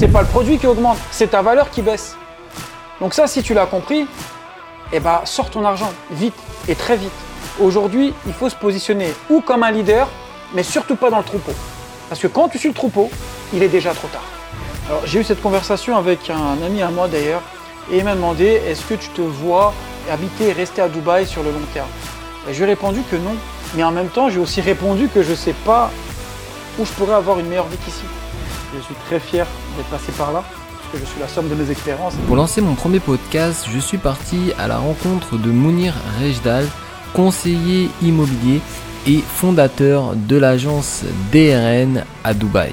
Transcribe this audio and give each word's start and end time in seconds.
C'est 0.00 0.08
pas 0.08 0.22
le 0.22 0.28
produit 0.28 0.56
qui 0.56 0.66
augmente, 0.66 0.96
c'est 1.10 1.32
ta 1.32 1.42
valeur 1.42 1.68
qui 1.68 1.82
baisse. 1.82 2.16
Donc 3.02 3.12
ça, 3.12 3.26
si 3.26 3.42
tu 3.42 3.52
l'as 3.52 3.66
compris, 3.66 4.06
eh 4.94 4.98
ben, 4.98 5.20
sors 5.26 5.50
ton 5.50 5.62
argent 5.62 5.92
vite 6.10 6.32
et 6.68 6.74
très 6.74 6.96
vite. 6.96 7.12
Aujourd'hui, 7.60 8.14
il 8.26 8.32
faut 8.32 8.48
se 8.48 8.56
positionner 8.56 9.12
ou 9.28 9.42
comme 9.42 9.62
un 9.62 9.70
leader, 9.70 10.08
mais 10.54 10.62
surtout 10.62 10.96
pas 10.96 11.10
dans 11.10 11.18
le 11.18 11.24
troupeau. 11.24 11.52
Parce 12.08 12.18
que 12.18 12.28
quand 12.28 12.48
tu 12.48 12.56
suis 12.56 12.68
le 12.68 12.74
troupeau, 12.74 13.10
il 13.52 13.62
est 13.62 13.68
déjà 13.68 13.92
trop 13.92 14.08
tard. 14.08 14.24
Alors, 14.88 15.02
j'ai 15.04 15.20
eu 15.20 15.22
cette 15.22 15.42
conversation 15.42 15.98
avec 15.98 16.30
un 16.30 16.64
ami 16.64 16.80
à 16.80 16.88
moi 16.88 17.06
d'ailleurs, 17.06 17.42
et 17.92 17.98
il 17.98 18.04
m'a 18.04 18.14
demandé 18.14 18.46
est-ce 18.46 18.86
que 18.86 18.94
tu 18.94 19.10
te 19.10 19.20
vois 19.20 19.74
habiter 20.10 20.48
et 20.48 20.52
rester 20.52 20.80
à 20.80 20.88
Dubaï 20.88 21.26
sur 21.26 21.42
le 21.42 21.50
long 21.50 21.66
terme? 21.74 21.90
Et 22.48 22.54
Je 22.54 22.58
lui 22.60 22.64
ai 22.64 22.72
répondu 22.72 23.02
que 23.10 23.16
non. 23.16 23.36
Mais 23.74 23.84
en 23.84 23.90
même 23.90 24.08
temps, 24.08 24.30
j'ai 24.30 24.40
aussi 24.40 24.62
répondu 24.62 25.10
que 25.12 25.22
je 25.22 25.32
ne 25.32 25.36
sais 25.36 25.54
pas 25.66 25.90
où 26.78 26.86
je 26.86 26.90
pourrais 26.92 27.16
avoir 27.16 27.38
une 27.38 27.48
meilleure 27.48 27.68
vie 27.68 27.76
qu'ici. 27.84 28.04
Je 28.74 28.80
suis 28.80 28.94
très 29.06 29.20
fier 29.20 29.46
par 30.16 30.32
là, 30.32 30.44
je 30.92 31.04
suis 31.04 31.20
la 31.20 31.28
somme 31.28 31.48
de 31.48 31.54
mes 31.54 31.70
expériences. 31.70 32.14
Pour 32.26 32.36
lancer 32.36 32.60
mon 32.60 32.74
premier 32.74 33.00
podcast, 33.00 33.66
je 33.72 33.78
suis 33.78 33.98
parti 33.98 34.52
à 34.58 34.68
la 34.68 34.78
rencontre 34.78 35.36
de 35.38 35.50
Mounir 35.50 35.94
Rejdal, 36.20 36.66
conseiller 37.14 37.88
immobilier 38.02 38.60
et 39.06 39.18
fondateur 39.18 40.14
de 40.16 40.36
l'agence 40.36 41.04
DRN 41.32 42.04
à 42.24 42.34
Dubaï. 42.34 42.72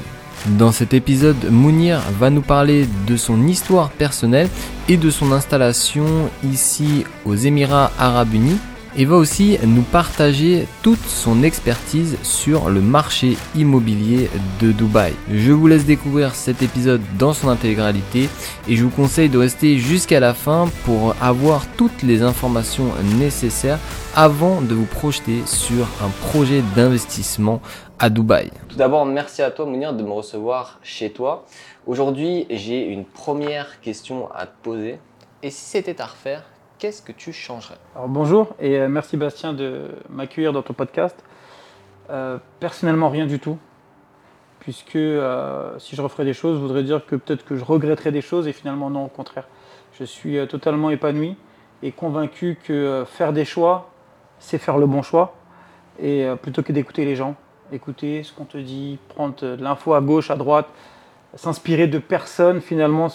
Dans 0.57 0.71
cet 0.71 0.93
épisode, 0.93 1.49
Mounir 1.49 1.99
va 2.19 2.29
nous 2.29 2.41
parler 2.41 2.87
de 3.07 3.17
son 3.17 3.47
histoire 3.47 3.89
personnelle 3.89 4.49
et 4.87 4.97
de 4.97 5.09
son 5.09 5.31
installation 5.31 6.29
ici 6.43 7.05
aux 7.25 7.35
Émirats 7.35 7.91
Arabes 7.99 8.33
Unis 8.33 8.59
et 8.95 9.05
va 9.05 9.15
aussi 9.15 9.57
nous 9.63 9.81
partager 9.81 10.67
toute 10.81 11.03
son 11.05 11.43
expertise 11.43 12.17
sur 12.23 12.69
le 12.69 12.81
marché 12.81 13.37
immobilier 13.55 14.29
de 14.61 14.71
Dubaï. 14.71 15.13
Je 15.31 15.51
vous 15.51 15.67
laisse 15.67 15.85
découvrir 15.85 16.35
cet 16.35 16.61
épisode 16.61 17.01
dans 17.17 17.33
son 17.33 17.49
intégralité 17.49 18.29
et 18.67 18.75
je 18.75 18.83
vous 18.83 18.89
conseille 18.89 19.29
de 19.29 19.37
rester 19.37 19.77
jusqu'à 19.77 20.19
la 20.19 20.33
fin 20.33 20.69
pour 20.85 21.15
avoir 21.21 21.65
toutes 21.77 22.03
les 22.03 22.21
informations 22.21 22.91
nécessaires 23.17 23.79
avant 24.15 24.61
de 24.61 24.73
vous 24.73 24.85
projeter 24.85 25.41
sur 25.45 25.85
un 26.03 26.09
projet 26.27 26.61
d'investissement 26.75 27.61
à 27.99 28.09
Dubaï. 28.09 28.51
Tout 28.69 28.77
d'abord, 28.77 29.05
merci 29.05 29.41
à 29.41 29.51
toi 29.51 29.65
Mounir 29.65 29.93
de 29.93 30.03
me 30.03 30.11
recevoir 30.11 30.79
chez 30.83 31.11
toi. 31.11 31.45
Aujourd'hui, 31.85 32.45
j'ai 32.49 32.83
une 32.85 33.05
première 33.05 33.79
question 33.81 34.29
à 34.33 34.45
te 34.45 34.53
poser. 34.61 34.99
Et 35.43 35.51
si 35.51 35.63
c'était 35.63 36.01
à 36.01 36.05
refaire, 36.05 36.43
qu'est-ce 36.79 37.01
que 37.01 37.11
tu 37.11 37.33
changerais 37.33 37.77
bonjour 38.07 38.55
et 38.59 38.77
euh, 38.77 38.87
merci 38.87 39.17
Bastien 39.17 39.53
de 39.53 39.89
m'accueillir 40.09 40.53
dans 40.53 40.61
ton 40.61 40.73
podcast. 40.73 41.15
Euh, 42.09 42.37
personnellement, 42.59 43.09
rien 43.09 43.25
du 43.25 43.39
tout. 43.39 43.57
Puisque 44.59 44.95
euh, 44.95 45.77
si 45.79 45.95
je 45.95 46.01
referais 46.01 46.23
des 46.23 46.33
choses, 46.33 46.57
je 46.57 46.61
voudrais 46.61 46.83
dire 46.83 47.05
que 47.05 47.15
peut-être 47.15 47.45
que 47.45 47.55
je 47.55 47.63
regretterais 47.63 48.11
des 48.11 48.21
choses 48.21 48.47
et 48.47 48.53
finalement 48.53 48.89
non, 48.89 49.05
au 49.05 49.09
contraire. 49.09 49.47
Je 49.93 50.03
suis 50.03 50.37
totalement 50.47 50.89
épanoui 50.89 51.35
et 51.81 51.91
convaincu 51.91 52.57
que 52.63 53.03
faire 53.07 53.33
des 53.33 53.45
choix, 53.45 53.89
c'est 54.39 54.57
faire 54.57 54.77
le 54.77 54.85
bon 54.85 55.01
choix. 55.01 55.35
Et 55.99 56.27
plutôt 56.41 56.61
que 56.61 56.71
d'écouter 56.71 57.05
les 57.05 57.15
gens, 57.15 57.35
écouter 57.71 58.21
ce 58.21 58.31
qu'on 58.31 58.45
te 58.45 58.57
dit, 58.57 58.99
prendre 59.09 59.35
de 59.41 59.63
l'info 59.63 59.93
à 59.93 60.01
gauche, 60.01 60.29
à 60.29 60.35
droite, 60.35 60.67
s'inspirer 61.33 61.87
de 61.87 61.97
personne, 61.97 62.61
finalement, 62.61 63.07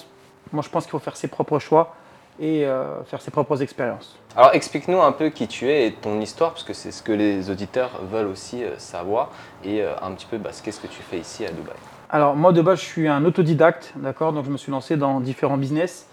moi 0.53 0.63
je 0.63 0.69
pense 0.69 0.85
qu'il 0.85 0.91
faut 0.91 0.99
faire 0.99 1.17
ses 1.17 1.29
propres 1.29 1.61
choix 1.61 1.95
et 2.43 2.67
euh, 2.67 3.03
faire 3.05 3.23
ses 3.23 3.31
propres 3.31 3.63
expériences. 3.63 4.19
Alors 4.37 4.51
explique-nous 4.53 5.01
un 5.01 5.13
peu 5.13 5.29
qui 5.29 5.47
tu 5.47 5.71
es 5.71 5.87
et 5.87 5.93
ton 5.93 6.21
histoire, 6.21 6.51
parce 6.51 6.65
que 6.65 6.73
c'est 6.75 6.91
ce 6.91 7.03
que 7.03 7.13
les 7.13 7.51
auditeurs 7.51 8.01
veulent 8.11 8.27
aussi 8.27 8.65
euh, 8.65 8.77
savoir, 8.79 9.31
et 9.65 9.81
euh, 9.81 9.93
un 10.03 10.11
petit 10.11 10.27
peu 10.27 10.39
bah, 10.39 10.51
qu'est-ce 10.63 10.81
que 10.81 10.89
tu 10.89 11.03
fais 11.03 11.19
ici 11.19 11.47
à 11.47 11.51
Dubaï? 11.51 11.77
Alors 12.11 12.35
moi 12.35 12.53
de 12.53 12.61
base 12.61 12.81
je 12.81 12.85
suis 12.85 13.09
un 13.09 13.25
autodidacte, 13.25 13.93
d'accord, 13.97 14.33
donc 14.33 14.45
je 14.45 14.51
me 14.51 14.57
suis 14.57 14.73
lancé 14.73 14.97
dans 14.97 15.21
différents 15.21 15.57
business 15.57 16.09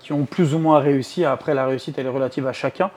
qui 0.00 0.12
ont 0.12 0.24
plus 0.24 0.56
ou 0.56 0.58
moins 0.58 0.80
réussi. 0.80 1.24
Après 1.24 1.54
la 1.54 1.66
réussite 1.66 1.96
elle 1.96 2.06
est 2.06 2.08
relative 2.08 2.48
à 2.48 2.52
chacun, 2.52 2.90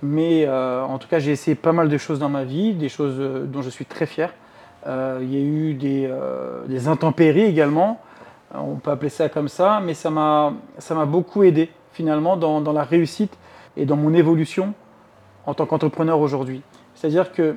mais 0.00 0.48
en 0.48 0.96
tout 0.98 1.08
cas 1.08 1.18
j'ai 1.18 1.32
essayé 1.32 1.56
pas 1.56 1.72
mal 1.72 1.88
de 1.88 1.98
choses 1.98 2.20
dans 2.20 2.28
ma 2.28 2.44
vie, 2.44 2.74
des 2.74 2.88
choses 2.88 3.18
dont 3.48 3.60
je 3.62 3.70
suis 3.70 3.84
très 3.84 4.06
fier. 4.06 4.32
il 4.86 5.34
y 5.34 5.36
a 5.36 5.40
eu 5.40 5.74
des, 5.74 6.08
des 6.68 6.86
intempéries 6.86 7.42
également, 7.42 8.00
on 8.54 8.76
peut 8.76 8.92
appeler 8.92 9.08
ça 9.08 9.28
comme 9.28 9.48
ça, 9.48 9.80
mais 9.84 9.94
ça 9.94 10.10
m'a 10.10 10.54
beaucoup 11.04 11.42
aidé 11.42 11.72
finalement 11.92 12.36
dans, 12.36 12.72
la 12.72 12.84
réussite 12.84 13.36
et 13.76 13.84
dans 13.86 13.96
mon 13.96 14.14
évolution 14.14 14.74
en 15.46 15.54
tant 15.54 15.66
qu'entrepreneur 15.66 16.20
aujourd'hui. 16.20 16.62
C'est-à-dire 16.94 17.32
que 17.32 17.56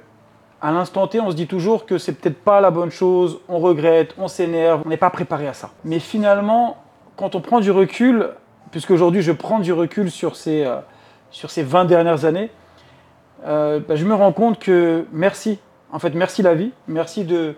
à 0.62 0.72
l'instant 0.72 1.06
T, 1.07 1.19
on 1.19 1.29
se 1.29 1.35
dit 1.35 1.47
toujours 1.47 1.85
que 1.85 1.97
c'est 1.97 2.13
peut-être 2.13 2.40
pas 2.40 2.62
la 2.62 2.72
bonne 2.72 2.90
chose, 2.90 3.40
on 3.50 3.59
regrette, 3.59 4.16
on 4.18 4.28
s'énerve, 4.28 4.81
on 4.85 4.90
n'est 4.90 4.97
pas 4.97 5.09
préparé 5.09 5.47
à 5.47 5.53
ça. 5.53 5.69
Mais 5.84 6.00
finalement, 6.00 6.78
quand 7.18 7.35
on 7.35 7.41
prend 7.41 7.59
du 7.59 7.72
recul, 7.72 8.29
puisque 8.72 8.91
aujourd'hui 8.91 9.22
je 9.22 9.31
prends 9.31 9.59
du 9.59 9.73
recul 9.73 10.09
sur 10.09 10.35
ces, 10.35 10.63
euh, 10.63 10.78
sur 11.29 11.52
ces 11.52 11.62
20 11.62 11.85
dernières 11.85 12.25
années, 12.25 12.50
euh, 13.46 13.79
bah, 13.88 13.96
je 13.96 14.06
me 14.06 14.16
rends 14.16 14.31
compte 14.31 14.59
que 14.59 15.06
merci. 15.12 15.59
En 15.91 16.00
fait, 16.00 16.12
merci 16.12 16.41
la 16.41 16.56
vie, 16.56 16.72
merci 16.88 17.25
de, 17.25 17.56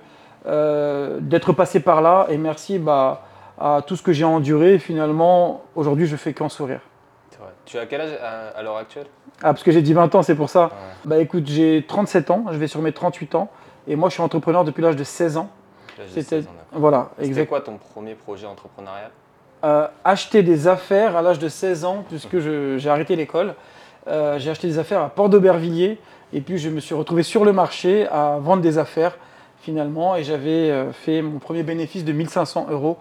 euh, 0.47 1.19
d'être 1.21 1.53
passé 1.53 1.79
par 1.79 2.01
là 2.01 2.27
et 2.29 2.37
merci 2.37 2.79
bah, 2.79 3.23
à 3.59 3.81
tout 3.85 3.95
ce 3.95 4.03
que 4.03 4.13
j'ai 4.13 4.25
enduré. 4.25 4.79
Finalement, 4.79 5.63
aujourd'hui, 5.75 6.05
je 6.07 6.15
fais 6.15 6.33
qu'en 6.33 6.49
sourire. 6.49 6.81
Tu 7.65 7.77
as 7.77 7.85
quel 7.85 8.01
âge 8.01 8.17
à, 8.55 8.63
l'heure 8.63 8.77
actuelle? 8.77 9.07
Ah, 9.39 9.53
parce 9.53 9.61
que 9.61 9.71
j'ai 9.71 9.81
dit 9.81 9.93
20 9.93 10.15
ans, 10.15 10.23
c'est 10.23 10.35
pour 10.35 10.49
ça. 10.49 10.71
Bah 11.05 11.17
écoute, 11.17 11.45
j'ai 11.47 11.85
37 11.87 12.31
ans, 12.31 12.45
je 12.51 12.57
vais 12.57 12.67
sur 12.67 12.81
mes 12.81 12.93
38 12.93 13.35
ans. 13.35 13.49
Et 13.87 13.95
moi, 13.95 14.09
je 14.09 14.13
suis 14.13 14.23
entrepreneur 14.23 14.63
depuis 14.63 14.81
l'âge 14.81 14.95
de 14.95 15.03
16 15.03 15.37
ans. 15.37 15.49
C'était 16.09 16.43
voilà, 16.71 17.09
C'était 17.19 17.45
quoi 17.45 17.61
ton 17.61 17.77
premier 17.77 18.13
projet 18.13 18.45
entrepreneurial? 18.45 19.09
Euh, 19.63 19.87
Acheter 20.03 20.43
des 20.43 20.67
affaires 20.67 21.17
à 21.17 21.21
l'âge 21.21 21.39
de 21.39 21.49
16 21.49 21.85
ans, 21.85 22.05
puisque 22.07 22.39
j'ai 22.39 22.89
arrêté 22.89 23.15
l'école. 23.15 23.55
Euh, 24.07 24.39
j'ai 24.39 24.49
acheté 24.49 24.67
des 24.67 24.79
affaires 24.79 25.01
à 25.01 25.09
Port 25.09 25.29
d'Aubervilliers. 25.29 25.99
Et 26.33 26.41
puis, 26.41 26.57
je 26.57 26.69
me 26.69 26.79
suis 26.79 26.95
retrouvé 26.95 27.23
sur 27.23 27.43
le 27.43 27.51
marché 27.51 28.07
à 28.07 28.37
vendre 28.39 28.61
des 28.61 28.77
affaires, 28.77 29.17
finalement. 29.59 30.15
Et 30.15 30.23
j'avais 30.23 30.71
euh, 30.71 30.91
fait 30.93 31.21
mon 31.21 31.39
premier 31.39 31.63
bénéfice 31.63 32.05
de 32.05 32.13
1500 32.13 32.67
euros 32.69 32.97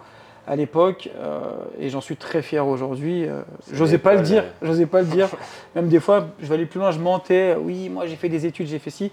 à 0.47 0.55
l'époque 0.55 1.11
euh, 1.17 1.51
et 1.79 1.91
j'en 1.91 2.01
suis 2.01 2.17
très 2.17 2.43
fier 2.43 2.67
aujourd'hui. 2.67 3.27
Euh, 3.27 3.43
j'osais 3.73 3.99
pas 3.99 4.15
le 4.15 4.23
dire, 4.23 4.45
j'osais 4.63 4.87
pas 4.87 5.01
le 5.01 5.07
dire. 5.07 5.29
Même 5.75 5.89
des 5.89 6.01
fois, 6.01 6.29
je 6.41 6.47
vais 6.47 6.55
aller 6.55 6.67
plus 6.67 6.79
loin, 6.79 6.93
je 6.93 7.01
mentais. 7.01 7.57
Oui, 7.59 7.89
moi 7.89 8.07
j'ai 8.07 8.17
fait 8.17 8.29
des 8.29 8.47
études, 8.47 8.69
j'ai 8.69 8.79
fait 8.79 8.91
ci. 8.91 9.11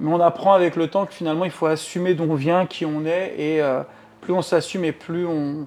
Mais 0.00 0.12
on 0.12 0.20
apprend 0.20 0.52
avec 0.52 0.76
le 0.76 0.88
temps 0.88 1.06
que 1.06 1.14
finalement 1.14 1.44
il 1.44 1.50
faut 1.50 1.66
assumer 1.66 2.14
d'où 2.14 2.24
on 2.24 2.34
vient, 2.34 2.66
qui 2.66 2.84
on 2.84 3.04
est 3.04 3.34
et 3.38 3.62
euh, 3.62 3.82
plus 4.20 4.32
on 4.32 4.42
s'assume 4.42 4.84
et 4.84 4.92
plus 4.92 5.26
on, 5.26 5.66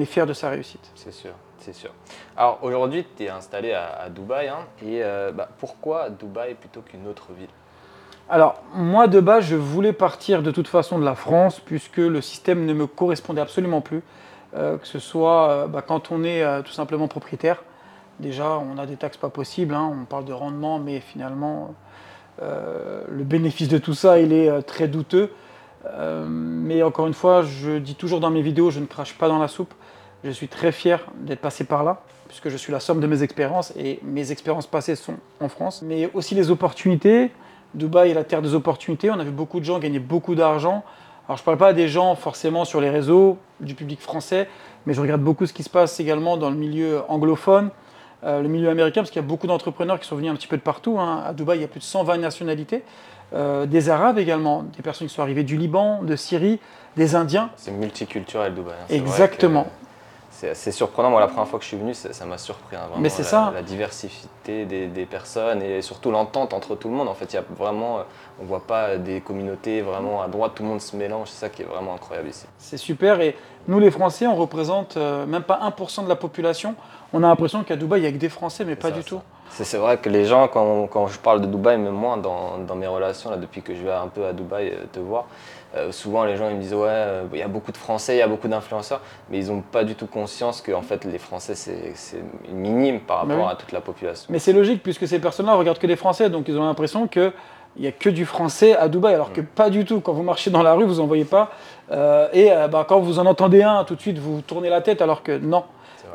est 0.00 0.04
fier 0.04 0.26
de 0.26 0.32
sa 0.32 0.48
réussite. 0.48 0.90
C'est 0.94 1.12
sûr, 1.12 1.32
c'est 1.58 1.74
sûr. 1.74 1.90
Alors 2.36 2.58
aujourd'hui, 2.62 3.04
tu 3.16 3.24
es 3.24 3.28
installé 3.28 3.72
à, 3.72 4.08
Dubaï 4.08 4.48
hein, 4.48 4.66
et 4.84 5.02
bah, 5.34 5.48
pourquoi 5.58 6.10
Dubaï 6.10 6.54
plutôt 6.54 6.80
qu'une 6.80 7.06
autre 7.06 7.28
ville? 7.38 7.48
Alors, 8.30 8.62
moi 8.74 9.06
de 9.06 9.20
base, 9.20 9.46
je 9.46 9.56
voulais 9.56 9.94
partir 9.94 10.42
de 10.42 10.50
toute 10.50 10.68
façon 10.68 10.98
de 10.98 11.04
la 11.04 11.14
France 11.14 11.60
puisque 11.60 11.96
le 11.96 12.20
système 12.20 12.66
ne 12.66 12.74
me 12.74 12.86
correspondait 12.86 13.40
absolument 13.40 13.80
plus. 13.80 14.02
Euh, 14.54 14.78
que 14.78 14.86
ce 14.86 14.98
soit 14.98 15.50
euh, 15.50 15.66
bah, 15.66 15.82
quand 15.86 16.10
on 16.10 16.24
est 16.24 16.42
euh, 16.42 16.62
tout 16.62 16.72
simplement 16.72 17.06
propriétaire. 17.06 17.62
Déjà, 18.18 18.58
on 18.58 18.78
a 18.78 18.86
des 18.86 18.96
taxes 18.96 19.18
pas 19.18 19.28
possibles, 19.28 19.74
hein. 19.74 19.94
on 20.00 20.04
parle 20.04 20.24
de 20.24 20.32
rendement, 20.32 20.78
mais 20.80 20.98
finalement, 20.98 21.74
le 22.40 23.22
bénéfice 23.22 23.68
de 23.68 23.78
tout 23.78 23.94
ça, 23.94 24.18
il 24.18 24.32
est 24.32 24.62
très 24.62 24.88
douteux. 24.88 25.30
mais 26.28 26.82
encore 26.82 27.06
une 27.06 27.14
fois, 27.14 27.42
je 27.42 27.78
dis 27.78 27.94
toujours 27.94 28.18
dans 28.18 28.30
mes 28.30 28.42
vidéos, 28.42 28.70
je 28.70 28.80
ne 28.80 28.86
crache 28.86 29.14
pas 29.14 29.28
dans 29.28 29.38
la 29.38 29.46
soupe. 29.46 29.72
Je 30.24 30.30
suis 30.30 30.48
très 30.48 30.72
fier 30.72 31.06
d'être 31.14 31.40
passé 31.40 31.62
par 31.62 31.84
là, 31.84 32.02
puisque 32.26 32.48
je 32.48 32.56
suis 32.56 32.72
la 32.72 32.80
somme 32.80 32.98
de 32.98 33.06
mes 33.06 33.22
expériences, 33.22 33.72
et 33.76 34.00
mes 34.02 34.32
expériences 34.32 34.66
passées 34.66 34.96
sont 34.96 35.18
en 35.38 35.48
France. 35.48 35.82
Mais 35.82 36.10
aussi 36.12 36.34
les 36.34 36.50
opportunités. 36.50 37.30
Dubaï 37.74 38.10
est 38.10 38.14
la 38.14 38.24
terre 38.24 38.42
des 38.42 38.54
opportunités. 38.54 39.12
On 39.12 39.20
a 39.20 39.24
vu 39.24 39.30
beaucoup 39.30 39.60
de 39.60 39.64
gens 39.64 39.78
gagner 39.78 40.00
beaucoup 40.00 40.34
d'argent 40.34 40.82
alors 41.28 41.36
je 41.36 41.42
ne 41.42 41.44
parle 41.44 41.58
pas 41.58 41.74
des 41.74 41.88
gens 41.88 42.14
forcément 42.14 42.64
sur 42.64 42.80
les 42.80 42.88
réseaux, 42.88 43.36
du 43.60 43.74
public 43.74 44.00
français, 44.00 44.48
mais 44.86 44.94
je 44.94 45.00
regarde 45.02 45.20
beaucoup 45.20 45.44
ce 45.44 45.52
qui 45.52 45.62
se 45.62 45.68
passe 45.68 46.00
également 46.00 46.38
dans 46.38 46.48
le 46.48 46.56
milieu 46.56 47.02
anglophone, 47.08 47.68
euh, 48.24 48.40
le 48.40 48.48
milieu 48.48 48.70
américain, 48.70 49.02
parce 49.02 49.10
qu'il 49.10 49.20
y 49.20 49.24
a 49.24 49.28
beaucoup 49.28 49.46
d'entrepreneurs 49.46 50.00
qui 50.00 50.08
sont 50.08 50.16
venus 50.16 50.30
un 50.30 50.34
petit 50.36 50.46
peu 50.46 50.56
de 50.56 50.62
partout. 50.62 50.98
Hein. 50.98 51.22
À 51.26 51.34
Dubaï, 51.34 51.58
il 51.58 51.60
y 51.60 51.64
a 51.64 51.68
plus 51.68 51.80
de 51.80 51.84
120 51.84 52.16
nationalités, 52.16 52.82
euh, 53.34 53.66
des 53.66 53.90
Arabes 53.90 54.18
également, 54.18 54.62
des 54.74 54.82
personnes 54.82 55.06
qui 55.06 55.14
sont 55.14 55.20
arrivées 55.20 55.44
du 55.44 55.58
Liban, 55.58 56.02
de 56.02 56.16
Syrie, 56.16 56.60
des 56.96 57.14
Indiens. 57.14 57.50
C'est 57.56 57.72
multiculturel 57.72 58.54
Dubaï. 58.54 58.72
Hein. 58.80 58.86
Exactement. 58.88 59.66
C'est 60.38 60.50
assez 60.50 60.70
surprenant. 60.70 61.10
Moi, 61.10 61.20
la 61.20 61.26
première 61.26 61.48
fois 61.48 61.58
que 61.58 61.64
je 61.64 61.68
suis 61.70 61.76
venu, 61.76 61.94
ça 61.94 62.24
m'a 62.24 62.38
surpris. 62.38 62.76
Hein, 62.76 62.88
Mais 63.00 63.08
c'est 63.08 63.24
ça. 63.24 63.50
La 63.52 63.62
diversité 63.62 64.66
des, 64.66 65.06
personnes 65.06 65.62
et 65.62 65.82
surtout 65.82 66.12
l'entente 66.12 66.52
entre 66.52 66.76
tout 66.76 66.88
le 66.88 66.94
monde. 66.94 67.08
En 67.08 67.14
fait, 67.14 67.32
il 67.32 67.34
y 67.34 67.38
a 67.40 67.44
vraiment, 67.58 68.02
on 68.40 68.44
voit 68.44 68.64
pas 68.64 68.98
des 68.98 69.20
communautés 69.20 69.80
vraiment 69.80 70.22
à 70.22 70.28
droite, 70.28 70.52
tout 70.54 70.62
le 70.62 70.68
monde 70.68 70.80
se 70.80 70.94
mélange. 70.94 71.26
C'est 71.26 71.40
ça 71.40 71.48
qui 71.48 71.62
est 71.62 71.64
vraiment 71.64 71.92
incroyable 71.92 72.28
ici. 72.28 72.46
C'est 72.56 72.76
super. 72.76 73.20
Et 73.20 73.34
nous, 73.66 73.80
les 73.80 73.90
Français, 73.90 74.28
on 74.28 74.36
représente 74.36 74.96
euh, 74.96 75.26
même 75.26 75.42
pas 75.42 75.58
1% 75.76 76.04
de 76.04 76.08
la 76.08 76.14
population. 76.14 76.76
On 77.12 77.24
a 77.24 77.26
l'impression 77.26 77.64
qu'à 77.64 77.74
Dubaï, 77.74 77.98
il 77.98 78.02
n'y 78.02 78.08
a 78.08 78.12
que 78.12 78.18
des 78.18 78.28
Français, 78.28 78.64
mais 78.64 78.76
pas 78.76 78.92
du 78.92 79.02
tout. 79.02 79.20
C'est 79.50 79.78
vrai 79.78 79.98
que 79.98 80.08
les 80.08 80.24
gens, 80.24 80.46
quand, 80.46 80.86
quand, 80.86 81.08
je 81.08 81.18
parle 81.18 81.40
de 81.40 81.46
Dubaï, 81.46 81.78
même 81.78 81.94
moi, 81.94 82.16
dans, 82.16 82.58
dans 82.58 82.76
mes 82.76 82.86
relations, 82.86 83.30
là, 83.30 83.38
depuis 83.38 83.62
que 83.62 83.74
je 83.74 83.82
vais 83.82 83.90
un 83.90 84.06
peu 84.06 84.24
à 84.24 84.32
Dubaï 84.32 84.68
euh, 84.68 84.84
te 84.92 85.00
voir, 85.00 85.24
euh, 85.76 85.92
souvent 85.92 86.24
les 86.24 86.36
gens 86.36 86.48
ils 86.48 86.56
me 86.56 86.60
disent 86.60 86.74
ouais, 86.74 86.88
euh, 86.88 87.24
il 87.32 87.38
y 87.38 87.42
a 87.42 87.48
beaucoup 87.48 87.72
de 87.72 87.76
Français, 87.76 88.16
il 88.16 88.18
y 88.18 88.22
a 88.22 88.28
beaucoup 88.28 88.48
d'influenceurs, 88.48 89.00
mais 89.30 89.38
ils 89.38 89.48
n'ont 89.48 89.60
pas 89.60 89.84
du 89.84 89.94
tout 89.94 90.06
conscience 90.06 90.62
que 90.62 90.72
en 90.72 90.82
fait 90.82 91.04
les 91.04 91.18
Français 91.18 91.54
c'est 91.54 92.22
minime 92.52 93.00
par 93.00 93.18
rapport 93.18 93.46
oui. 93.46 93.52
à 93.52 93.54
toute 93.54 93.72
la 93.72 93.80
population. 93.80 94.26
Mais 94.30 94.38
c'est 94.38 94.52
logique 94.52 94.82
puisque 94.82 95.06
ces 95.06 95.18
personnes-là 95.18 95.54
regardent 95.54 95.78
que 95.78 95.86
des 95.86 95.96
Français, 95.96 96.30
donc 96.30 96.48
ils 96.48 96.56
ont 96.56 96.64
l'impression 96.64 97.06
que 97.06 97.32
il 97.78 97.82
n'y 97.82 97.88
a 97.88 97.92
que 97.92 98.10
du 98.10 98.26
français 98.26 98.76
à 98.76 98.88
Dubaï, 98.88 99.14
alors 99.14 99.32
que 99.32 99.40
pas 99.40 99.70
du 99.70 99.84
tout. 99.84 100.00
Quand 100.00 100.12
vous 100.12 100.22
marchez 100.22 100.50
dans 100.50 100.62
la 100.62 100.74
rue, 100.74 100.84
vous 100.84 100.96
n'en 100.96 101.06
voyez 101.06 101.24
pas. 101.24 101.50
Euh, 101.90 102.28
et 102.32 102.50
euh, 102.50 102.66
bah, 102.66 102.84
quand 102.88 102.98
vous 102.98 103.18
en 103.18 103.26
entendez 103.26 103.62
un, 103.62 103.84
tout 103.84 103.94
de 103.94 104.00
suite, 104.00 104.18
vous 104.18 104.40
tournez 104.40 104.68
la 104.68 104.80
tête, 104.80 105.00
alors 105.00 105.22
que 105.22 105.38
non. 105.38 105.64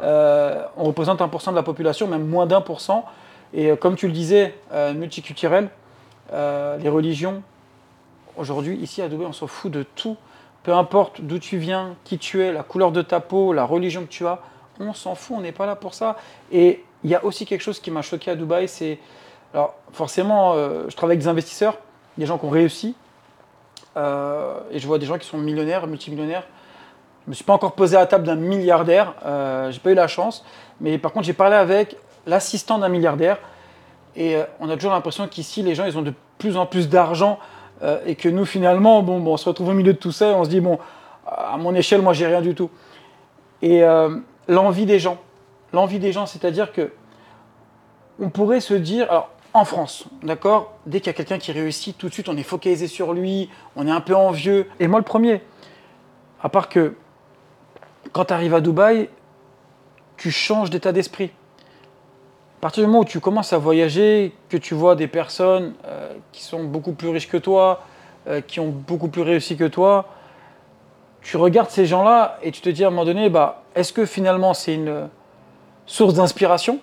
Euh, 0.03 0.61
on 0.75 0.83
représente 0.83 1.19
1% 1.19 1.51
de 1.51 1.55
la 1.55 1.63
population, 1.63 2.07
même 2.07 2.27
moins 2.27 2.45
d'un 2.45 2.61
pour 2.61 2.81
cent. 2.81 3.05
Et 3.53 3.75
comme 3.77 3.95
tu 3.95 4.07
le 4.07 4.13
disais, 4.13 4.55
multiculturel, 4.95 5.69
les 6.31 6.89
religions, 6.89 7.43
aujourd'hui, 8.37 8.77
ici 8.77 9.01
à 9.01 9.09
Dubaï, 9.09 9.27
on 9.27 9.33
s'en 9.33 9.47
fout 9.47 9.71
de 9.71 9.83
tout. 9.83 10.17
Peu 10.63 10.73
importe 10.73 11.21
d'où 11.21 11.39
tu 11.39 11.57
viens, 11.57 11.95
qui 12.03 12.17
tu 12.17 12.41
es, 12.41 12.51
la 12.51 12.63
couleur 12.63 12.91
de 12.91 13.01
ta 13.01 13.19
peau, 13.19 13.53
la 13.53 13.65
religion 13.65 14.03
que 14.03 14.09
tu 14.09 14.25
as, 14.25 14.39
on 14.79 14.93
s'en 14.93 15.15
fout, 15.15 15.37
on 15.37 15.41
n'est 15.41 15.51
pas 15.51 15.65
là 15.65 15.75
pour 15.75 15.93
ça. 15.93 16.15
Et 16.51 16.83
il 17.03 17.09
y 17.09 17.15
a 17.15 17.23
aussi 17.25 17.45
quelque 17.45 17.61
chose 17.61 17.79
qui 17.79 17.91
m'a 17.91 18.01
choqué 18.01 18.31
à 18.31 18.35
Dubaï, 18.35 18.67
c'est... 18.67 18.99
Alors 19.53 19.75
forcément, 19.91 20.53
euh, 20.53 20.85
je 20.89 20.95
travaille 20.95 21.13
avec 21.13 21.23
des 21.23 21.27
investisseurs, 21.27 21.77
des 22.17 22.25
gens 22.25 22.37
qui 22.37 22.45
ont 22.45 22.49
réussi, 22.49 22.95
euh, 23.97 24.59
et 24.71 24.79
je 24.79 24.87
vois 24.87 24.97
des 24.97 25.05
gens 25.05 25.17
qui 25.17 25.27
sont 25.27 25.37
millionnaires, 25.37 25.85
multimillionnaires. 25.85 26.43
Je 27.23 27.27
ne 27.27 27.31
me 27.31 27.35
suis 27.35 27.43
pas 27.43 27.53
encore 27.53 27.73
posé 27.73 27.95
à 27.95 27.99
la 27.99 28.05
table 28.07 28.25
d'un 28.25 28.35
milliardaire, 28.35 29.13
euh, 29.25 29.71
j'ai 29.71 29.79
pas 29.79 29.91
eu 29.91 29.95
la 29.95 30.07
chance, 30.07 30.43
mais 30.81 30.97
par 30.97 31.13
contre 31.13 31.25
j'ai 31.25 31.33
parlé 31.33 31.55
avec 31.55 31.95
l'assistant 32.25 32.79
d'un 32.79 32.89
milliardaire, 32.89 33.37
et 34.15 34.35
euh, 34.35 34.43
on 34.59 34.69
a 34.69 34.75
toujours 34.75 34.91
l'impression 34.91 35.27
qu'ici 35.27 35.61
les 35.61 35.75
gens 35.75 35.85
ils 35.85 35.97
ont 35.97 36.01
de 36.01 36.13
plus 36.37 36.57
en 36.57 36.65
plus 36.65 36.89
d'argent, 36.89 37.39
euh, 37.81 37.99
et 38.05 38.15
que 38.15 38.29
nous 38.29 38.45
finalement, 38.45 39.01
bon, 39.01 39.19
bon, 39.19 39.33
on 39.33 39.37
se 39.37 39.49
retrouve 39.49 39.69
au 39.69 39.73
milieu 39.73 39.93
de 39.93 39.97
tout 39.97 40.11
ça, 40.11 40.31
et 40.31 40.33
on 40.33 40.43
se 40.43 40.49
dit, 40.49 40.61
bon, 40.61 40.79
à 41.25 41.57
mon 41.57 41.73
échelle, 41.73 42.01
moi 42.01 42.13
j'ai 42.13 42.27
rien 42.27 42.41
du 42.41 42.55
tout. 42.55 42.69
Et 43.61 43.83
euh, 43.83 44.17
l'envie 44.47 44.85
des 44.85 44.99
gens, 44.99 45.17
l'envie 45.71 45.99
des 45.99 46.11
gens, 46.11 46.25
c'est-à-dire 46.25 46.71
que 46.71 46.91
on 48.19 48.29
pourrait 48.29 48.59
se 48.59 48.73
dire, 48.73 49.09
alors 49.09 49.29
en 49.53 49.65
France, 49.65 50.05
d'accord, 50.23 50.73
dès 50.85 50.99
qu'il 50.99 51.07
y 51.07 51.09
a 51.11 51.13
quelqu'un 51.13 51.37
qui 51.37 51.51
réussit, 51.51 51.97
tout 51.97 52.09
de 52.09 52.13
suite 52.13 52.29
on 52.29 52.37
est 52.37 52.43
focalisé 52.43 52.87
sur 52.87 53.13
lui, 53.13 53.49
on 53.75 53.87
est 53.87 53.91
un 53.91 54.01
peu 54.01 54.15
envieux. 54.15 54.67
Et 54.79 54.87
moi 54.87 54.99
le 54.99 55.05
premier, 55.05 55.41
à 56.41 56.49
part 56.49 56.69
que 56.69 56.95
quand 58.11 58.25
tu 58.25 58.33
arrives 58.33 58.53
à 58.53 58.61
Dubaï, 58.61 59.09
tu 60.17 60.31
changes 60.31 60.69
d'état 60.69 60.91
d'esprit. 60.91 61.31
À 62.63 62.67
partir 62.67 62.83
du 62.83 62.87
moment 62.87 63.01
où 63.01 63.05
tu 63.05 63.19
commences 63.19 63.51
à 63.51 63.57
voyager, 63.57 64.33
que 64.47 64.55
tu 64.55 64.73
vois 64.73 64.95
des 64.95 65.07
personnes 65.07 65.73
euh, 65.85 66.13
qui 66.31 66.41
sont 66.43 66.63
beaucoup 66.63 66.93
plus 66.93 67.09
riches 67.09 67.27
que 67.27 67.35
toi, 67.35 67.81
euh, 68.29 68.39
qui 68.39 68.61
ont 68.61 68.69
beaucoup 68.69 69.09
plus 69.09 69.21
réussi 69.21 69.57
que 69.57 69.65
toi, 69.65 70.05
tu 71.21 71.35
regardes 71.35 71.69
ces 71.69 71.85
gens-là 71.85 72.39
et 72.41 72.51
tu 72.51 72.61
te 72.61 72.69
dis 72.69 72.85
à 72.85 72.87
un 72.87 72.89
moment 72.89 73.03
donné, 73.03 73.29
bah, 73.29 73.63
est-ce 73.75 73.91
que 73.91 74.05
finalement 74.05 74.53
c'est 74.53 74.75
une 74.75 75.09
source 75.87 76.13
d'inspiration 76.13 76.79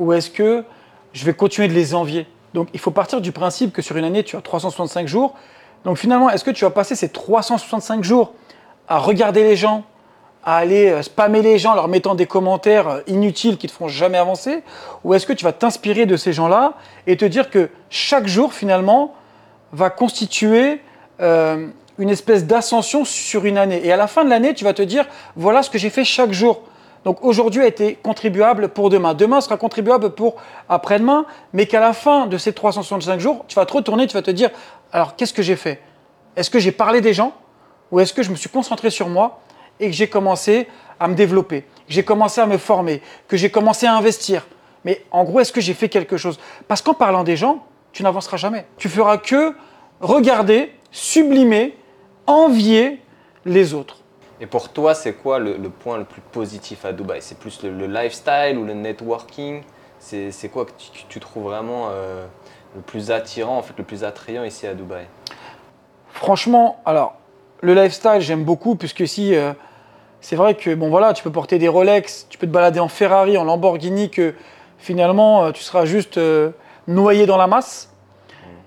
ou 0.00 0.12
est-ce 0.12 0.28
que 0.28 0.64
je 1.12 1.24
vais 1.24 1.34
continuer 1.34 1.68
de 1.68 1.74
les 1.74 1.94
envier? 1.94 2.26
Donc 2.52 2.66
il 2.74 2.80
faut 2.80 2.90
partir 2.90 3.20
du 3.20 3.30
principe 3.30 3.72
que 3.72 3.82
sur 3.82 3.96
une 3.96 4.04
année, 4.04 4.24
tu 4.24 4.34
as 4.34 4.40
365 4.40 5.06
jours. 5.06 5.36
Donc 5.84 5.98
finalement, 5.98 6.30
est-ce 6.30 6.42
que 6.42 6.50
tu 6.50 6.64
vas 6.64 6.72
passer 6.72 6.96
ces 6.96 7.10
365 7.10 8.02
jours 8.02 8.32
à 8.88 8.98
regarder 8.98 9.44
les 9.44 9.54
gens, 9.54 9.84
à 10.46 10.58
aller 10.58 10.90
euh, 10.90 11.02
spammer 11.02 11.42
les 11.42 11.58
gens 11.58 11.72
en 11.72 11.74
leur 11.74 11.88
mettant 11.88 12.14
des 12.14 12.26
commentaires 12.26 12.88
euh, 12.88 13.00
inutiles 13.08 13.58
qui 13.58 13.66
ne 13.66 13.70
te 13.70 13.74
feront 13.74 13.88
jamais 13.88 14.16
avancer 14.16 14.62
Ou 15.02 15.12
est-ce 15.12 15.26
que 15.26 15.32
tu 15.32 15.44
vas 15.44 15.52
t'inspirer 15.52 16.06
de 16.06 16.16
ces 16.16 16.32
gens-là 16.32 16.74
et 17.08 17.16
te 17.16 17.24
dire 17.24 17.50
que 17.50 17.68
chaque 17.90 18.28
jour, 18.28 18.54
finalement, 18.54 19.12
va 19.72 19.90
constituer 19.90 20.80
euh, 21.20 21.66
une 21.98 22.10
espèce 22.10 22.46
d'ascension 22.46 23.04
sur 23.04 23.44
une 23.44 23.58
année? 23.58 23.84
Et 23.84 23.92
à 23.92 23.96
la 23.96 24.06
fin 24.06 24.24
de 24.24 24.30
l'année, 24.30 24.54
tu 24.54 24.62
vas 24.62 24.72
te 24.72 24.82
dire, 24.82 25.04
voilà 25.34 25.64
ce 25.64 25.68
que 25.68 25.78
j'ai 25.78 25.90
fait 25.90 26.04
chaque 26.04 26.32
jour. 26.32 26.62
Donc 27.04 27.24
aujourd'hui 27.24 27.62
a 27.62 27.66
été 27.66 27.96
contribuable 27.96 28.68
pour 28.68 28.88
demain. 28.88 29.14
Demain 29.14 29.40
sera 29.40 29.56
contribuable 29.56 30.10
pour 30.10 30.36
après-demain, 30.68 31.26
mais 31.52 31.66
qu'à 31.66 31.80
la 31.80 31.92
fin 31.92 32.26
de 32.26 32.38
ces 32.38 32.52
365 32.52 33.18
jours, 33.18 33.44
tu 33.48 33.56
vas 33.56 33.66
te 33.66 33.72
retourner, 33.72 34.06
tu 34.06 34.14
vas 34.14 34.22
te 34.22 34.30
dire, 34.30 34.50
alors 34.92 35.16
qu'est-ce 35.16 35.32
que 35.32 35.42
j'ai 35.42 35.56
fait? 35.56 35.80
Est-ce 36.36 36.50
que 36.50 36.60
j'ai 36.60 36.72
parlé 36.72 37.00
des 37.00 37.14
gens? 37.14 37.32
Ou 37.90 37.98
est-ce 37.98 38.12
que 38.12 38.22
je 38.22 38.30
me 38.30 38.36
suis 38.36 38.48
concentré 38.48 38.90
sur 38.90 39.08
moi? 39.08 39.40
Et 39.80 39.86
que 39.86 39.92
j'ai 39.92 40.08
commencé 40.08 40.68
à 40.98 41.08
me 41.08 41.14
développer, 41.14 41.62
que 41.62 41.92
j'ai 41.92 42.04
commencé 42.04 42.40
à 42.40 42.46
me 42.46 42.58
former, 42.58 43.02
que 43.28 43.36
j'ai 43.36 43.50
commencé 43.50 43.86
à 43.86 43.94
investir. 43.94 44.46
Mais 44.84 45.04
en 45.10 45.24
gros, 45.24 45.40
est-ce 45.40 45.52
que 45.52 45.60
j'ai 45.60 45.74
fait 45.74 45.88
quelque 45.88 46.16
chose? 46.16 46.38
Parce 46.68 46.80
qu'en 46.80 46.94
parlant 46.94 47.24
des 47.24 47.36
gens, 47.36 47.64
tu 47.92 48.02
n'avanceras 48.02 48.36
jamais. 48.36 48.66
Tu 48.76 48.88
feras 48.88 49.18
que 49.18 49.54
regarder, 50.00 50.72
sublimer, 50.90 51.76
envier 52.26 53.00
les 53.44 53.74
autres. 53.74 53.98
Et 54.40 54.46
pour 54.46 54.68
toi, 54.68 54.94
c'est 54.94 55.14
quoi 55.14 55.38
le, 55.38 55.56
le 55.56 55.70
point 55.70 55.96
le 55.96 56.04
plus 56.04 56.20
positif 56.20 56.84
à 56.84 56.92
Dubaï? 56.92 57.22
C'est 57.22 57.38
plus 57.38 57.62
le, 57.62 57.70
le 57.70 57.86
lifestyle 57.86 58.58
ou 58.58 58.64
le 58.64 58.74
networking? 58.74 59.62
C'est 59.98 60.50
quoi 60.52 60.66
que 60.66 60.72
tu, 60.78 60.90
que 60.90 61.08
tu 61.08 61.20
trouves 61.20 61.44
vraiment 61.44 61.88
euh, 61.90 62.26
le 62.74 62.82
plus 62.82 63.10
attirant, 63.10 63.58
en 63.58 63.62
fait, 63.62 63.72
le 63.78 63.82
plus 63.82 64.04
attrayant 64.04 64.44
ici 64.44 64.66
à 64.66 64.74
Dubaï? 64.74 65.06
Franchement, 66.10 66.80
alors, 66.84 67.16
le 67.62 67.74
lifestyle, 67.74 68.20
j'aime 68.20 68.44
beaucoup, 68.44 68.76
puisque 68.76 69.00
ici, 69.00 69.34
euh, 69.34 69.52
c'est 70.28 70.34
vrai 70.34 70.56
que, 70.56 70.74
bon 70.74 70.88
voilà, 70.88 71.12
tu 71.12 71.22
peux 71.22 71.30
porter 71.30 71.56
des 71.56 71.68
Rolex, 71.68 72.26
tu 72.28 72.36
peux 72.36 72.48
te 72.48 72.52
balader 72.52 72.80
en 72.80 72.88
Ferrari, 72.88 73.38
en 73.38 73.44
Lamborghini, 73.44 74.10
que 74.10 74.34
finalement, 74.76 75.44
euh, 75.44 75.52
tu 75.52 75.62
seras 75.62 75.84
juste 75.84 76.18
euh, 76.18 76.50
noyé 76.88 77.26
dans 77.26 77.36
la 77.36 77.46
masse. 77.46 77.92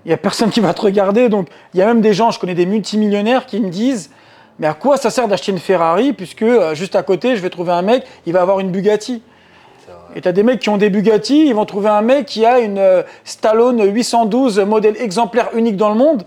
Il 0.06 0.08
n'y 0.08 0.14
a 0.14 0.16
personne 0.16 0.48
qui 0.48 0.60
va 0.60 0.72
te 0.72 0.80
regarder. 0.80 1.28
Donc, 1.28 1.48
il 1.74 1.80
y 1.80 1.82
a 1.82 1.86
même 1.86 2.00
des 2.00 2.14
gens, 2.14 2.30
je 2.30 2.40
connais 2.40 2.54
des 2.54 2.64
multimillionnaires 2.64 3.44
qui 3.44 3.60
me 3.60 3.68
disent 3.68 4.10
Mais 4.58 4.68
à 4.68 4.72
quoi 4.72 4.96
ça 4.96 5.10
sert 5.10 5.28
d'acheter 5.28 5.52
une 5.52 5.58
Ferrari 5.58 6.14
Puisque 6.14 6.40
euh, 6.40 6.74
juste 6.74 6.96
à 6.96 7.02
côté, 7.02 7.36
je 7.36 7.42
vais 7.42 7.50
trouver 7.50 7.72
un 7.72 7.82
mec, 7.82 8.06
il 8.24 8.32
va 8.32 8.40
avoir 8.40 8.60
une 8.60 8.70
Bugatti. 8.70 9.22
Et 10.16 10.22
tu 10.22 10.28
as 10.28 10.32
des 10.32 10.42
mecs 10.42 10.60
qui 10.60 10.70
ont 10.70 10.78
des 10.78 10.88
Bugatti, 10.88 11.46
ils 11.46 11.54
vont 11.54 11.66
trouver 11.66 11.90
un 11.90 12.00
mec 12.00 12.24
qui 12.24 12.46
a 12.46 12.58
une 12.60 12.78
euh, 12.78 13.02
Stallone 13.24 13.84
812 13.84 14.60
modèle 14.60 14.96
exemplaire 14.98 15.50
unique 15.52 15.76
dans 15.76 15.90
le 15.90 15.96
monde. 15.96 16.22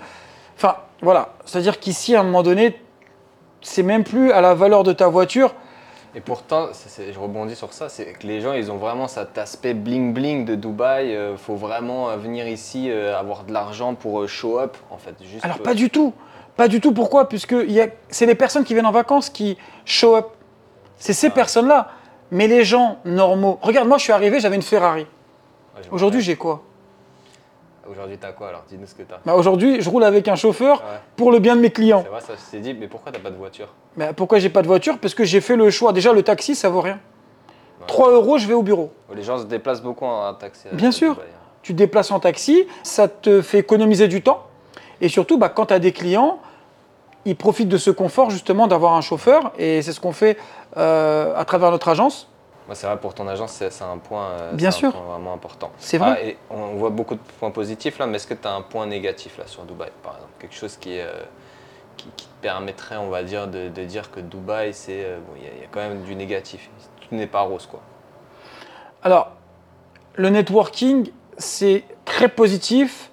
Enfin, 0.58 0.76
voilà. 1.02 1.34
C'est-à-dire 1.46 1.80
qu'ici, 1.80 2.16
à 2.16 2.20
un 2.20 2.24
moment 2.24 2.44
donné, 2.44 2.78
c'est 3.64 3.84
même 3.84 4.04
plus 4.04 4.32
à 4.32 4.42
la 4.42 4.54
valeur 4.54 4.84
de 4.84 4.94
ta 4.94 5.08
voiture. 5.08 5.54
Et 6.16 6.22
pourtant, 6.22 6.68
je 7.12 7.20
rebondis 7.20 7.56
sur 7.56 7.74
ça, 7.74 7.90
c'est 7.90 8.06
que 8.14 8.28
les 8.28 8.40
gens, 8.40 8.54
ils 8.54 8.72
ont 8.72 8.78
vraiment 8.78 9.08
cet 9.08 9.36
aspect 9.40 9.74
bling-bling 9.74 10.46
de 10.46 10.54
Dubaï. 10.54 11.10
Il 11.10 11.38
faut 11.38 11.56
vraiment 11.56 12.10
euh, 12.10 12.18
venir 12.18 12.48
ici, 12.48 12.92
euh, 12.92 13.18
avoir 13.18 13.46
de 13.46 13.52
l'argent 13.52 13.96
pour 13.96 14.22
euh, 14.22 14.28
show 14.28 14.60
up, 14.60 14.78
en 14.92 14.98
fait. 14.98 15.16
Juste, 15.24 15.44
Alors, 15.44 15.58
euh, 15.60 15.64
pas 15.64 15.74
du 15.74 15.90
tout. 15.90 16.14
Pas 16.56 16.68
du 16.68 16.80
tout. 16.80 16.92
Pourquoi? 16.94 17.28
Puisque 17.28 17.56
c'est 18.10 18.28
les 18.28 18.36
personnes 18.36 18.64
qui 18.64 18.76
viennent 18.76 18.86
en 18.86 18.92
vacances 18.92 19.32
qui 19.32 19.58
show 19.86 20.16
up. 20.16 20.28
C'est 20.98 21.14
ces 21.14 21.32
personnes-là. 21.32 21.90
Mais 22.30 22.48
les 22.48 22.64
gens 22.64 22.98
normaux. 23.06 23.58
Regarde, 23.64 23.88
moi, 23.88 23.98
je 23.98 24.04
suis 24.04 24.14
arrivé, 24.14 24.40
j'avais 24.40 24.56
une 24.56 24.62
Ferrari. 24.62 25.08
Aujourd'hui, 25.90 26.22
j'ai 26.22 26.36
quoi? 26.36 26.62
Aujourd'hui, 27.90 28.18
t'as 28.18 28.32
quoi 28.32 28.48
alors 28.50 28.64
Dis-nous 28.70 28.88
ce 28.88 28.96
que 28.96 29.04
t'as. 29.04 29.18
bah, 29.26 29.36
Aujourd'hui, 29.36 29.82
je 29.82 29.90
roule 29.90 30.04
avec 30.04 30.28
un 30.28 30.36
chauffeur 30.36 30.78
Ouais. 30.80 31.00
pour 31.18 31.32
le 31.32 31.40
bien 31.40 31.56
de 31.56 31.62
mes 31.62 31.70
clients. 31.70 32.02
C'est 32.04 32.10
vrai, 32.12 32.22
ça, 32.22 32.34
je 32.36 32.52
t'ai 32.52 32.60
dit, 32.62 32.74
mais 32.74 32.88
pourquoi 32.88 33.12
t'as 33.12 33.20
pas 33.20 33.30
de 33.30 33.36
voiture? 33.36 33.68
Mais 33.98 34.14
pourquoi 34.14 34.40
j'ai 34.40 34.50
pas 34.50 34.62
de 34.62 34.68
voiture? 34.68 34.98
Parce 35.00 35.14
que 35.14 35.24
j'ai 35.26 35.42
fait 35.42 35.56
le 35.58 35.70
choix. 35.70 35.92
Déjà, 35.92 36.14
le 36.14 36.24
taxi, 36.24 36.56
ça 36.56 36.70
vaut 36.70 36.80
rien. 36.82 37.00
Ouais. 37.80 37.86
3 37.88 38.12
euros, 38.12 38.38
je 38.38 38.48
vais 38.48 38.54
au 38.54 38.62
bureau. 38.64 38.92
Les 39.14 39.24
gens 39.24 39.38
se 39.38 39.44
déplacent 39.46 39.82
beaucoup 39.82 40.06
en 40.06 40.34
taxi. 40.34 40.68
à 40.72 40.76
Bien 40.76 40.92
sûr. 40.92 41.14
Dubaï. 41.16 41.28
Tu 41.62 41.74
te 41.74 41.78
déplaces 41.78 42.12
en 42.12 42.20
taxi, 42.20 42.68
ça 42.84 43.08
te 43.08 43.42
fait 43.42 43.60
économiser 43.60 44.08
du 44.08 44.22
temps. 44.22 44.44
Et 45.02 45.08
surtout, 45.10 45.38
bah, 45.38 45.50
quand 45.50 45.68
tu 45.68 45.74
as 45.74 45.80
des 45.80 45.92
clients, 45.94 46.40
ils 47.26 47.36
profitent 47.38 47.70
de 47.70 47.78
ce 47.78 47.90
confort 47.92 48.30
justement 48.30 48.68
d'avoir 48.68 48.94
un 48.94 49.02
chauffeur. 49.02 49.52
Et 49.58 49.82
c'est 49.82 49.92
ce 49.94 50.00
qu'on 50.00 50.12
fait 50.14 50.38
euh, 50.78 51.34
à 51.36 51.44
travers 51.46 51.72
notre 51.72 51.88
agence. 51.90 52.30
Moi, 52.68 52.76
c'est 52.76 52.88
vrai, 52.88 52.98
pour 52.98 53.14
ton 53.14 53.28
agence, 53.28 53.52
c'est 53.52 53.82
un 53.84 53.98
point, 53.98 54.30
euh, 54.30 54.54
Bien 54.54 54.70
un 54.70 54.72
sûr. 54.72 54.92
point 54.92 55.02
vraiment 55.02 55.34
important. 55.34 55.72
C'est 55.80 55.98
vrai. 55.98 56.16
Ah, 56.18 56.24
et 56.24 56.38
on 56.50 56.76
voit 56.76 56.92
beaucoup 56.92 57.16
de 57.16 57.20
points 57.40 57.52
positifs 57.52 58.00
là, 58.00 58.08
mais 58.08 58.16
est-ce 58.16 58.28
que 58.28 58.34
tu 58.34 58.48
as 58.48 58.54
un 58.54 58.62
point 58.62 58.86
négatif 58.88 59.38
là 59.38 59.44
sur 59.48 59.64
Dubaï, 59.64 59.90
par 60.02 60.14
exemple? 60.16 60.32
Quelque 60.40 60.56
chose 60.56 60.78
qui, 60.78 60.98
euh, 61.00 61.12
qui, 61.98 62.08
qui 62.16 62.26
te 62.28 62.42
permettrait, 62.42 62.96
on 62.98 63.10
va 63.10 63.24
dire, 63.24 63.48
de, 63.48 63.68
de 63.68 63.84
dire 63.84 64.12
que 64.12 64.22
Dubaï, 64.22 64.74
c'est 64.74 65.04
euh, 65.04 65.18
bon, 65.20 65.34
il 65.38 65.44
y, 65.44 65.48
a- 65.48 65.52
il 65.56 65.62
y 65.62 65.64
a 65.66 65.68
quand 65.70 65.82
même 65.82 66.04
du 66.04 66.16
négatif. 66.16 66.70
Tout 67.02 67.16
n'est 67.16 67.28
pas 67.28 67.42
rose, 67.42 67.68
quoi. 67.70 67.82
Alors, 69.04 69.32
le 70.16 70.30
networking, 70.30 71.12
c'est 71.38 71.84
très 72.06 72.30
positif, 72.30 73.10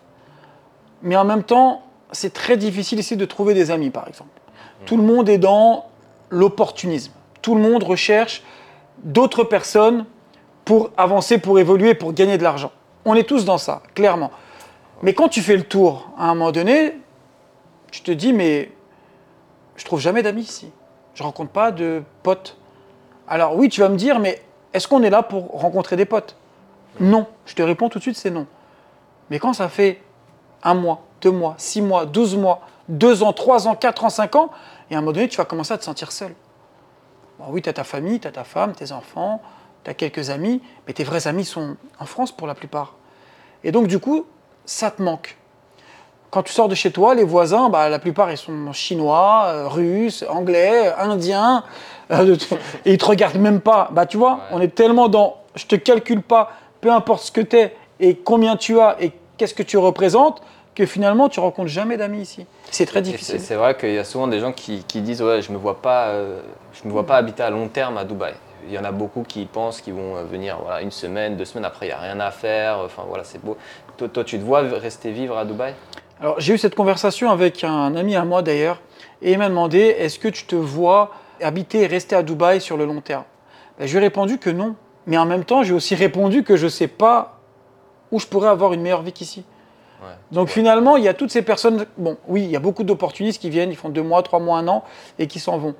mais 1.02 1.16
en 1.16 1.24
même 1.24 1.42
temps, 1.42 1.82
c'est 2.12 2.32
très 2.32 2.56
difficile 2.56 2.98
ici 3.00 3.16
de 3.16 3.24
trouver 3.24 3.54
des 3.54 3.70
amis, 3.72 3.90
par 3.90 4.06
exemple. 4.06 4.30
Tout 4.86 4.96
le 4.96 5.02
monde 5.02 5.28
est 5.28 5.38
dans 5.38 5.86
l'opportunisme. 6.30 7.12
Tout 7.42 7.54
le 7.54 7.60
monde 7.62 7.82
recherche 7.82 8.42
d'autres 9.02 9.44
personnes 9.44 10.06
pour 10.64 10.90
avancer, 10.96 11.38
pour 11.38 11.58
évoluer, 11.58 11.94
pour 11.94 12.12
gagner 12.12 12.38
de 12.38 12.42
l'argent. 12.42 12.72
On 13.04 13.14
est 13.14 13.24
tous 13.24 13.44
dans 13.44 13.58
ça, 13.58 13.82
clairement. 13.94 14.30
Mais 15.02 15.14
quand 15.14 15.28
tu 15.28 15.40
fais 15.40 15.56
le 15.56 15.62
tour, 15.62 16.10
à 16.18 16.24
un 16.24 16.34
moment 16.34 16.52
donné, 16.52 16.96
tu 17.90 18.02
te 18.02 18.10
dis, 18.10 18.32
mais 18.32 18.70
je 19.76 19.84
trouve 19.84 20.00
jamais 20.00 20.22
d'amis 20.22 20.42
ici. 20.42 20.70
Je 21.14 21.22
rencontre 21.22 21.50
pas 21.50 21.72
de 21.72 22.02
potes. 22.22 22.56
Alors 23.26 23.56
oui, 23.56 23.68
tu 23.68 23.80
vas 23.80 23.88
me 23.88 23.96
dire, 23.96 24.18
mais 24.18 24.42
est-ce 24.72 24.86
qu'on 24.86 25.02
est 25.02 25.10
là 25.10 25.22
pour 25.22 25.48
rencontrer 25.60 25.96
des 25.96 26.04
potes? 26.04 26.36
Non. 27.00 27.26
Je 27.46 27.54
te 27.54 27.62
réponds 27.62 27.88
tout 27.88 27.98
de 27.98 28.02
suite, 28.02 28.16
c'est 28.16 28.30
non. 28.30 28.46
Mais 29.30 29.38
quand 29.38 29.52
ça 29.52 29.68
fait 29.68 30.02
un 30.62 30.74
mois, 30.74 31.02
deux 31.22 31.30
mois, 31.30 31.54
six 31.56 31.80
mois, 31.80 32.04
douze 32.04 32.36
mois, 32.36 32.60
2 32.90 33.22
ans, 33.22 33.32
3 33.32 33.68
ans, 33.68 33.74
4 33.74 34.04
ans, 34.04 34.10
5 34.10 34.36
ans, 34.36 34.50
et 34.90 34.94
à 34.94 34.98
un 34.98 35.00
moment 35.00 35.12
donné, 35.12 35.28
tu 35.28 35.36
vas 35.36 35.44
commencer 35.44 35.72
à 35.72 35.78
te 35.78 35.84
sentir 35.84 36.12
seul. 36.12 36.34
Bon, 37.40 37.46
oui, 37.52 37.62
tu 37.62 37.70
as 37.70 37.72
ta 37.72 37.84
famille, 37.84 38.20
tu 38.20 38.28
as 38.28 38.32
ta 38.32 38.44
femme, 38.44 38.74
tes 38.74 38.92
enfants, 38.92 39.40
tu 39.82 39.90
as 39.90 39.94
quelques 39.94 40.28
amis, 40.28 40.60
mais 40.86 40.92
tes 40.92 41.04
vrais 41.04 41.26
amis 41.26 41.46
sont 41.46 41.76
en 41.98 42.04
France 42.04 42.32
pour 42.32 42.46
la 42.46 42.54
plupart. 42.54 42.96
Et 43.64 43.72
donc, 43.72 43.86
du 43.86 43.98
coup, 43.98 44.26
ça 44.66 44.90
te 44.90 45.00
manque. 45.00 45.38
Quand 46.30 46.42
tu 46.42 46.52
sors 46.52 46.68
de 46.68 46.74
chez 46.74 46.92
toi, 46.92 47.14
les 47.14 47.24
voisins, 47.24 47.70
bah, 47.70 47.88
la 47.88 47.98
plupart, 47.98 48.30
ils 48.30 48.36
sont 48.36 48.72
chinois, 48.72 49.44
euh, 49.46 49.68
russes, 49.68 50.22
anglais, 50.28 50.92
indiens, 50.98 51.64
euh, 52.10 52.36
et 52.84 52.92
ils 52.92 52.98
te 52.98 53.06
regardent 53.06 53.40
même 53.40 53.62
pas. 53.62 53.88
Bah, 53.90 54.04
tu 54.04 54.18
vois, 54.18 54.40
on 54.50 54.60
est 54.60 54.74
tellement 54.74 55.08
dans 55.08 55.38
je 55.54 55.64
te 55.64 55.76
calcule 55.76 56.22
pas, 56.22 56.50
peu 56.82 56.92
importe 56.92 57.22
ce 57.24 57.32
que 57.32 57.40
tu 57.40 57.56
es 57.56 57.74
et 58.00 58.16
combien 58.16 58.56
tu 58.56 58.78
as 58.78 58.96
et 59.00 59.12
qu'est-ce 59.38 59.54
que 59.54 59.62
tu 59.62 59.78
représentes, 59.78 60.42
que 60.74 60.86
finalement, 60.86 61.28
tu 61.28 61.40
rencontres 61.40 61.68
jamais 61.68 61.96
d'amis 61.96 62.20
ici. 62.20 62.46
C'est 62.70 62.86
très 62.86 63.02
difficile. 63.02 63.40
C'est 63.40 63.56
vrai 63.56 63.76
qu'il 63.76 63.92
y 63.92 63.98
a 63.98 64.04
souvent 64.04 64.28
des 64.28 64.40
gens 64.40 64.52
qui, 64.52 64.82
disent 64.94 65.22
ouais, 65.22 65.42
je 65.42 65.52
me 65.52 65.58
vois 65.58 65.82
pas, 65.82 66.08
euh, 66.08 66.40
je 66.72 66.86
me 66.86 66.92
vois 66.92 67.06
pas 67.06 67.16
habiter 67.16 67.42
à 67.42 67.50
long 67.50 67.68
terme 67.68 67.98
à 67.98 68.04
Dubaï. 68.04 68.34
Il 68.66 68.72
y 68.72 68.78
en 68.78 68.84
a 68.84 68.92
beaucoup 68.92 69.22
qui 69.22 69.46
pensent 69.46 69.80
qu'ils 69.80 69.94
vont 69.94 70.22
venir 70.24 70.58
voilà, 70.62 70.82
une 70.82 70.90
semaine, 70.90 71.36
deux 71.36 71.46
semaines 71.46 71.64
après, 71.64 71.86
il 71.86 71.88
n'y 71.88 71.94
a 71.94 71.98
rien 71.98 72.20
à 72.20 72.30
faire. 72.30 72.78
Enfin 72.84 73.04
voilà, 73.08 73.24
c'est 73.24 73.42
beau. 73.42 73.56
Toi, 73.96 74.08
toi, 74.08 74.22
tu 74.22 74.38
te 74.38 74.44
vois 74.44 74.60
rester 74.60 75.10
vivre 75.10 75.36
à 75.36 75.44
Dubaï? 75.44 75.74
Alors 76.20 76.38
j'ai 76.38 76.52
eu 76.52 76.58
cette 76.58 76.74
conversation 76.74 77.30
avec 77.30 77.64
un 77.64 77.96
ami 77.96 78.14
à 78.14 78.26
moi 78.26 78.42
d'ailleurs, 78.42 78.82
et 79.22 79.32
il 79.32 79.38
m'a 79.38 79.48
demandé 79.48 79.78
est-ce 79.78 80.18
que 80.18 80.28
tu 80.28 80.44
te 80.44 80.54
vois 80.54 81.12
habiter 81.40 81.80
et 81.80 81.86
rester 81.86 82.14
à 82.14 82.22
Dubaï 82.22 82.60
sur 82.60 82.76
le 82.76 82.84
long 82.84 83.00
terme? 83.00 83.24
Ben, 83.78 83.86
Je 83.86 83.92
lui 83.92 84.04
ai 84.04 84.08
répondu 84.08 84.36
que 84.36 84.50
non, 84.50 84.74
mais 85.06 85.16
en 85.16 85.24
même 85.24 85.44
temps 85.44 85.62
j'ai 85.62 85.72
aussi 85.72 85.94
répondu 85.94 86.44
que 86.44 86.56
je 86.56 86.66
ne 86.66 86.70
sais 86.70 86.88
pas 86.88 87.38
où 88.12 88.20
je 88.20 88.26
pourrais 88.26 88.50
avoir 88.50 88.74
une 88.74 88.82
meilleure 88.82 89.00
vie 89.00 89.14
qu'ici. 89.14 89.44
Donc 90.32 90.48
finalement, 90.48 90.96
il 90.96 91.04
y 91.04 91.08
a 91.08 91.14
toutes 91.14 91.30
ces 91.30 91.42
personnes, 91.42 91.86
bon 91.98 92.16
oui, 92.28 92.44
il 92.44 92.50
y 92.50 92.56
a 92.56 92.60
beaucoup 92.60 92.84
d'opportunistes 92.84 93.40
qui 93.40 93.50
viennent, 93.50 93.70
ils 93.70 93.76
font 93.76 93.88
deux 93.88 94.02
mois, 94.02 94.22
trois 94.22 94.38
mois, 94.38 94.58
un 94.58 94.68
an, 94.68 94.84
et 95.18 95.26
qui 95.26 95.40
s'en 95.40 95.58
vont. 95.58 95.74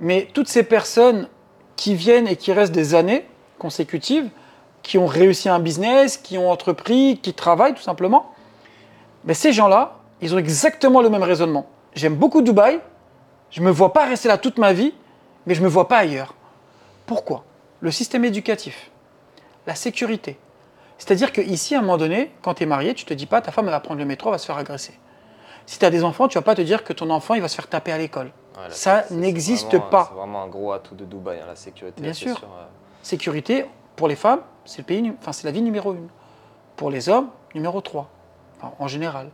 Mais 0.00 0.28
toutes 0.32 0.48
ces 0.48 0.62
personnes 0.62 1.28
qui 1.76 1.94
viennent 1.94 2.28
et 2.28 2.36
qui 2.36 2.52
restent 2.52 2.72
des 2.72 2.94
années 2.94 3.26
consécutives, 3.58 4.28
qui 4.82 4.98
ont 4.98 5.06
réussi 5.06 5.48
un 5.48 5.58
business, 5.60 6.16
qui 6.16 6.36
ont 6.36 6.50
entrepris, 6.50 7.18
qui 7.22 7.32
travaillent 7.32 7.74
tout 7.74 7.82
simplement, 7.82 8.30
mais 9.24 9.34
ces 9.34 9.52
gens-là, 9.52 9.98
ils 10.20 10.34
ont 10.34 10.38
exactement 10.38 11.00
le 11.00 11.08
même 11.08 11.22
raisonnement. 11.22 11.66
J'aime 11.94 12.16
beaucoup 12.16 12.42
Dubaï, 12.42 12.80
je 13.50 13.60
ne 13.60 13.66
me 13.66 13.70
vois 13.70 13.92
pas 13.92 14.04
rester 14.04 14.28
là 14.28 14.36
toute 14.36 14.58
ma 14.58 14.72
vie, 14.72 14.92
mais 15.46 15.54
je 15.54 15.60
ne 15.60 15.64
me 15.64 15.70
vois 15.70 15.88
pas 15.88 15.98
ailleurs. 15.98 16.34
Pourquoi? 17.06 17.44
Le 17.80 17.90
système 17.90 18.24
éducatif, 18.24 18.90
la 19.66 19.74
sécurité. 19.74 20.38
C'est-à-dire 20.98 21.32
qu'ici, 21.32 21.74
à 21.74 21.78
un 21.78 21.80
moment 21.82 21.96
donné, 21.96 22.32
quand 22.42 22.54
tu 22.54 22.62
es 22.62 22.66
marié, 22.66 22.94
tu 22.94 23.04
te 23.04 23.14
dis 23.14 23.26
pas 23.26 23.40
ta 23.40 23.52
femme 23.52 23.66
va 23.66 23.80
prendre 23.80 24.00
le 24.00 24.06
métro, 24.06 24.30
va 24.30 24.38
se 24.38 24.46
faire 24.46 24.56
agresser. 24.56 24.98
Si 25.66 25.78
tu 25.78 25.84
as 25.84 25.90
des 25.90 26.04
enfants, 26.04 26.28
tu 26.28 26.38
vas 26.38 26.42
pas 26.42 26.54
te 26.54 26.62
dire 26.62 26.84
que 26.84 26.92
ton 26.92 27.10
enfant 27.10 27.34
il 27.34 27.40
va 27.40 27.48
se 27.48 27.54
faire 27.56 27.68
taper 27.68 27.92
à 27.92 27.98
l'école. 27.98 28.30
ça 28.68 29.04
n'existe 29.10 29.78
pas. 29.78 30.06
C'est 30.10 30.16
vraiment 30.16 30.42
un 30.42 30.48
gros 30.48 30.72
atout 30.72 30.94
de 30.94 31.04
Dubaï, 31.04 31.40
hein, 31.40 31.46
la 31.46 31.56
sécurité. 31.56 32.02
Bien 32.02 32.12
sûr. 32.12 32.40
Sécurité, 33.02 33.66
pour 33.96 34.08
les 34.08 34.16
femmes, 34.16 34.40
c'est 34.64 34.78
le 34.78 34.84
pays, 34.84 35.12
enfin, 35.20 35.32
c'est 35.32 35.44
la 35.44 35.50
vie 35.52 35.62
numéro 35.62 35.94
une. 35.94 36.08
Pour 36.76 36.90
les 36.90 37.08
hommes, 37.08 37.28
numéro 37.54 37.80
3 37.80 38.10
en 38.78 38.88
général. 38.88 39.30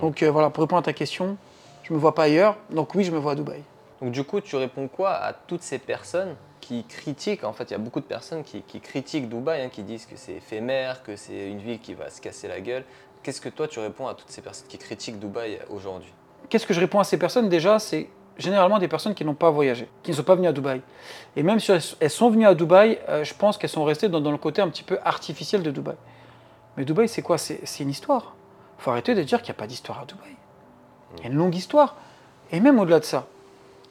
Donc 0.00 0.22
euh, 0.22 0.30
voilà, 0.30 0.50
pour 0.50 0.62
répondre 0.62 0.80
à 0.80 0.82
ta 0.82 0.92
question, 0.92 1.36
je 1.82 1.92
ne 1.92 1.96
me 1.96 2.00
vois 2.00 2.14
pas 2.14 2.24
ailleurs, 2.24 2.56
donc 2.70 2.94
oui, 2.94 3.04
je 3.04 3.12
me 3.12 3.18
vois 3.18 3.32
à 3.32 3.34
Dubaï. 3.34 3.62
Donc 4.00 4.12
du 4.12 4.24
coup, 4.24 4.40
tu 4.40 4.56
réponds 4.56 4.88
quoi 4.88 5.10
à 5.10 5.32
toutes 5.32 5.62
ces 5.62 5.78
personnes 5.78 6.34
qui 6.64 6.84
critiquent, 6.84 7.44
en 7.44 7.52
fait, 7.52 7.64
il 7.64 7.70
y 7.72 7.74
a 7.74 7.78
beaucoup 7.78 8.00
de 8.00 8.06
personnes 8.06 8.42
qui, 8.42 8.62
critiquent 8.80 9.28
Dubaï, 9.28 9.62
hein, 9.62 9.68
qui 9.68 9.82
disent 9.82 10.06
que 10.06 10.16
c'est 10.16 10.32
éphémère, 10.32 11.02
que 11.02 11.14
c'est 11.14 11.50
une 11.50 11.58
ville 11.58 11.78
qui 11.78 11.92
va 11.92 12.08
se 12.08 12.22
casser 12.22 12.48
la 12.48 12.60
gueule. 12.60 12.84
Qu'est-ce 13.22 13.40
que 13.40 13.50
toi, 13.50 13.68
tu 13.68 13.80
réponds 13.80 14.06
à 14.06 14.14
toutes 14.14 14.30
ces 14.30 14.40
personnes 14.40 14.66
qui 14.66 14.78
critiquent 14.78 15.18
Dubaï 15.18 15.58
aujourd'hui? 15.68 16.12
Qu'est-ce 16.48 16.66
que 16.66 16.72
je 16.72 16.80
réponds 16.80 17.00
à 17.00 17.04
ces 17.04 17.18
personnes? 17.18 17.50
Déjà, 17.50 17.78
c'est 17.78 18.08
généralement 18.38 18.78
des 18.78 18.88
personnes 18.88 19.14
qui 19.14 19.26
n'ont 19.26 19.34
pas 19.34 19.50
voyagé, 19.50 19.88
qui 20.02 20.10
ne 20.10 20.16
sont 20.16 20.22
pas 20.22 20.36
venues 20.36 20.48
à 20.48 20.52
Dubaï. 20.52 20.80
Et 21.36 21.42
même 21.42 21.60
si 21.60 21.70
elles 22.00 22.10
sont 22.10 22.30
venues 22.30 22.46
à 22.46 22.54
Dubaï, 22.54 22.98
euh, 23.08 23.24
je 23.24 23.34
pense 23.34 23.58
qu'elles 23.58 23.70
sont 23.70 23.84
restées 23.84 24.08
dans, 24.08 24.20
dans, 24.20 24.32
le 24.32 24.38
côté 24.38 24.62
un 24.62 24.68
petit 24.68 24.84
peu 24.84 24.98
artificiel 25.04 25.62
de 25.62 25.70
Dubaï. 25.70 25.96
Mais 26.76 26.84
Dubaï, 26.84 27.08
c'est 27.08 27.22
quoi? 27.22 27.36
C'est 27.36 27.60
une 27.80 27.90
histoire. 27.90 28.34
Il 28.78 28.84
faut 28.84 28.90
arrêter 28.90 29.14
de 29.14 29.22
dire 29.22 29.42
qu'il 29.42 29.52
n'y 29.52 29.56
a 29.56 29.60
pas 29.60 29.66
d'histoire 29.66 30.00
à 30.00 30.06
Dubaï. 30.06 30.34
Il 31.18 31.24
y 31.24 31.26
a 31.26 31.30
une 31.30 31.36
longue 31.36 31.54
histoire. 31.54 31.96
Et 32.50 32.60
même 32.60 32.78
au-delà 32.78 33.00
de 33.00 33.04
ça, 33.04 33.26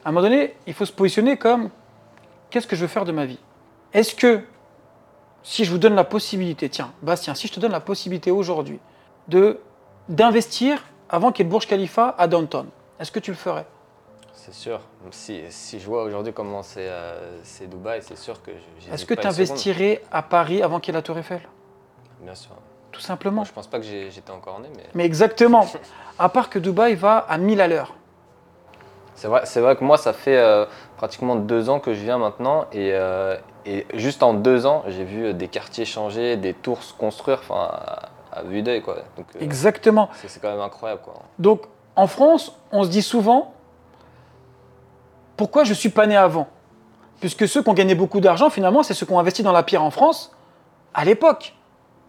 à 0.04 0.08
un 0.08 0.12
moment 0.12 0.28
donné, 0.28 0.54
il 0.66 0.74
faut 0.74 0.84
se 0.84 0.92
positionner 0.92 1.36
comme 1.36 1.70
qu'est-ce 2.50 2.66
que 2.66 2.76
je 2.76 2.82
veux 2.82 2.88
faire 2.88 3.04
de 3.04 3.12
ma 3.12 3.26
vie? 3.26 3.38
Est-ce 3.92 4.14
que 4.14 4.42
si 5.42 5.64
je 5.64 5.70
vous 5.70 5.78
donne 5.78 5.94
la 5.94 6.04
possibilité, 6.04 6.68
tiens, 6.68 6.92
Bastien, 7.02 7.34
si 7.34 7.48
je 7.48 7.52
te 7.52 7.60
donne 7.60 7.72
la 7.72 7.80
possibilité 7.80 8.30
aujourd'hui 8.30 8.80
de 9.28 9.60
d'investir 10.08 10.84
avant 11.08 11.32
qu'il 11.32 11.44
y 11.44 11.46
ait 11.46 11.50
le 11.50 11.50
Burj 11.50 11.66
Khalifa 11.66 12.14
à 12.18 12.26
Downtown, 12.26 12.66
est-ce 13.00 13.10
que 13.10 13.20
tu 13.20 13.30
le 13.30 13.36
ferais? 13.36 13.66
C'est 14.32 14.52
sûr. 14.52 14.80
Si, 15.10 15.40
je 15.78 15.86
vois 15.86 16.02
aujourd'hui 16.02 16.32
comment 16.32 16.62
c'est 16.62 16.86
euh, 16.88 17.40
Dubaï, 17.62 18.02
c'est 18.02 18.18
sûr 18.18 18.42
que 18.42 18.50
Est-ce 18.92 19.06
que 19.06 19.14
tu 19.14 19.26
investirais 19.26 20.02
à 20.12 20.22
Paris 20.22 20.62
avant 20.62 20.80
qu'il 20.80 20.92
y 20.92 20.94
ait 20.94 20.98
la 20.98 21.02
Tour 21.02 21.16
Eiffel? 21.16 21.40
Bien 22.20 22.34
sûr. 22.34 22.50
Tout 22.92 23.00
simplement. 23.00 23.44
Je 23.44 23.48
je 23.48 23.54
pense 23.54 23.66
pas 23.66 23.78
que 23.78 23.84
j'étais 23.84 24.30
encore 24.30 24.60
né, 24.60 24.68
mais. 24.76 24.84
Mais 24.94 25.04
exactement. 25.04 25.66
à 26.18 26.28
part 26.28 26.50
que 26.50 26.58
Dubaï 26.58 26.94
va 26.94 27.18
à 27.18 27.38
1000 27.38 27.60
à 27.60 27.68
l'heure. 27.68 27.94
C'est 29.14 29.28
vrai, 29.28 29.42
c'est 29.44 29.60
vrai 29.60 29.76
que 29.76 29.84
moi, 29.84 29.96
ça 29.96 30.12
fait 30.12 30.36
euh, 30.36 30.66
pratiquement 30.96 31.36
deux 31.36 31.70
ans 31.70 31.80
que 31.80 31.94
je 31.94 32.00
viens 32.00 32.18
maintenant. 32.18 32.66
Et, 32.72 32.90
euh, 32.92 33.36
et 33.64 33.86
juste 33.94 34.22
en 34.22 34.34
deux 34.34 34.66
ans, 34.66 34.84
j'ai 34.88 35.04
vu 35.04 35.34
des 35.34 35.48
quartiers 35.48 35.84
changer, 35.84 36.36
des 36.36 36.52
tours 36.52 36.82
se 36.82 36.92
construire 36.92 37.38
enfin, 37.38 37.70
à, 38.32 38.42
vue 38.42 38.62
d'œil. 38.62 38.82
Quoi. 38.82 38.96
Donc, 39.16 39.26
euh, 39.36 39.40
Exactement. 39.40 40.08
C'est, 40.26 40.40
quand 40.40 40.50
même 40.50 40.60
incroyable. 40.60 41.02
Quoi. 41.04 41.14
Donc, 41.38 41.62
en 41.96 42.06
France, 42.06 42.58
on 42.72 42.82
se 42.84 42.88
dit 42.88 43.02
souvent 43.02 43.52
pourquoi 45.36 45.64
je 45.64 45.70
ne 45.70 45.74
suis 45.74 45.88
pas 45.88 46.06
né 46.06 46.16
avant? 46.16 46.48
Puisque 47.20 47.48
ceux 47.48 47.62
qui 47.62 47.68
ont 47.68 47.74
gagné 47.74 47.94
beaucoup 47.94 48.20
d'argent, 48.20 48.50
finalement, 48.50 48.82
c'est 48.82 48.94
ceux 48.94 49.06
qui 49.06 49.12
ont 49.12 49.18
investi 49.18 49.42
dans 49.42 49.52
la 49.52 49.62
pierre 49.62 49.82
en 49.82 49.90
France 49.90 50.32
à 50.92 51.04
l'époque. 51.04 51.54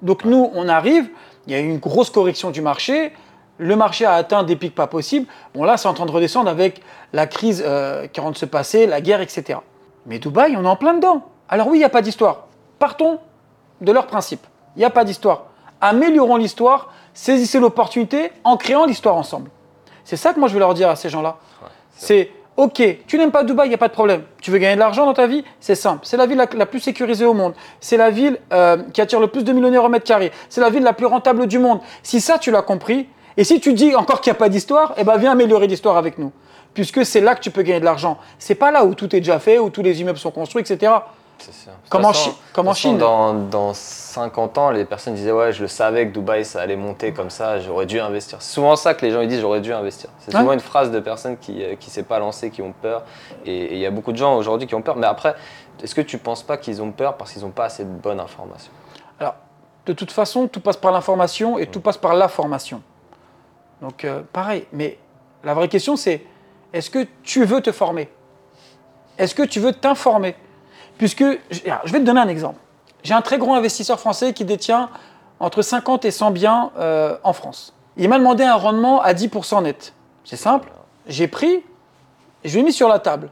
Donc 0.01 0.25
nous, 0.25 0.51
on 0.53 0.67
arrive, 0.67 1.09
il 1.47 1.53
y 1.53 1.55
a 1.55 1.59
eu 1.59 1.67
une 1.67 1.79
grosse 1.79 2.09
correction 2.09 2.51
du 2.51 2.61
marché, 2.61 3.13
le 3.57 3.75
marché 3.75 4.05
a 4.05 4.13
atteint 4.13 4.43
des 4.43 4.55
pics 4.55 4.75
pas 4.75 4.87
possibles. 4.87 5.27
Bon 5.53 5.63
là, 5.63 5.77
c'est 5.77 5.87
en 5.87 5.93
train 5.93 6.05
de 6.05 6.11
redescendre 6.11 6.49
avec 6.49 6.81
la 7.13 7.27
crise 7.27 7.63
euh, 7.65 8.07
qui 8.07 8.19
est 8.19 8.21
en 8.21 8.25
train 8.25 8.31
de 8.31 8.37
se 8.37 8.45
passer, 8.45 8.87
la 8.87 9.01
guerre, 9.01 9.21
etc. 9.21 9.59
Mais 10.05 10.19
Dubaï, 10.19 10.55
on 10.57 10.63
est 10.63 10.67
en 10.67 10.75
plein 10.75 10.93
dedans. 10.93 11.23
Alors 11.49 11.67
oui, 11.67 11.77
il 11.77 11.79
n'y 11.79 11.85
a 11.85 11.89
pas 11.89 12.01
d'histoire. 12.01 12.47
Partons 12.79 13.19
de 13.81 13.91
leur 13.91 14.07
principe. 14.07 14.45
Il 14.75 14.79
n'y 14.79 14.85
a 14.85 14.89
pas 14.89 15.03
d'histoire. 15.03 15.45
Améliorons 15.81 16.37
l'histoire, 16.37 16.91
saisissez 17.13 17.59
l'opportunité 17.59 18.31
en 18.43 18.57
créant 18.57 18.85
l'histoire 18.85 19.15
ensemble. 19.15 19.49
C'est 20.03 20.17
ça 20.17 20.33
que 20.33 20.39
moi 20.39 20.47
je 20.47 20.53
veux 20.53 20.59
leur 20.59 20.73
dire 20.73 20.89
à 20.89 20.95
ces 20.95 21.09
gens-là. 21.09 21.37
c'est 21.95 22.31
Ok, 22.57 22.81
tu 23.05 23.17
n'aimes 23.17 23.31
pas 23.31 23.43
Dubaï, 23.43 23.67
il 23.67 23.69
n'y 23.69 23.75
a 23.75 23.77
pas 23.77 23.89
de 23.89 23.93
problème. 23.93 24.23
Tu 24.41 24.49
veux 24.49 24.59
gagner 24.59 24.75
de 24.75 24.79
l'argent 24.79 25.05
dans 25.05 25.13
ta 25.13 25.27
vie? 25.27 25.43
C'est 25.59 25.75
simple. 25.75 26.05
C'est 26.05 26.15
la 26.15 26.25
ville 26.25 26.37
la, 26.37 26.65
plus 26.65 26.79
sécurisée 26.79 27.25
au 27.25 27.33
monde. 27.33 27.53
C'est 27.81 27.97
la 27.97 28.09
ville 28.09 28.39
euh, 28.53 28.77
qui 28.93 29.01
attire 29.01 29.19
le 29.19 29.27
plus 29.27 29.43
de 29.43 29.51
millionnaires 29.51 29.83
au 29.83 29.89
mètre 29.89 30.05
carré. 30.05 30.31
C'est 30.47 30.61
la 30.61 30.69
ville 30.69 30.83
la 30.83 30.93
plus 30.93 31.05
rentable 31.05 31.47
du 31.47 31.59
monde. 31.59 31.81
Si 32.01 32.21
ça, 32.21 32.39
tu 32.39 32.51
l'as 32.51 32.61
compris, 32.61 33.09
et 33.37 33.43
si 33.43 33.59
tu 33.59 33.73
dis 33.73 33.95
encore 33.95 34.21
qu'il 34.21 34.31
n'y 34.31 34.37
a 34.37 34.39
pas 34.39 34.49
d'histoire, 34.49 34.93
eh 34.97 35.03
ben 35.03 35.17
viens 35.17 35.31
améliorer 35.31 35.67
l'histoire 35.67 35.97
avec 35.97 36.17
nous. 36.17 36.31
Puisque 36.73 37.05
c'est 37.05 37.21
là 37.21 37.35
que 37.35 37.41
tu 37.41 37.51
peux 37.51 37.61
gagner 37.61 37.79
de 37.79 37.85
l'argent. 37.85 38.17
C'est 38.37 38.55
pas 38.55 38.71
là 38.71 38.83
où 38.83 38.95
tout 38.95 39.15
est 39.15 39.19
déjà 39.19 39.39
fait, 39.39 39.59
où 39.59 39.69
tous 39.69 39.81
les 39.81 40.01
immeubles 40.01 40.17
sont 40.17 40.31
construits, 40.31 40.61
etc. 40.61 40.91
Comme, 41.89 42.05
en, 42.05 42.73
Chine? 42.73 42.97
Dans, 42.97 43.33
dans, 43.33 43.73
50 43.73 44.57
ans, 44.57 44.71
les 44.71 44.85
personnes 44.85 45.13
disaient 45.15 45.31
Ouais, 45.31 45.51
je 45.51 45.61
le 45.61 45.67
savais 45.67 46.07
que 46.07 46.13
Dubaï, 46.13 46.45
ça 46.45 46.61
allait 46.61 46.75
monter 46.75 47.11
comme 47.11 47.29
ça, 47.29 47.59
j'aurais 47.59 47.85
dû 47.85 47.99
investir. 47.99 48.37
C'est 48.41 48.53
souvent 48.53 48.75
ça 48.75 48.93
que 48.93 49.05
les 49.05 49.11
gens 49.11 49.21
ils 49.21 49.27
disent 49.27 49.41
J'aurais 49.41 49.61
dû 49.61 49.73
investir. 49.73 50.09
C'est 50.19 50.31
souvent 50.31 50.53
une 50.53 50.59
phrase 50.59 50.91
de 50.91 50.99
personnes 50.99 51.37
qui 51.37 51.53
ne 51.53 51.63
euh, 51.63 51.75
s'est 51.79 52.03
pas 52.03 52.19
lancées, 52.19 52.49
qui 52.49 52.61
ont 52.61 52.73
peur. 52.81 53.03
Et 53.45 53.73
il 53.73 53.79
y 53.79 53.85
a 53.85 53.91
beaucoup 53.91 54.11
de 54.11 54.17
gens 54.17 54.35
aujourd'hui 54.37 54.67
qui 54.67 54.75
ont 54.75 54.81
peur. 54.81 54.95
Mais 54.95 55.07
après, 55.07 55.35
est-ce 55.83 55.93
que 55.93 56.01
tu 56.01 56.15
ne 56.15 56.21
penses 56.21 56.43
pas 56.43 56.57
qu'ils 56.57 56.81
ont 56.81 56.91
peur 56.91 57.17
parce 57.17 57.33
qu'ils 57.33 57.43
n'ont 57.43 57.51
pas 57.51 57.65
assez 57.65 57.83
de 57.83 57.89
bonnes 57.89 58.19
informations? 58.19 58.71
Alors, 59.19 59.35
de 59.85 59.93
toute 59.93 60.11
façon, 60.11 60.47
tout 60.47 60.61
passe 60.61 60.77
par 60.77 60.91
l'information 60.91 61.59
et 61.59 61.67
tout 61.67 61.81
passe 61.81 61.97
par 61.97 62.15
la 62.15 62.27
formation. 62.27 62.81
Donc, 63.81 64.05
euh, 64.05 64.21
pareil. 64.33 64.65
Mais 64.73 64.97
la 65.43 65.53
vraie 65.53 65.67
question, 65.67 65.95
c'est 65.95 66.23
est-ce 66.73 66.89
que 66.89 67.07
tu 67.23 67.45
veux 67.45 67.61
te 67.61 67.71
former? 67.71 68.09
Est-ce 69.17 69.35
que 69.35 69.43
tu 69.43 69.59
veux 69.59 69.73
t'informer? 69.73 70.35
Puisque, 70.97 71.23
je 71.51 71.91
vais 71.91 71.99
te 71.99 72.05
donner 72.05 72.21
un 72.21 72.27
exemple. 72.27 72.59
J'ai 73.03 73.13
un 73.13 73.21
très 73.21 73.37
gros 73.37 73.53
investisseur 73.53 73.99
français 73.99 74.33
qui 74.33 74.45
détient 74.45 74.89
entre 75.39 75.61
50 75.61 76.05
et 76.05 76.11
100 76.11 76.31
biens 76.31 76.71
euh, 76.77 77.17
en 77.23 77.33
France. 77.33 77.73
Il 77.97 78.09
m'a 78.09 78.17
demandé 78.17 78.43
un 78.43 78.55
rendement 78.55 79.01
à 79.01 79.13
10% 79.13 79.63
net. 79.63 79.93
C'est 80.23 80.35
simple. 80.35 80.69
J'ai 81.07 81.27
pris 81.27 81.63
et 82.43 82.49
je 82.49 82.57
l'ai 82.57 82.63
mis 82.63 82.73
sur 82.73 82.87
la 82.87 82.99
table. 82.99 83.29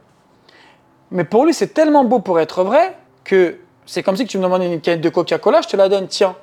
Mais 1.10 1.24
pour 1.24 1.44
lui, 1.44 1.54
c'est 1.54 1.74
tellement 1.74 2.04
beau 2.04 2.20
pour 2.20 2.40
être 2.40 2.62
vrai 2.62 2.96
que 3.24 3.58
c'est 3.86 4.02
comme 4.02 4.16
si 4.16 4.26
tu 4.26 4.38
me 4.38 4.42
demandais 4.42 4.72
une 4.72 4.80
canette 4.80 5.00
de 5.00 5.08
Coca-Cola, 5.08 5.60
je 5.60 5.68
te 5.68 5.76
la 5.76 5.88
donne, 5.88 6.08
tiens. 6.08 6.36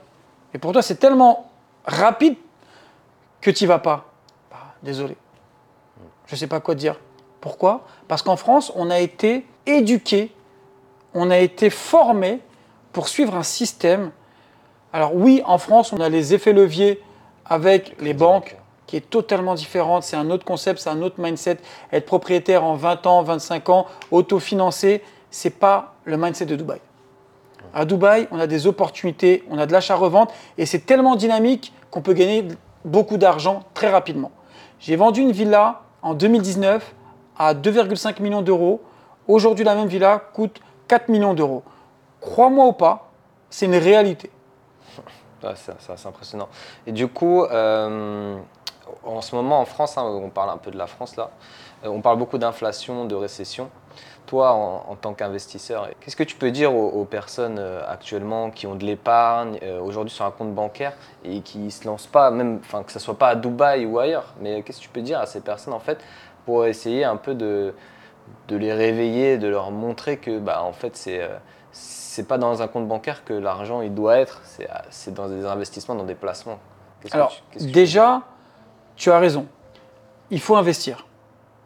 Et 0.54 0.58
pour 0.58 0.72
toi, 0.72 0.82
c'est 0.82 0.96
tellement 0.96 1.50
rapide 1.86 2.36
que 3.42 3.52
tu 3.52 3.66
vas 3.66 3.80
pas. 3.80 4.14
Bah, 4.50 4.76
désolé. 4.84 5.18
Je 6.28 6.36
ne 6.36 6.38
sais 6.38 6.48
pas 6.48 6.60
quoi 6.60 6.76
te 6.76 6.80
dire. 6.80 7.00
Pourquoi? 7.42 7.86
Parce 8.08 8.22
qu'en 8.22 8.38
France, 8.38 8.72
on 8.76 8.90
a 8.90 9.00
été 9.00 9.46
éduqué 9.66 10.32
on 11.14 11.30
a 11.30 11.38
été 11.38 11.70
formé 11.70 12.40
pour 12.94 13.08
suivre 13.08 13.36
un 13.36 13.44
système. 13.44 14.12
Alors 14.94 15.16
oui, 15.16 15.42
en 15.46 15.58
France, 15.58 15.94
on 15.94 16.00
a 16.00 16.10
les 16.10 16.34
effets 16.34 16.54
leviers 16.54 17.02
avec 17.46 17.96
les 18.00 18.14
banques, 18.14 18.58
qui 18.88 18.98
est 18.98 19.10
totalement 19.10 19.56
différente. 19.56 20.04
C'est 20.04 20.16
un 20.16 20.30
autre 20.30 20.46
concept, 20.46 20.80
c'est 20.80 20.90
un 20.90 21.02
autre 21.02 21.16
mindset. 21.20 21.58
Être 21.92 22.06
propriétaire 22.06 22.64
en 22.64 22.76
20 22.76 23.06
ans, 23.08 23.24
25 23.24 23.70
ans, 23.70 23.88
autofinancé, 24.12 25.02
c'est 25.30 25.60
pas 25.60 25.96
le 26.06 26.18
mindset 26.18 26.46
de 26.46 26.56
Dubaï. 26.56 26.80
À 27.74 27.86
Dubaï, 27.86 28.28
on 28.32 28.40
a 28.40 28.48
des 28.48 28.68
opportunités, 28.68 29.44
on 29.50 29.58
a 29.58 29.66
de 29.66 29.72
l'achat-revente 29.72 30.34
et 30.58 30.66
c'est 30.66 30.86
tellement 30.86 31.16
dynamique 31.16 31.74
qu'on 31.90 32.02
peut 32.02 32.14
gagner 32.14 32.46
beaucoup 32.86 33.18
d'argent 33.18 33.64
très 33.74 33.90
rapidement. 33.90 34.32
J'ai 34.80 34.96
vendu 34.96 35.22
une 35.22 35.32
villa 35.32 35.82
en 36.02 36.14
2019 36.14 36.94
à 37.38 37.54
2,5 37.54 38.22
millions 38.22 38.42
d'euros. 38.42 38.82
Aujourd'hui, 39.28 39.64
la 39.66 39.76
même 39.76 39.88
villa 39.88 40.20
coûte 40.34 40.62
4 40.88 41.10
millions 41.10 41.34
d'euros. 41.34 41.64
Crois-moi 42.20 42.68
ou 42.68 42.74
pas, 42.74 43.12
c'est 43.50 43.66
une 43.66 43.76
réalité. 43.76 44.32
c'est 45.56 46.06
impressionnant. 46.08 46.50
Et 46.86 46.92
du 46.92 47.08
coup, 47.08 47.44
euh, 47.44 48.38
en 49.04 49.22
ce 49.22 49.36
moment 49.36 49.60
en 49.60 49.66
France, 49.66 49.98
hein, 49.98 50.04
on 50.04 50.30
parle 50.30 50.50
un 50.50 50.58
peu 50.58 50.72
de 50.72 50.78
la 50.78 50.88
France 50.88 51.16
là, 51.16 51.32
euh, 51.86 51.90
on 51.90 52.02
parle 52.02 52.18
beaucoup 52.18 52.38
d'inflation, 52.38 53.06
de 53.06 53.16
récession. 53.16 53.70
Toi, 54.28 54.52
en, 54.52 54.96
tant 54.96 55.14
qu'investisseur, 55.14 55.90
qu'est-ce 56.00 56.16
que 56.16 56.24
tu 56.24 56.36
peux 56.36 56.52
dire 56.52 56.74
aux, 56.74 57.04
personnes 57.04 57.58
euh, 57.60 57.82
actuellement 57.86 58.50
qui 58.50 58.66
ont 58.66 58.76
de 58.76 58.86
l'épargne 58.86 59.60
aujourd'hui 59.84 60.14
sur 60.14 60.24
un 60.24 60.32
compte 60.32 60.54
bancaire 60.54 60.94
et 61.26 61.42
qui 61.42 61.60
ne 61.60 61.70
se 61.70 61.86
lancent 61.86 62.08
pas, 62.08 62.32
même, 62.32 62.62
que 62.62 62.92
ce 62.92 63.00
soit 63.00 63.18
pas 63.18 63.30
à 63.30 63.36
Dubaï 63.36 63.86
ou 63.86 64.00
ailleurs, 64.00 64.34
mais 64.40 64.62
qu'est-ce 64.62 64.78
que 64.78 64.84
tu 64.84 64.90
peux 64.90 65.02
dire 65.02 65.20
à 65.20 65.26
ces 65.26 65.42
personnes 65.42 65.74
en 65.74 65.80
fait 65.80 66.00
pour 66.46 66.66
essayer 66.66 67.04
un 67.04 67.18
peu 67.18 67.36
de, 67.36 67.74
de 68.48 68.56
les 68.56 68.72
réveiller, 68.72 69.38
de 69.38 69.50
leur 69.50 69.70
montrer 69.72 70.18
que 70.18 70.40
bah, 70.40 70.64
en 70.64 70.72
fait 70.72 70.96
c'est 70.96 71.28
c'est 71.72 72.28
pas 72.28 72.38
dans 72.38 72.62
un 72.62 72.68
compte 72.68 72.88
bancaire 72.88 73.24
que 73.24 73.34
l'argent 73.34 73.82
il 73.82 73.94
doit 73.94 74.18
être, 74.18 74.42
c'est 74.90 75.14
dans 75.14 75.30
des 75.30 75.46
investissements, 75.46 75.96
dans 75.96 76.04
des 76.04 76.16
placements. 76.16 76.60
Alors, 77.12 77.34
déjà, 77.58 78.22
tu 78.96 79.12
as 79.12 79.20
raison. 79.20 79.48
Il 80.30 80.40
faut 80.40 80.56
investir. 80.56 81.08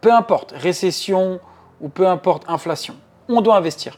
Peu 0.02 0.14
importe, 0.14 0.54
récession 0.56 1.40
ou 1.82 1.90
peu 1.90 2.08
importe, 2.08 2.44
inflation. 2.48 2.96
On 3.28 3.42
doit 3.42 3.58
investir. 3.58 3.98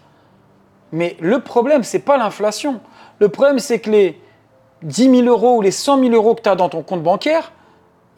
Mais 0.91 1.17
le 1.19 1.39
problème, 1.41 1.83
c'est 1.83 1.99
pas 1.99 2.17
l'inflation. 2.17 2.79
Le 3.19 3.29
problème, 3.29 3.59
c'est 3.59 3.79
que 3.79 3.89
les 3.89 4.21
10 4.83 5.23
000 5.23 5.27
euros 5.27 5.57
ou 5.57 5.61
les 5.61 5.71
100 5.71 5.99
000 5.99 6.11
euros 6.13 6.35
que 6.35 6.41
tu 6.41 6.49
as 6.49 6.55
dans 6.55 6.69
ton 6.69 6.81
compte 6.81 7.03
bancaire, 7.03 7.51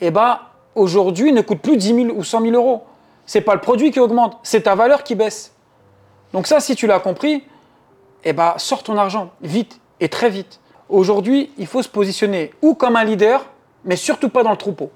eh 0.02 0.12
ben, 0.12 0.40
aujourd'hui, 0.76 1.32
ne 1.32 1.42
coûtent 1.42 1.62
plus 1.62 1.78
10 1.78 1.96
000 1.96 2.08
ou 2.16 2.24
100 2.24 2.42
000 2.42 2.54
euros. 2.54 2.84
C'est 3.26 3.42
pas 3.42 3.54
le 3.54 3.62
produit 3.62 3.92
qui 3.92 4.00
augmente, 4.00 4.38
c'est 4.44 4.62
ta 4.62 4.76
valeur 4.76 5.04
qui 5.04 5.16
baisse. 5.16 5.54
Donc 6.34 6.48
ça, 6.48 6.60
si 6.60 6.76
tu 6.76 6.88
l'as 6.88 7.00
compris, 7.00 7.44
eh 8.24 8.34
ben, 8.34 8.54
sors 8.58 8.84
ton 8.84 8.98
argent 8.98 9.32
vite 9.42 9.80
et 10.00 10.10
très 10.10 10.30
vite. 10.30 10.60
Aujourd'hui, 10.90 11.52
il 11.58 11.68
faut 11.68 11.82
se 11.82 11.90
positionner 11.90 12.52
ou 12.62 12.74
comme 12.74 12.96
un 12.96 13.04
leader, 13.04 13.46
mais 13.86 13.96
surtout 13.96 14.30
pas 14.30 14.44
dans 14.44 14.52
le 14.52 14.58
troupeau. 14.58 14.92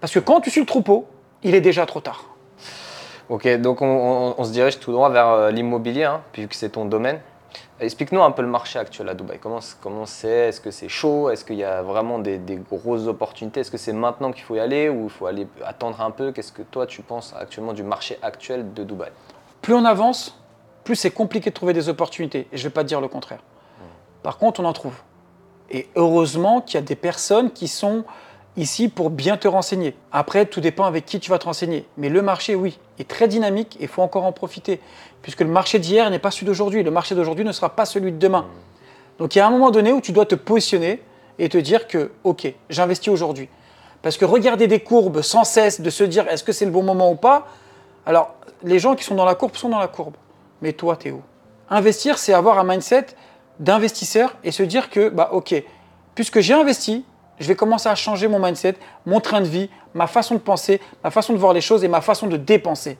Parce 0.00 0.12
que 0.12 0.18
quand 0.18 0.40
tu 0.40 0.50
suis 0.50 0.60
le 0.60 0.66
troupeau, 0.66 1.06
il 1.42 1.54
est 1.54 1.60
déjà 1.60 1.86
trop 1.86 2.00
tard. 2.00 2.24
Ok, 3.28 3.46
donc 3.58 3.82
on, 3.82 4.42
se 4.42 4.52
dirige 4.52 4.80
tout 4.80 4.90
droit 4.90 5.10
vers 5.10 5.28
euh, 5.28 5.50
l'immobilier, 5.50 6.04
hein, 6.04 6.22
puisque 6.32 6.54
c'est 6.54 6.70
ton 6.70 6.86
domaine. 6.86 7.20
Explique-nous 7.78 8.22
un 8.22 8.30
peu 8.30 8.42
le 8.42 8.48
marché 8.48 8.78
actuel 8.78 9.08
à 9.10 9.14
Dubaï. 9.14 9.38
Comment 9.38 10.06
c'est? 10.06 10.48
Est-ce 10.48 10.60
que 10.60 10.70
c'est 10.70 10.88
chaud? 10.88 11.28
Est-ce 11.28 11.44
qu'il 11.44 11.56
y 11.56 11.64
a 11.64 11.82
vraiment 11.82 12.18
des, 12.18 12.38
des 12.38 12.56
grosses 12.56 13.06
opportunités? 13.06 13.60
Est-ce 13.60 13.70
que 13.70 13.76
c'est 13.76 13.92
maintenant 13.92 14.32
qu'il 14.32 14.44
faut 14.44 14.56
y 14.56 14.60
aller 14.60 14.88
ou 14.88 15.04
il 15.04 15.10
faut 15.10 15.26
aller 15.26 15.46
attendre 15.64 16.00
un 16.00 16.10
peu? 16.10 16.32
Qu'est-ce 16.32 16.52
que 16.52 16.62
toi 16.62 16.86
tu 16.86 17.02
penses 17.02 17.34
actuellement 17.38 17.74
du 17.74 17.82
marché 17.82 18.18
actuel 18.22 18.72
de 18.72 18.82
Dubaï? 18.82 19.10
Plus 19.60 19.74
on 19.74 19.84
avance, 19.84 20.40
plus 20.82 20.96
c'est 20.96 21.10
compliqué 21.10 21.50
de 21.50 21.54
trouver 21.54 21.74
des 21.74 21.90
opportunités. 21.90 22.48
Et 22.50 22.56
je 22.56 22.62
ne 22.62 22.68
vais 22.68 22.74
pas 22.74 22.84
dire 22.84 23.00
le 23.00 23.08
contraire. 23.08 23.40
Par 24.22 24.38
contre, 24.38 24.60
on 24.60 24.64
en 24.64 24.72
trouve. 24.72 24.94
Et 25.70 25.88
heureusement 25.96 26.62
qu'il 26.62 26.76
y 26.76 26.82
a 26.82 26.86
des 26.86 26.96
personnes 26.96 27.50
qui 27.50 27.68
sont 27.68 28.04
ici 28.58 28.88
pour 28.88 29.10
bien 29.10 29.36
te 29.36 29.48
renseigner. 29.48 29.94
Après, 30.12 30.46
tout 30.46 30.60
dépend 30.60 30.84
avec 30.84 31.04
qui 31.06 31.20
tu 31.20 31.30
vas 31.30 31.38
te 31.38 31.46
renseigner. 31.46 31.86
Mais 31.96 32.08
le 32.08 32.20
marché, 32.22 32.54
oui, 32.54 32.78
est 32.98 33.08
très 33.08 33.28
dynamique 33.28 33.76
et 33.80 33.84
il 33.84 33.88
faut 33.88 34.02
encore 34.02 34.24
en 34.24 34.32
profiter. 34.32 34.80
Puisque 35.22 35.40
le 35.40 35.48
marché 35.48 35.78
d'hier 35.78 36.10
n'est 36.10 36.18
pas 36.18 36.30
celui 36.30 36.46
d'aujourd'hui. 36.46 36.82
Le 36.82 36.90
marché 36.90 37.14
d'aujourd'hui 37.14 37.44
ne 37.44 37.52
sera 37.52 37.70
pas 37.70 37.86
celui 37.86 38.12
de 38.12 38.18
demain. 38.18 38.46
Donc 39.18 39.34
il 39.34 39.38
y 39.38 39.40
a 39.40 39.46
un 39.46 39.50
moment 39.50 39.70
donné 39.70 39.92
où 39.92 40.00
tu 40.00 40.12
dois 40.12 40.26
te 40.26 40.34
positionner 40.34 41.02
et 41.38 41.48
te 41.48 41.58
dire 41.58 41.88
que, 41.88 42.12
OK, 42.24 42.52
j'investis 42.68 43.08
aujourd'hui. 43.08 43.48
Parce 44.02 44.16
que 44.16 44.24
regarder 44.24 44.66
des 44.66 44.80
courbes 44.80 45.22
sans 45.22 45.44
cesse, 45.44 45.80
de 45.80 45.90
se 45.90 46.04
dire 46.04 46.28
est-ce 46.28 46.44
que 46.44 46.52
c'est 46.52 46.64
le 46.64 46.70
bon 46.70 46.82
moment 46.82 47.10
ou 47.10 47.16
pas, 47.16 47.48
alors 48.06 48.34
les 48.62 48.78
gens 48.78 48.94
qui 48.94 49.04
sont 49.04 49.14
dans 49.14 49.24
la 49.24 49.34
courbe 49.34 49.56
sont 49.56 49.68
dans 49.68 49.78
la 49.78 49.88
courbe 49.88 50.14
mais 50.62 50.72
toi, 50.72 50.96
t'es 50.96 51.10
où 51.10 51.22
Investir, 51.70 52.18
c'est 52.18 52.32
avoir 52.32 52.58
un 52.58 52.64
mindset 52.64 53.06
d'investisseur 53.60 54.36
et 54.44 54.52
se 54.52 54.62
dire 54.62 54.90
que, 54.90 55.08
bah, 55.08 55.30
ok, 55.32 55.62
puisque 56.14 56.40
j'ai 56.40 56.54
investi, 56.54 57.04
je 57.40 57.48
vais 57.48 57.56
commencer 57.56 57.88
à 57.88 57.94
changer 57.94 58.28
mon 58.28 58.38
mindset, 58.38 58.74
mon 59.06 59.20
train 59.20 59.40
de 59.40 59.46
vie, 59.46 59.70
ma 59.94 60.06
façon 60.06 60.34
de 60.34 60.40
penser, 60.40 60.80
ma 61.04 61.10
façon 61.10 61.32
de 61.32 61.38
voir 61.38 61.52
les 61.52 61.60
choses 61.60 61.84
et 61.84 61.88
ma 61.88 62.00
façon 62.00 62.26
de 62.26 62.36
dépenser. 62.36 62.98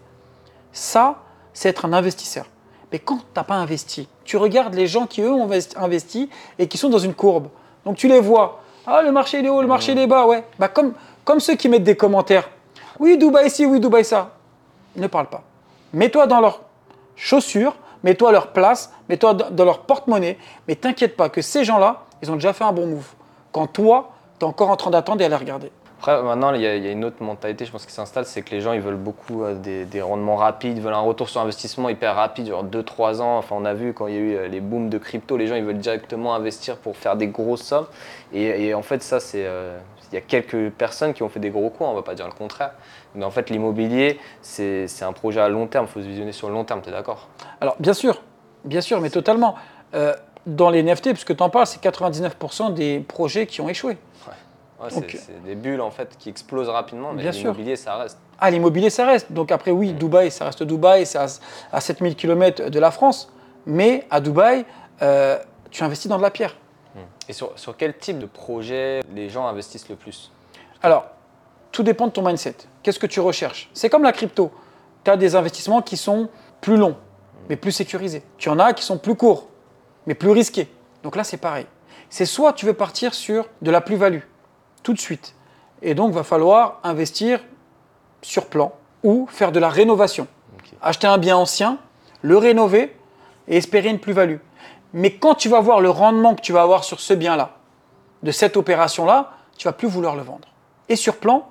Ça, 0.73 1.17
c'est 1.53 1.69
être 1.69 1.85
un 1.85 1.93
investisseur. 1.93 2.47
Mais 2.93 2.99
quand 2.99 3.19
tu 3.19 3.25
n'as 3.37 3.45
pas 3.45 3.55
investi, 3.55 4.09
tu 4.25 4.37
regardes 4.37 4.75
les 4.75 4.87
gens 4.87 5.07
qui, 5.07 5.21
eux, 5.21 5.33
ont 5.33 5.51
investi 5.77 6.31
et 6.59 6.69
qui 6.69 6.79
sont 6.79 6.89
dans 6.89 6.99
une 6.99 7.15
courbe. 7.15 7.49
Donc 7.85 7.97
tu 7.97 8.09
les 8.09 8.21
vois. 8.21 8.63
Ah, 8.87 9.03
le 9.03 9.13
marché 9.13 9.45
est 9.45 9.49
haut, 9.49 9.61
le 9.61 9.67
marché 9.67 9.93
est 9.93 10.07
bas, 10.07 10.27
ouais. 10.27 10.45
Bah, 10.59 10.69
comme, 10.69 10.95
comme 11.25 11.41
ceux 11.41 11.57
qui 11.57 11.69
mettent 11.69 11.85
des 11.85 11.97
commentaires. 11.97 12.49
Oui, 12.99 13.19
Dubaï 13.19 13.49
ici, 13.49 13.67
oui, 13.67 13.81
Dubaï 13.81 14.05
ça. 14.05 14.31
Ne 14.97 15.07
parle 15.07 15.27
pas. 15.27 15.43
Mets-toi 15.93 16.27
dans 16.27 16.41
leur 16.41 16.63
chaussures, 17.17 17.77
mets-toi 18.03 18.31
à 18.31 18.33
leur 18.33 18.53
place, 18.53 18.93
mets-toi 19.09 19.35
dans 19.35 19.65
leur 19.65 19.81
porte-monnaie, 19.81 20.39
mais 20.67 20.75
t'inquiète 20.75 21.17
pas 21.17 21.29
que 21.29 21.43
ces 21.43 21.65
gens-là, 21.65 22.05
ils 22.23 22.31
ont 22.31 22.35
déjà 22.35 22.53
fait 22.53 22.65
un 22.65 22.73
bon 22.73 22.87
move. 22.87 23.09
Quand 23.53 23.67
toi, 23.67 24.13
tu 24.39 24.45
es 24.45 24.49
encore 24.49 24.71
en 24.71 24.77
train 24.77 24.91
d'attendre 24.91 25.21
et 25.23 25.25
à 25.25 25.29
les 25.29 25.37
regarder. 25.37 25.71
Après, 25.99 26.23
maintenant, 26.23 26.55
il 26.55 26.61
y, 26.61 26.67
a, 26.67 26.77
une 26.77 27.05
autre 27.05 27.21
mentalité, 27.25 27.65
je 27.65 27.73
pense, 27.73 27.85
qui 27.85 27.93
s'installe, 27.93 28.25
c'est 28.25 28.43
que 28.43 28.53
les 28.53 28.61
gens, 28.61 28.73
ils 28.73 28.81
veulent 28.81 28.95
beaucoup 28.95 29.43
euh, 29.43 29.57
des, 29.57 30.01
rendements 30.01 30.37
rapides, 30.37 30.77
ils 30.77 30.83
veulent 30.83 30.95
un 30.95 31.01
retour 31.01 31.29
sur 31.29 31.41
investissement 31.41 31.89
hyper 31.89 32.15
rapide, 32.15 32.47
genre 32.47 32.65
2-3 32.65 33.21
ans. 33.21 33.37
Enfin, 33.37 33.57
on 33.59 33.65
a 33.65 33.75
vu 33.75 33.93
quand 33.93 34.07
il 34.07 34.15
y 34.15 34.17
a 34.17 34.21
eu 34.21 34.35
euh, 34.37 34.47
les 34.47 34.61
booms 34.61 34.91
de 34.91 34.99
crypto, 34.99 35.37
les 35.37 35.49
gens, 35.49 35.57
ils 35.57 35.65
veulent 35.65 35.79
directement 35.79 36.37
investir 36.37 36.77
pour 36.77 36.97
faire 36.97 37.17
des 37.17 37.27
grosses 37.27 37.63
sommes. 37.63 37.87
Et, 38.33 38.73
en 38.75 38.83
fait, 38.83 39.03
ça, 39.03 39.19
c'est... 39.19 39.45
Euh, 39.45 39.77
il 40.11 40.15
y 40.15 40.19
a 40.19 40.23
quelques 40.23 40.71
personnes 40.71 41.13
qui 41.13 41.23
ont 41.23 41.29
fait 41.29 41.41
des 41.41 41.51
gros 41.51 41.69
coups, 41.69 41.87
on 41.87 41.91
ne 41.91 41.97
va 41.97 42.03
pas 42.03 42.15
dire 42.15 42.27
le 42.27 42.33
contraire. 42.33 42.71
Mais 43.15 43.27
en 43.27 43.31
fait, 43.31 43.51
l'immobilier, 43.51 44.19
c'est 44.41 44.87
un 45.03 45.13
projet 45.13 45.41
à 45.41 45.51
long 45.51 45.67
terme, 45.67 45.85
il 45.87 45.93
faut 45.93 46.01
se 46.01 46.07
visionner 46.07 46.33
sur 46.33 46.49
le 46.49 46.55
long 46.55 46.65
terme, 46.65 46.81
tu 46.81 46.89
es 46.89 46.93
d'accord? 46.93 47.29
Alors, 47.61 47.77
bien 47.79 47.93
sûr, 47.93 48.23
bien 48.65 48.81
sûr, 48.81 49.03
mais 49.03 49.11
totalement. 49.11 49.57
Dans 50.47 50.71
les 50.71 50.83
NFT, 50.83 51.11
puisque 51.11 51.37
tu 51.37 51.43
en 51.43 51.51
parles, 51.51 51.67
c'est 51.67 51.83
99% 51.83 52.73
des 52.73 53.01
projets 53.01 53.47
qui 53.47 53.61
ont 53.61 53.69
échoué. 53.69 53.99
Ouais. 54.81 54.89
c'est 54.91 55.43
des 55.45 55.57
bulles 55.57 55.81
en 55.81 55.91
fait 55.91 56.17
qui 56.19 56.29
explosent 56.29 56.69
rapidement, 56.69 57.13
mais 57.13 57.29
l'immobilier 57.31 57.75
ça 57.75 57.97
reste. 57.97 58.19
Ah, 58.39 58.51
l'immobilier 58.51 58.91
ça 58.91 59.07
reste. 59.07 59.33
Donc 59.33 59.51
après, 59.51 59.73
oui, 59.73 59.93
mm. 59.93 59.99
Dubaï, 59.99 60.31
ça 60.31 60.45
reste 60.45 60.63
Dubaï, 60.63 61.05
c'est 61.05 61.19
à, 61.19 61.81
7000 61.81 62.15
km 62.15 62.71
de 62.71 62.79
la 62.79 62.91
France. 62.91 63.33
Mais 63.67 64.07
à 64.11 64.21
Dubaï, 64.21 64.65
euh, 65.03 65.39
tu 65.71 65.83
investis 65.83 66.09
dans 66.09 66.17
de 66.17 66.23
la 66.23 66.31
pierre. 66.31 66.57
Mm. 66.95 66.99
Et 67.29 67.33
sur, 67.33 67.59
sur, 67.59 67.77
quel 67.77 67.97
type 67.99 68.19
de 68.19 68.27
projet 68.27 69.01
les 69.13 69.29
gens 69.29 69.47
investissent 69.49 69.89
le 69.89 69.97
plus? 69.97 70.31
Alors, 70.83 71.07
tout 71.73 71.83
dépend 71.83 72.07
de 72.07 72.13
ton 72.13 72.23
mindset. 72.23 72.55
Qu'est-ce 72.83 73.01
que 73.01 73.07
tu 73.07 73.21
recherches? 73.21 73.69
C'est 73.75 73.91
comme 73.91 74.05
la 74.05 74.13
crypto. 74.13 74.53
Tu 75.05 75.11
as 75.11 75.17
des 75.17 75.35
investissements 75.35 75.83
qui 75.83 75.97
sont 75.97 76.29
plus 76.61 76.77
longs, 76.77 76.97
mais 77.49 77.57
plus 77.57 77.73
sécurisés. 77.73 78.23
Tu 78.37 78.49
en 78.49 78.59
as 78.59 78.73
qui 78.73 78.85
sont 78.85 78.99
plus 78.99 79.17
courts, 79.17 79.49
mais 80.07 80.15
plus 80.15 80.31
risqués. 80.31 80.69
Donc 81.03 81.17
là, 81.17 81.25
c'est 81.25 81.37
pareil. 81.37 81.67
C'est 82.11 82.27
soit 82.27 82.53
tu 82.53 82.67
veux 82.67 82.75
partir 82.75 83.15
sur 83.15 83.49
de 83.61 83.71
la 83.71 83.81
plus-value, 83.81 84.23
tout 84.83 84.93
de 84.93 84.99
suite. 84.99 85.35
Et 85.83 85.95
donc, 85.95 86.13
va 86.13 86.23
falloir 86.23 86.81
investir 86.83 87.41
sur 88.23 88.47
plan 88.47 88.73
ou 89.03 89.27
faire 89.31 89.53
de 89.53 89.61
la 89.61 89.69
rénovation. 89.69 90.27
Acheter 90.83 91.07
un 91.07 91.19
bien 91.19 91.37
ancien, 91.37 91.79
le 92.23 92.37
rénover 92.37 92.97
et 93.47 93.57
espérer 93.57 93.89
une 93.89 94.01
plus-value. 94.01 94.39
Mais 94.93 95.13
quand 95.13 95.35
tu 95.35 95.49
vas 95.49 95.61
voir 95.61 95.81
le 95.81 95.91
rendement 95.91 96.35
que 96.35 96.41
tu 96.41 96.53
vas 96.53 96.63
avoir 96.63 96.85
sur 96.85 97.01
ce 97.01 97.15
bien-là, 97.15 97.57
de 98.23 98.31
cette 98.33 98.57
opération-là, 98.57 99.33
tu 99.57 99.67
vas 99.67 99.73
plus 99.73 99.89
vouloir 99.89 100.17
le 100.17 100.23
vendre. 100.23 100.49
Et 100.89 100.97
sur 100.97 101.17
plan, 101.17 101.49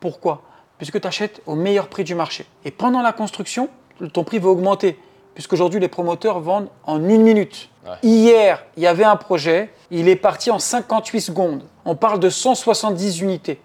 pourquoi? 0.00 0.42
Puisque 0.78 1.00
tu 1.00 1.06
achètes 1.06 1.42
au 1.46 1.54
meilleur 1.54 1.88
prix 1.88 2.04
du 2.04 2.14
marché. 2.14 2.46
Et 2.64 2.70
pendant 2.70 3.02
la 3.02 3.12
construction, 3.12 3.68
ton 4.12 4.24
prix 4.24 4.38
va 4.38 4.48
augmenter. 4.48 4.98
Puisqu'aujourd'hui, 5.34 5.78
les 5.78 5.88
promoteurs 5.88 6.40
vendent 6.40 6.68
en 6.84 6.96
une 7.08 7.22
minute. 7.22 7.68
Hier, 8.02 8.64
il 8.76 8.82
y 8.82 8.86
avait 8.86 9.04
un 9.04 9.16
projet, 9.16 9.72
il 9.90 10.08
est 10.08 10.16
parti 10.16 10.50
en 10.50 10.58
58 10.58 11.20
secondes. 11.20 11.64
On 11.90 11.96
parle 11.96 12.20
de 12.20 12.30
170 12.30 13.20
unités. 13.20 13.60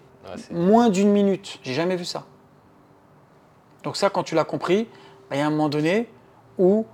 Moins 0.50 0.88
d'une 0.88 1.10
minute. 1.10 1.60
J'ai 1.62 1.74
jamais 1.74 1.94
vu 1.94 2.04
ça. 2.04 2.24
Donc 3.84 3.96
ça, 3.96 4.10
quand 4.10 4.24
tu 4.24 4.34
l'as 4.34 4.42
compris, 4.42 4.88
bah, 5.30 5.36
il 5.36 5.38
y 5.38 5.42
a 5.42 5.46
un 5.46 5.50
moment 5.50 5.68
donné 5.68 6.08
où, 6.58 6.86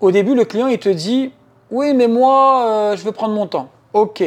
au 0.00 0.10
début, 0.10 0.34
le 0.34 0.44
client, 0.44 0.66
il 0.66 0.80
te 0.80 0.88
dit, 0.88 1.32
oui, 1.70 1.94
mais 1.94 2.08
moi, 2.08 2.66
euh, 2.66 2.96
je 2.96 3.04
veux 3.04 3.12
prendre 3.12 3.34
mon 3.34 3.46
temps. 3.46 3.68
Ok. 3.92 4.20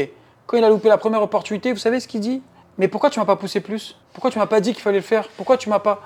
Quand 0.46 0.56
il 0.56 0.64
a 0.64 0.70
loupé 0.70 0.88
la 0.88 0.98
première 0.98 1.22
opportunité, 1.22 1.74
vous 1.74 1.80
savez 1.80 2.00
ce 2.00 2.08
qu'il 2.08 2.22
dit 2.22 2.42
mais 2.78 2.88
pourquoi 2.88 3.10
tu 3.10 3.20
m'as 3.20 3.26
pas 3.26 3.36
poussé 3.36 3.60
plus? 3.60 3.98
Pourquoi 4.14 4.32
tu 4.32 4.40
m'as 4.40 4.48
pas 4.48 4.62
dit 4.62 4.72
qu'il 4.72 4.82
fallait 4.82 5.00
le 5.00 5.04
faire? 5.04 5.28
Pourquoi 5.36 5.58
tu 5.58 5.68
m'as 5.68 5.80
pas? 5.80 6.00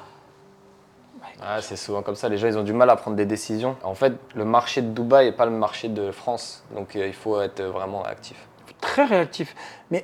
Ah, 1.40 1.62
c'est 1.62 1.76
souvent 1.76 2.02
comme 2.02 2.16
ça, 2.16 2.30
les 2.30 2.40
gens 2.40 2.48
ils 2.48 2.58
ont 2.58 2.64
du 2.64 2.74
mal 2.74 2.90
à 2.90 2.96
prendre 2.96 3.16
des 3.16 3.28
décisions. 3.28 3.76
En 3.84 3.94
fait, 3.94 4.14
le 4.34 4.44
marché 4.44 4.82
de 4.82 4.88
Dubaï 4.88 5.28
n'est 5.28 5.32
pas 5.34 5.46
le 5.46 5.52
marché 5.52 5.88
de 5.88 6.12
France, 6.12 6.64
donc 6.76 6.96
euh, 6.96 7.06
il 7.06 7.14
faut 7.14 7.40
être 7.40 7.62
vraiment 7.62 8.04
actif. 8.04 8.48
Très 8.82 9.06
réactif. 9.06 9.56
Mais 9.92 10.04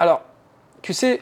alors, 0.00 0.22
tu 0.80 0.94
sais, 0.94 1.20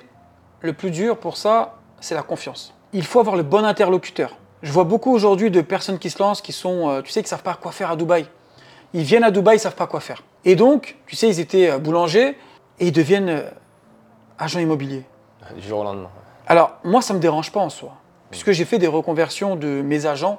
le 0.60 0.72
plus 0.72 0.92
dur 0.92 1.18
pour 1.18 1.36
ça, 1.36 1.74
c'est 1.98 2.14
la 2.14 2.22
confiance. 2.22 2.72
Il 2.92 3.04
faut 3.04 3.18
avoir 3.18 3.34
le 3.34 3.42
bon 3.42 3.64
interlocuteur. 3.64 4.36
Je 4.62 4.70
vois 4.70 4.84
beaucoup 4.84 5.12
aujourd'hui 5.12 5.50
de 5.50 5.60
personnes 5.60 5.98
qui 5.98 6.10
se 6.10 6.22
lancent, 6.22 6.40
qui 6.40 6.52
sont, 6.52 6.88
euh, 6.88 7.02
tu 7.02 7.10
sais, 7.10 7.20
qui 7.20 7.28
savent 7.28 7.42
pas 7.42 7.54
quoi 7.54 7.72
faire 7.72 7.90
à 7.90 7.96
Dubaï. 7.96 8.26
Ils 8.94 9.02
viennent 9.02 9.24
à 9.24 9.32
Dubaï, 9.32 9.56
ils 9.56 9.60
savent 9.60 9.74
pas 9.74 9.88
quoi 9.88 9.98
faire. 9.98 10.22
Et 10.44 10.54
donc, 10.54 10.96
tu 11.06 11.16
sais, 11.16 11.28
ils 11.28 11.40
étaient 11.40 11.70
euh, 11.70 11.78
boulangers 11.78 12.38
et 12.78 12.86
ils 12.86 12.92
deviennent 12.92 13.28
euh, 13.28 13.50
agents 14.38 14.60
immobiliers. 14.60 15.04
Du 15.56 15.66
jour 15.66 15.80
au 15.80 15.84
lendemain. 15.84 16.10
Alors, 16.46 16.76
moi, 16.84 17.02
ça 17.02 17.14
ne 17.14 17.18
me 17.18 17.22
dérange 17.22 17.50
pas 17.50 17.60
en 17.60 17.70
soi, 17.70 17.94
puisque 18.30 18.52
j'ai 18.52 18.64
fait 18.64 18.78
des 18.78 18.86
reconversions 18.86 19.56
de 19.56 19.82
mes 19.82 20.06
agents 20.06 20.38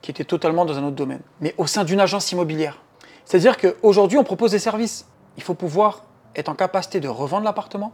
qui 0.00 0.12
étaient 0.12 0.24
totalement 0.24 0.64
dans 0.64 0.78
un 0.78 0.84
autre 0.84 0.96
domaine, 0.96 1.22
mais 1.40 1.56
au 1.58 1.66
sein 1.66 1.82
d'une 1.82 1.98
agence 1.98 2.30
immobilière. 2.30 2.78
C'est-à-dire 3.24 3.56
qu'aujourd'hui, 3.56 4.16
on 4.16 4.24
propose 4.24 4.52
des 4.52 4.60
services. 4.60 5.08
Il 5.36 5.42
faut 5.42 5.54
pouvoir 5.54 6.04
être 6.36 6.48
en 6.48 6.54
capacité 6.54 7.00
de 7.00 7.08
revendre 7.08 7.44
l'appartement 7.44 7.92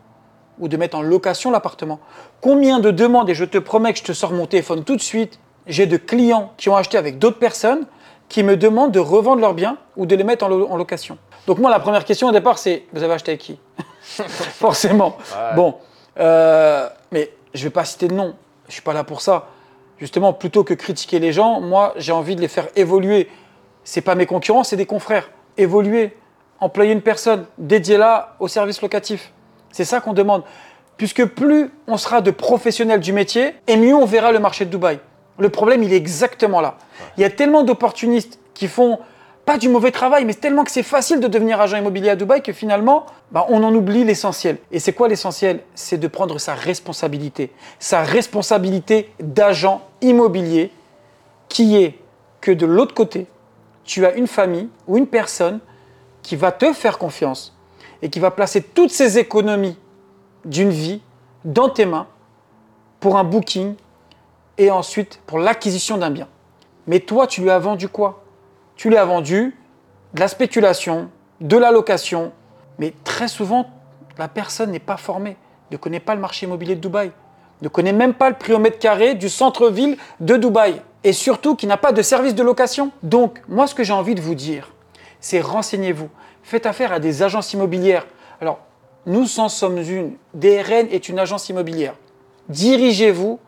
ou 0.58 0.68
de 0.68 0.76
mettre 0.76 0.96
en 0.96 1.02
location 1.02 1.50
l'appartement? 1.50 2.00
Combien 2.40 2.80
de 2.80 2.90
demandes, 2.90 3.28
et 3.30 3.34
je 3.34 3.44
te 3.44 3.58
promets 3.58 3.92
que 3.92 3.98
je 3.98 4.04
te 4.04 4.12
sors 4.12 4.32
mon 4.32 4.46
téléphone 4.46 4.84
tout 4.84 4.96
de 4.96 5.02
suite, 5.02 5.38
j'ai 5.66 5.86
de 5.86 5.96
clients 5.96 6.52
qui 6.56 6.68
ont 6.68 6.76
acheté 6.76 6.96
avec 6.98 7.18
d'autres 7.18 7.38
personnes 7.38 7.86
qui 8.28 8.42
me 8.42 8.56
demandent 8.56 8.92
de 8.92 9.00
revendre 9.00 9.40
leurs 9.40 9.54
biens 9.54 9.76
ou 9.96 10.06
de 10.06 10.14
les 10.16 10.24
mettre 10.24 10.44
en, 10.44 10.48
lo- 10.48 10.68
en 10.68 10.76
location? 10.76 11.18
Donc 11.46 11.58
moi, 11.58 11.70
la 11.70 11.78
première 11.80 12.04
question 12.04 12.28
au 12.28 12.32
départ, 12.32 12.58
c'est, 12.58 12.84
vous 12.92 13.02
avez 13.02 13.14
acheté 13.14 13.32
avec 13.32 13.40
qui? 13.40 13.58
Forcément. 14.00 15.16
Ouais. 15.32 15.54
Bon, 15.54 15.76
euh, 16.18 16.88
mais 17.12 17.30
je 17.54 17.64
vais 17.64 17.70
pas 17.70 17.84
citer 17.84 18.08
de 18.08 18.14
nom. 18.14 18.34
Je 18.68 18.72
suis 18.72 18.82
pas 18.82 18.92
là 18.92 19.04
pour 19.04 19.20
ça. 19.20 19.46
Justement, 19.98 20.32
plutôt 20.32 20.64
que 20.64 20.74
critiquer 20.74 21.18
les 21.18 21.32
gens, 21.32 21.60
moi, 21.60 21.94
j'ai 21.96 22.12
envie 22.12 22.36
de 22.36 22.40
les 22.40 22.48
faire 22.48 22.66
évoluer. 22.76 23.28
C'est 23.84 24.00
pas 24.00 24.14
mes 24.14 24.26
concurrents, 24.26 24.64
c'est 24.64 24.76
des 24.76 24.86
confrères. 24.86 25.30
Évoluer, 25.56 26.16
employer 26.60 26.92
une 26.92 27.02
personne, 27.02 27.46
dédiée 27.58 27.96
là 27.96 28.36
au 28.40 28.48
service 28.48 28.82
locatif. 28.82 29.32
C'est 29.72 29.84
ça 29.84 30.00
qu'on 30.00 30.12
demande. 30.12 30.42
Puisque 30.96 31.24
plus 31.24 31.70
on 31.86 31.96
sera 31.96 32.20
de 32.20 32.30
professionnels 32.30 33.00
du 33.00 33.12
métier, 33.12 33.54
et 33.66 33.76
mieux 33.76 33.94
on 33.94 34.06
verra 34.06 34.32
le 34.32 34.38
marché 34.38 34.64
de 34.64 34.70
Dubaï. 34.70 34.98
Le 35.38 35.50
problème, 35.50 35.82
il 35.82 35.92
est 35.92 35.96
exactement 35.96 36.60
là. 36.60 36.78
Il 37.16 37.20
y 37.20 37.24
a 37.24 37.30
tellement 37.30 37.62
d'opportunistes 37.62 38.38
qui 38.54 38.68
font 38.68 38.98
pas 39.44 39.58
du 39.58 39.68
mauvais 39.68 39.92
travail, 39.92 40.24
mais 40.24 40.34
tellement 40.34 40.64
que 40.64 40.70
c'est 40.72 40.82
facile 40.82 41.20
de 41.20 41.28
devenir 41.28 41.60
agent 41.60 41.76
immobilier 41.76 42.10
à 42.10 42.16
Dubaï 42.16 42.42
que 42.42 42.52
finalement, 42.52 43.06
bah, 43.30 43.46
on 43.48 43.62
en 43.62 43.72
oublie 43.74 44.02
l'essentiel. 44.02 44.58
Et 44.72 44.80
c'est 44.80 44.92
quoi 44.92 45.06
l'essentiel? 45.06 45.60
C'est 45.74 45.98
de 45.98 46.08
prendre 46.08 46.38
sa 46.38 46.54
responsabilité. 46.54 47.52
Sa 47.78 48.02
responsabilité 48.02 49.12
d'agent 49.20 49.82
immobilier 50.00 50.72
qui 51.48 51.76
est 51.76 51.98
que 52.40 52.50
de 52.50 52.66
l'autre 52.66 52.94
côté, 52.94 53.26
tu 53.84 54.04
as 54.04 54.14
une 54.14 54.26
famille 54.26 54.68
ou 54.88 54.96
une 54.96 55.06
personne 55.06 55.60
qui 56.26 56.34
va 56.34 56.50
te 56.50 56.72
faire 56.72 56.98
confiance 56.98 57.56
et 58.02 58.10
qui 58.10 58.18
va 58.18 58.32
placer 58.32 58.60
toutes 58.60 58.90
ses 58.90 59.16
économies 59.16 59.78
d'une 60.44 60.70
vie 60.70 61.00
dans 61.44 61.68
tes 61.68 61.86
mains 61.86 62.08
pour 62.98 63.16
un 63.16 63.22
booking 63.22 63.76
et 64.58 64.72
ensuite 64.72 65.20
pour 65.24 65.38
l'acquisition 65.38 65.98
d'un 65.98 66.10
bien. 66.10 66.26
Mais 66.88 66.98
toi, 66.98 67.28
tu 67.28 67.42
lui 67.42 67.50
as 67.50 67.60
vendu 67.60 67.88
quoi? 67.88 68.24
Tu 68.74 68.88
lui 68.88 68.96
as 68.96 69.04
vendu 69.04 69.56
de 70.14 70.20
la 70.20 70.26
spéculation, 70.26 71.10
de 71.40 71.56
la 71.56 71.70
location. 71.70 72.32
Mais 72.80 72.92
très 73.04 73.28
souvent, 73.28 73.70
la 74.18 74.26
personne 74.26 74.72
n'est 74.72 74.80
pas 74.80 74.96
formée, 74.96 75.36
ne 75.70 75.76
connaît 75.76 76.00
pas 76.00 76.16
le 76.16 76.20
marché 76.20 76.46
immobilier 76.46 76.74
de 76.74 76.80
Dubaï, 76.80 77.12
ne 77.62 77.68
connaît 77.68 77.92
même 77.92 78.14
pas 78.14 78.30
le 78.30 78.36
prix 78.36 78.52
au 78.52 78.58
mètre 78.58 78.80
carré 78.80 79.14
du 79.14 79.28
centre-ville 79.28 79.96
de 80.18 80.36
Dubaï. 80.36 80.82
Et 81.04 81.12
surtout, 81.12 81.54
qui 81.54 81.68
n'a 81.68 81.76
pas 81.76 81.92
de 81.92 82.02
service 82.02 82.34
de 82.34 82.42
location. 82.42 82.90
Donc, 83.04 83.40
moi, 83.48 83.68
ce 83.68 83.76
que 83.76 83.84
j'ai 83.84 83.92
envie 83.92 84.16
de 84.16 84.20
vous 84.20 84.34
dire, 84.34 84.72
c'est 85.20 85.40
renseignez-vous. 85.40 86.08
Faites 86.42 86.66
affaire 86.66 86.92
à 86.92 87.00
des 87.00 87.22
agences 87.22 87.52
immobilières. 87.52 88.06
Alors, 88.40 88.58
nous 89.06 89.40
en 89.40 89.48
sommes 89.48 89.78
une. 89.78 90.16
DRN 90.34 90.88
est 90.90 91.08
une 91.08 91.18
agence 91.18 91.48
immobilière. 91.48 91.94
Dirigez-vous 92.48 93.38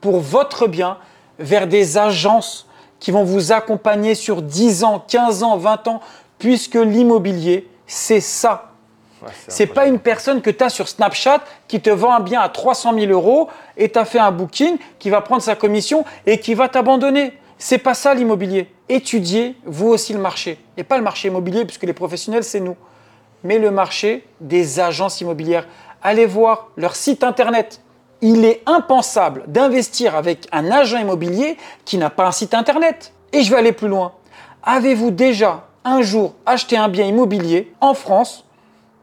pour 0.00 0.20
votre 0.20 0.66
bien 0.66 0.98
vers 1.38 1.66
des 1.66 1.98
agences 1.98 2.66
qui 2.98 3.10
vont 3.10 3.24
vous 3.24 3.52
accompagner 3.52 4.14
sur 4.14 4.42
10 4.42 4.84
ans, 4.84 5.04
15 5.06 5.42
ans, 5.42 5.56
20 5.56 5.88
ans, 5.88 6.00
puisque 6.38 6.74
l'immobilier, 6.74 7.68
c'est 7.86 8.20
ça. 8.20 8.72
Ouais, 9.22 9.30
C'est 9.48 9.66
pas 9.66 9.86
une 9.86 9.98
personne 9.98 10.42
que 10.42 10.50
tu 10.50 10.62
as 10.62 10.68
sur 10.68 10.88
Snapchat 10.88 11.40
qui 11.68 11.80
te 11.80 11.90
vend 11.90 12.14
un 12.14 12.20
bien 12.20 12.40
à 12.40 12.48
300 12.48 12.94
000 12.98 13.12
euros 13.12 13.48
et 13.76 13.90
tu 13.90 13.98
as 13.98 14.04
fait 14.04 14.18
un 14.18 14.30
booking 14.30 14.76
qui 14.98 15.08
va 15.08 15.22
prendre 15.22 15.42
sa 15.42 15.56
commission 15.56 16.04
et 16.26 16.38
qui 16.38 16.54
va 16.54 16.68
t'abandonner. 16.68 17.32
C'est 17.58 17.78
pas 17.78 17.94
ça 17.94 18.14
l'immobilier. 18.14 18.70
Étudiez 18.88 19.56
vous 19.64 19.88
aussi 19.88 20.12
le 20.12 20.18
marché. 20.18 20.58
Et 20.76 20.84
pas 20.84 20.98
le 20.98 21.02
marché 21.02 21.28
immobilier 21.28 21.64
puisque 21.64 21.84
les 21.84 21.92
professionnels 21.92 22.44
c'est 22.44 22.60
nous. 22.60 22.76
Mais 23.44 23.58
le 23.58 23.70
marché 23.70 24.26
des 24.40 24.80
agences 24.80 25.20
immobilières. 25.20 25.66
Allez 26.02 26.26
voir 26.26 26.68
leur 26.76 26.96
site 26.96 27.24
internet. 27.24 27.80
Il 28.20 28.44
est 28.44 28.62
impensable 28.66 29.44
d'investir 29.46 30.16
avec 30.16 30.48
un 30.52 30.70
agent 30.70 30.98
immobilier 30.98 31.56
qui 31.84 31.98
n'a 31.98 32.10
pas 32.10 32.26
un 32.26 32.32
site 32.32 32.54
internet. 32.54 33.12
Et 33.32 33.42
je 33.42 33.50
vais 33.50 33.58
aller 33.58 33.72
plus 33.72 33.88
loin. 33.88 34.12
Avez-vous 34.62 35.10
déjà 35.10 35.66
un 35.84 36.02
jour 36.02 36.34
acheté 36.44 36.76
un 36.76 36.88
bien 36.88 37.06
immobilier 37.06 37.72
en 37.80 37.94
France 37.94 38.44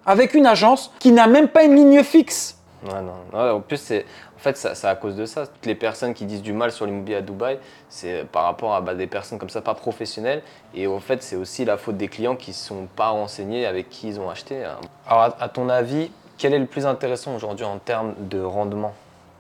avec 0.06 0.34
une 0.34 0.46
agence 0.46 0.92
qui 1.00 1.12
n'a 1.12 1.28
même 1.28 1.48
pas 1.48 1.64
une 1.64 1.76
ligne 1.76 2.04
fixe? 2.04 2.58
Ouais, 2.86 3.02
non. 3.02 3.40
Ouais, 3.40 3.50
en 3.52 3.62
plus, 3.62 3.78
c'est 3.78 4.06
fait, 4.44 4.58
ça- 4.58 4.76
c'est 4.76 4.88
à 4.88 4.96
cause 4.96 5.16
de 5.16 5.26
ça. 5.26 5.48
Toutes 5.48 5.66
les 5.66 5.76
personnes 5.76 6.14
qui 6.14 6.26
disent 6.26 6.42
du 6.44 6.54
mal 6.54 6.72
sur 6.72 6.86
l'immobilier 6.86 7.16
à 7.18 7.22
Dubaï, 7.22 7.58
c'est 7.90 8.26
par 8.26 8.44
rapport 8.44 8.76
à 8.76 8.82
bah, 8.82 8.94
des 8.94 9.08
personnes 9.08 9.40
comme 9.40 9.50
ça, 9.50 9.62
pas 9.62 9.74
professionnelles. 9.74 10.44
Et 10.76 10.86
en 10.86 11.00
fait, 11.00 11.24
c'est 11.24 11.36
aussi 11.36 11.66
la 11.66 11.78
faute 11.78 11.98
des 11.98 12.08
clients 12.10 12.36
qui 12.36 12.52
ne 12.52 12.56
sont 12.56 12.88
pas 12.96 13.08
renseignés 13.10 13.66
avec 13.66 13.90
qui 13.90 14.10
ils 14.10 14.20
ont 14.20 14.30
acheté. 14.30 14.64
hein. 14.64 14.78
Alors, 15.08 15.24
à, 15.24 15.44
à 15.44 15.50
ton 15.50 15.70
avis, 15.70 16.12
quel 16.38 16.54
est 16.54 16.60
le 16.60 16.66
plus 16.68 16.86
intéressant 16.86 17.36
aujourd'hui 17.36 17.66
en 17.66 17.78
termes 17.80 18.14
de 18.20 18.42
rendement 18.42 18.94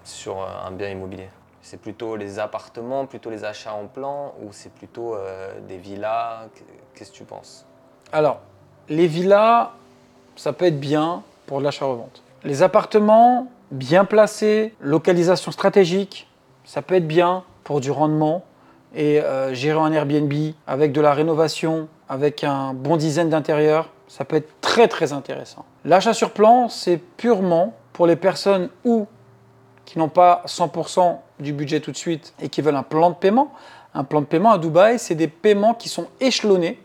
sur 0.06 0.42
euh, 0.42 0.46
un 0.68 0.72
bien 0.72 0.90
immobilier? 0.90 1.28
C'est 1.62 1.80
plutôt 1.80 2.16
les 2.16 2.40
appartements, 2.40 3.06
plutôt 3.06 3.30
les 3.30 3.44
achats 3.46 3.74
en 3.74 3.88
plan, 3.88 4.34
ou 4.42 4.50
c'est 4.52 4.72
plutôt 4.74 5.16
euh, 5.16 5.54
des 5.68 5.78
villas? 5.78 6.48
Qu'est-ce 6.96 7.12
que 7.12 7.18
tu 7.18 7.24
penses? 7.26 7.66
Alors, 8.12 8.40
les 8.90 9.08
villas, 9.08 9.72
ça 10.36 10.54
peut 10.54 10.66
être 10.66 10.80
bien 10.80 11.24
pour 11.46 11.62
l'achat-revente. 11.62 12.23
Les 12.46 12.62
appartements, 12.62 13.48
bien 13.72 14.04
placés, 14.04 14.74
localisation 14.82 15.52
stratégique, 15.52 16.28
ça 16.66 16.82
peut 16.82 16.96
être 16.96 17.08
bien 17.08 17.44
pour 17.64 17.80
du 17.80 17.92
rendement. 17.92 18.44
Et 18.96 19.22
euh, 19.22 19.54
gérer 19.54 19.80
un 19.80 19.92
Airbnb 19.92 20.32
avec 20.68 20.92
de 20.92 21.02
la 21.02 21.14
rénovation, 21.14 21.88
avec 22.10 22.44
un 22.44 22.74
bon 22.74 22.96
design 22.96 23.30
d'intérieur, 23.30 23.90
ça 24.08 24.24
peut 24.24 24.36
être 24.36 24.62
très 24.62 24.88
très 24.88 25.14
intéressant. 25.14 25.66
L'achat 25.84 26.14
sur 26.14 26.32
plan, 26.32 26.70
c'est 26.70 26.98
purement 26.98 27.74
pour 27.92 28.06
les 28.06 28.16
personnes 28.16 28.70
ou 28.86 29.08
qui 29.86 29.98
n'ont 29.98 30.10
pas 30.10 30.44
100% 30.46 31.18
du 31.40 31.54
budget 31.54 31.80
tout 31.80 31.92
de 31.92 31.98
suite 31.98 32.34
et 32.40 32.50
qui 32.50 32.62
veulent 32.62 32.76
un 32.76 32.84
plan 32.84 33.10
de 33.10 33.16
paiement. 33.16 33.52
Un 33.96 34.04
plan 34.04 34.22
de 34.22 34.26
paiement 34.26 34.52
à 34.52 34.58
Dubaï, 34.58 35.00
c'est 35.00 35.16
des 35.16 35.28
paiements 35.28 35.74
qui 35.74 35.90
sont 35.90 36.08
échelonnés 36.20 36.80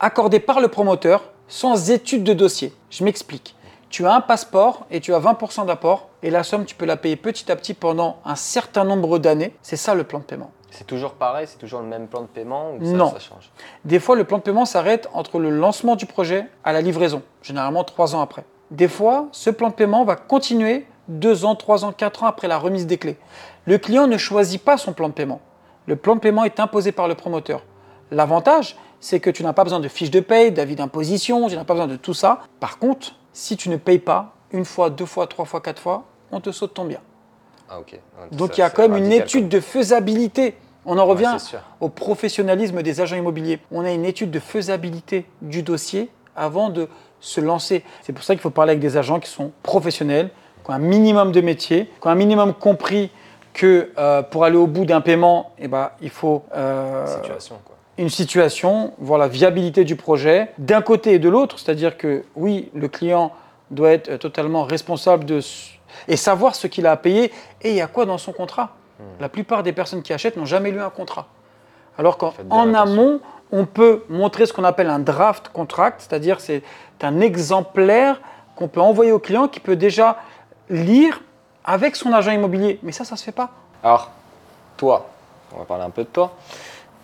accordé 0.00 0.40
par 0.40 0.60
le 0.60 0.68
promoteur 0.68 1.24
sans 1.48 1.90
étude 1.90 2.24
de 2.24 2.32
dossier. 2.32 2.72
Je 2.90 3.04
m'explique. 3.04 3.54
Tu 3.94 4.04
as 4.08 4.12
un 4.12 4.20
passeport 4.20 4.86
et 4.90 4.98
tu 4.98 5.14
as 5.14 5.20
20% 5.20 5.66
d'apport 5.66 6.08
et 6.24 6.30
la 6.30 6.42
somme, 6.42 6.64
tu 6.64 6.74
peux 6.74 6.84
la 6.84 6.96
payer 6.96 7.14
petit 7.14 7.52
à 7.52 7.54
petit 7.54 7.74
pendant 7.74 8.16
un 8.24 8.34
certain 8.34 8.82
nombre 8.82 9.20
d'années. 9.20 9.54
C'est 9.62 9.76
ça 9.76 9.94
le 9.94 10.02
plan 10.02 10.18
de 10.18 10.24
paiement. 10.24 10.50
C'est 10.72 10.84
toujours 10.84 11.12
pareil 11.12 11.46
C'est 11.48 11.58
toujours 11.58 11.78
le 11.78 11.86
même 11.86 12.08
plan 12.08 12.22
de 12.22 12.26
paiement 12.26 12.72
ou 12.72 12.84
ça, 12.84 12.90
Non. 12.90 13.10
ça 13.12 13.20
change? 13.20 13.52
Des 13.84 14.00
fois, 14.00 14.16
le 14.16 14.24
plan 14.24 14.38
de 14.38 14.42
paiement 14.42 14.64
s'arrête 14.64 15.08
entre 15.12 15.38
le 15.38 15.48
lancement 15.48 15.94
du 15.94 16.06
projet 16.06 16.48
à 16.64 16.72
la 16.72 16.80
livraison, 16.80 17.22
généralement 17.40 17.84
trois 17.84 18.16
ans 18.16 18.20
après. 18.20 18.42
Des 18.72 18.88
fois, 18.88 19.28
ce 19.30 19.48
plan 19.48 19.68
de 19.68 19.74
paiement 19.74 20.04
va 20.04 20.16
continuer 20.16 20.88
deux 21.06 21.44
ans, 21.44 21.54
trois 21.54 21.84
ans, 21.84 21.92
quatre 21.92 22.24
ans 22.24 22.26
après 22.26 22.48
la 22.48 22.58
remise 22.58 22.88
des 22.88 22.98
clés. 22.98 23.16
Le 23.64 23.78
client 23.78 24.08
ne 24.08 24.18
choisit 24.18 24.60
pas 24.60 24.76
son 24.76 24.92
plan 24.92 25.08
de 25.08 25.14
paiement. 25.14 25.40
Le 25.86 25.94
plan 25.94 26.16
de 26.16 26.20
paiement 26.20 26.42
est 26.42 26.58
imposé 26.58 26.90
par 26.90 27.06
le 27.06 27.14
promoteur. 27.14 27.62
L'avantage, 28.10 28.74
c'est 28.98 29.20
que 29.20 29.30
tu 29.30 29.44
n'as 29.44 29.52
pas 29.52 29.62
besoin 29.62 29.78
de 29.78 29.86
fiche 29.86 30.10
de 30.10 30.18
paye, 30.18 30.50
d'avis 30.50 30.74
d'imposition, 30.74 31.46
tu 31.46 31.54
n'as 31.54 31.62
pas 31.62 31.74
besoin 31.74 31.86
de 31.86 31.94
tout 31.94 32.12
ça. 32.14 32.40
Par 32.58 32.80
contre, 32.80 33.14
si 33.34 33.58
tu 33.58 33.68
ne 33.68 33.76
payes 33.76 33.98
pas 33.98 34.32
une 34.52 34.64
fois, 34.64 34.88
deux 34.88 35.04
fois, 35.04 35.26
trois 35.26 35.44
fois, 35.44 35.60
quatre 35.60 35.82
fois, 35.82 36.04
on 36.32 36.40
te 36.40 36.50
saute 36.52 36.72
ton 36.72 36.84
bien. 36.84 37.00
Ah, 37.68 37.80
ok. 37.80 37.98
Donc 38.32 38.56
il 38.56 38.60
y 38.60 38.64
a 38.64 38.70
quand 38.70 38.88
même 38.88 38.96
une 38.96 39.12
étude 39.12 39.48
de 39.48 39.60
faisabilité. 39.60 40.56
On 40.86 40.98
en 40.98 41.06
revient 41.06 41.36
Ouais, 41.52 41.58
au 41.80 41.88
professionnalisme 41.88 42.82
des 42.82 43.00
agents 43.00 43.16
immobiliers. 43.16 43.58
On 43.72 43.84
a 43.84 43.90
une 43.90 44.04
étude 44.04 44.30
de 44.30 44.38
faisabilité 44.38 45.26
du 45.42 45.62
dossier 45.62 46.10
avant 46.36 46.68
de 46.70 46.88
se 47.20 47.40
lancer. 47.40 47.84
C'est 48.02 48.12
pour 48.12 48.22
ça 48.22 48.34
qu'il 48.34 48.42
faut 48.42 48.50
parler 48.50 48.72
avec 48.72 48.80
des 48.80 48.96
agents 48.96 49.18
qui 49.18 49.30
sont 49.30 49.50
professionnels, 49.62 50.30
qui 50.64 50.70
ont 50.70 50.74
un 50.74 50.78
minimum 50.78 51.32
de 51.32 51.40
métier, 51.40 51.86
qui 52.00 52.06
ont 52.06 52.10
un 52.10 52.14
minimum 52.14 52.54
compris 52.54 53.10
que 53.54 53.90
euh, 53.98 54.22
pour 54.22 54.44
aller 54.44 54.56
au 54.56 54.66
bout 54.66 54.84
d'un 54.84 55.00
paiement, 55.00 55.52
eh 55.58 55.68
ben, 55.68 55.90
il 56.02 56.10
faut 56.10 56.44
euh, 56.54 57.06
Situation, 57.06 57.56
quoi. 57.64 57.73
Une 57.98 58.08
situation, 58.08 58.92
voir 58.98 59.18
la 59.18 59.28
viabilité 59.28 59.84
du 59.84 59.96
projet 59.96 60.50
d'un 60.58 60.82
côté 60.82 61.12
et 61.12 61.18
de 61.18 61.28
l'autre, 61.28 61.58
c'est-à-dire 61.58 61.96
que 61.96 62.24
oui, 62.34 62.70
le 62.74 62.88
client 62.88 63.32
doit 63.70 63.92
être 63.92 64.08
euh, 64.10 64.18
totalement 64.18 64.64
responsable 64.64 65.24
de 65.24 65.40
et 66.08 66.16
savoir 66.16 66.54
ce 66.54 66.66
qu'il 66.66 66.86
a 66.86 66.92
à 66.92 66.96
payer 66.96 67.32
et 67.62 67.70
il 67.70 67.76
y 67.76 67.80
a 67.80 67.86
quoi 67.86 68.04
dans 68.04 68.18
son 68.18 68.32
contrat. 68.32 68.70
La 69.20 69.28
plupart 69.28 69.62
des 69.62 69.72
personnes 69.72 70.02
qui 70.02 70.12
achètent 70.12 70.36
n'ont 70.36 70.44
jamais 70.44 70.70
lu 70.70 70.80
un 70.80 70.90
contrat. 70.90 71.26
Alors 71.98 72.18
qu'en 72.18 72.74
amont, 72.74 73.20
on 73.52 73.66
peut 73.66 74.04
montrer 74.08 74.46
ce 74.46 74.52
qu'on 74.52 74.64
appelle 74.64 74.90
un 74.90 74.98
draft 74.98 75.48
contract, 75.48 76.00
c'est-à-dire 76.00 76.40
c'est 76.40 76.62
un 77.02 77.20
exemplaire 77.20 78.20
qu'on 78.56 78.68
peut 78.68 78.80
envoyer 78.80 79.12
au 79.12 79.18
client 79.18 79.46
qui 79.48 79.60
peut 79.60 79.76
déjà 79.76 80.18
lire 80.68 81.20
avec 81.64 81.96
son 81.96 82.12
agent 82.12 82.32
immobilier. 82.32 82.78
Mais 82.82 82.92
ça, 82.92 83.04
ça 83.04 83.16
se 83.16 83.24
fait 83.24 83.32
pas. 83.32 83.50
Alors, 83.82 84.10
toi, 84.76 85.08
on 85.54 85.58
va 85.58 85.64
parler 85.64 85.84
un 85.84 85.90
peu 85.90 86.02
de 86.02 86.08
toi. 86.08 86.34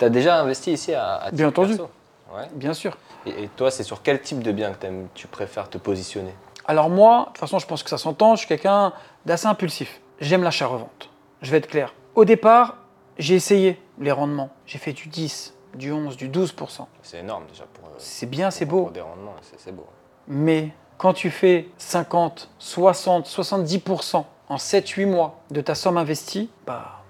Tu 0.00 0.04
as 0.06 0.08
déjà 0.10 0.40
investi 0.40 0.72
ici 0.72 0.94
à, 0.94 1.14
à 1.16 1.30
Bien 1.30 1.48
entendu. 1.48 1.76
perso 1.76 1.90
Ouais. 2.34 2.48
Bien 2.54 2.74
sûr. 2.74 2.96
Et, 3.26 3.44
et 3.44 3.48
toi, 3.48 3.70
c'est 3.70 3.82
sur 3.82 4.02
quel 4.02 4.20
type 4.20 4.42
de 4.42 4.50
bien 4.50 4.72
que 4.72 4.86
tu 5.14 5.26
préfères 5.26 5.68
te 5.68 5.78
positionner? 5.78 6.34
Alors 6.64 6.88
moi, 6.88 7.20
de 7.20 7.24
toute 7.26 7.38
façon, 7.38 7.58
je 7.58 7.66
pense 7.66 7.82
que 7.82 7.90
ça 7.90 7.98
s'entend, 7.98 8.34
je 8.34 8.40
suis 8.40 8.48
quelqu'un 8.48 8.92
d'assez 9.26 9.46
impulsif. 9.46 10.00
J'aime 10.20 10.42
l'achat-revente. 10.42 11.10
Je 11.42 11.50
vais 11.50 11.58
être 11.58 11.66
clair. 11.66 11.92
Au 12.14 12.24
départ, 12.24 12.76
j'ai 13.18 13.34
essayé 13.34 13.80
les 13.98 14.12
rendements. 14.12 14.50
J'ai 14.66 14.78
fait 14.78 14.92
du 14.92 15.08
10, 15.08 15.54
du 15.74 15.92
11, 15.92 16.16
du 16.16 16.28
12%. 16.30 16.86
C'est 17.02 17.18
énorme 17.18 17.44
déjà 17.50 17.64
pour, 17.74 17.88
euh, 17.88 17.92
C'est 17.98 18.26
bien, 18.26 18.50
c'est 18.50 18.64
beau. 18.64 18.82
pour 18.84 18.90
des 18.92 19.00
rendements, 19.00 19.34
c'est 19.42 19.58
c'est 19.60 19.72
beau. 19.72 19.86
Mais 20.28 20.70
quand 20.98 21.12
tu 21.12 21.30
fais 21.30 21.68
50, 21.78 22.48
60, 22.58 23.26
70% 23.26 24.24
en 24.48 24.56
7-8 24.56 25.06
mois 25.06 25.40
de 25.50 25.60
ta 25.60 25.74
somme 25.74 25.98
investie, 25.98 26.48
bah. 26.66 27.02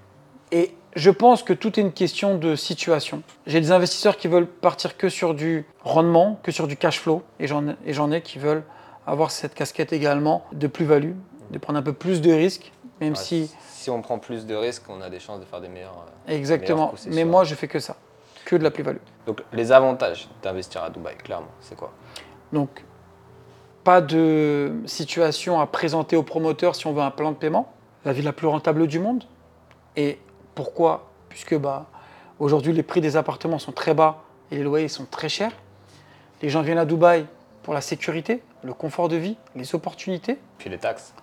Et 0.52 0.74
je 0.96 1.10
pense 1.10 1.42
que 1.42 1.52
tout 1.52 1.78
est 1.78 1.82
une 1.82 1.92
question 1.92 2.36
de 2.36 2.56
situation. 2.56 3.22
J'ai 3.46 3.60
des 3.60 3.72
investisseurs 3.72 4.16
qui 4.16 4.28
veulent 4.28 4.46
partir 4.46 4.96
que 4.96 5.08
sur 5.08 5.34
du 5.34 5.64
rendement, 5.84 6.40
que 6.42 6.50
sur 6.52 6.66
du 6.66 6.76
cash 6.76 6.98
flow, 7.00 7.22
et 7.38 7.46
j'en 7.46 8.10
ai 8.12 8.22
qui 8.22 8.38
veulent 8.38 8.64
avoir 9.06 9.30
cette 9.30 9.54
casquette 9.54 9.92
également 9.92 10.44
de 10.52 10.66
plus-value, 10.66 11.12
de 11.50 11.58
prendre 11.58 11.78
un 11.78 11.82
peu 11.82 11.92
plus 11.92 12.20
de 12.20 12.32
risques, 12.32 12.72
même 13.00 13.14
Ouais, 13.14 13.18
si. 13.18 13.50
si 13.70 13.88
on 13.90 14.02
prend 14.02 14.18
plus 14.18 14.46
de 14.46 14.54
risques, 14.54 14.84
on 14.88 15.00
a 15.00 15.08
des 15.08 15.20
chances 15.20 15.40
de 15.40 15.44
faire 15.44 15.60
des 15.60 15.68
meilleurs. 15.68 16.04
euh, 16.28 16.32
Exactement. 16.36 16.92
Mais 17.06 17.24
moi, 17.24 17.44
je 17.44 17.54
fais 17.54 17.66
que 17.68 17.78
ça. 17.80 17.96
Que 18.44 18.56
de 18.56 18.62
la 18.62 18.70
plus-value. 18.70 18.98
Donc 19.26 19.42
les 19.52 19.70
avantages 19.72 20.28
d'investir 20.42 20.82
à 20.82 20.90
Dubaï, 20.90 21.16
clairement, 21.16 21.48
c'est 21.60 21.76
quoi? 21.76 21.92
Donc, 22.52 22.84
pas 23.84 24.00
de 24.00 24.72
situation 24.86 25.60
à 25.60 25.66
présenter 25.66 26.16
au 26.16 26.22
promoteur 26.22 26.74
si 26.74 26.86
on 26.86 26.92
veut 26.92 27.02
un 27.02 27.10
plan 27.10 27.30
de 27.30 27.36
paiement. 27.36 27.72
La 28.04 28.12
ville 28.12 28.24
la 28.24 28.32
plus 28.32 28.46
rentable 28.46 28.86
du 28.86 28.98
monde. 28.98 29.24
Et 29.96 30.18
pourquoi? 30.64 31.06
Puisque 31.30 31.56
bah, 31.56 31.86
aujourd'hui, 32.38 32.74
les 32.74 32.82
prix 32.82 33.00
des 33.00 33.16
appartements 33.16 33.58
sont 33.58 33.72
très 33.72 33.94
bas 33.94 34.18
et 34.50 34.56
les 34.56 34.62
loyers 34.62 34.88
sont 34.88 35.06
très 35.06 35.30
chers. 35.30 35.52
Les 36.42 36.50
gens 36.50 36.60
viennent 36.60 36.76
à 36.76 36.84
Dubaï 36.84 37.24
pour 37.62 37.72
la 37.72 37.80
sécurité, 37.80 38.42
le 38.62 38.74
confort 38.74 39.08
de 39.08 39.16
vie, 39.16 39.38
les 39.56 39.74
opportunités. 39.74 40.38
Puis 40.58 40.68
les 40.68 40.76
taxes. 40.76 41.14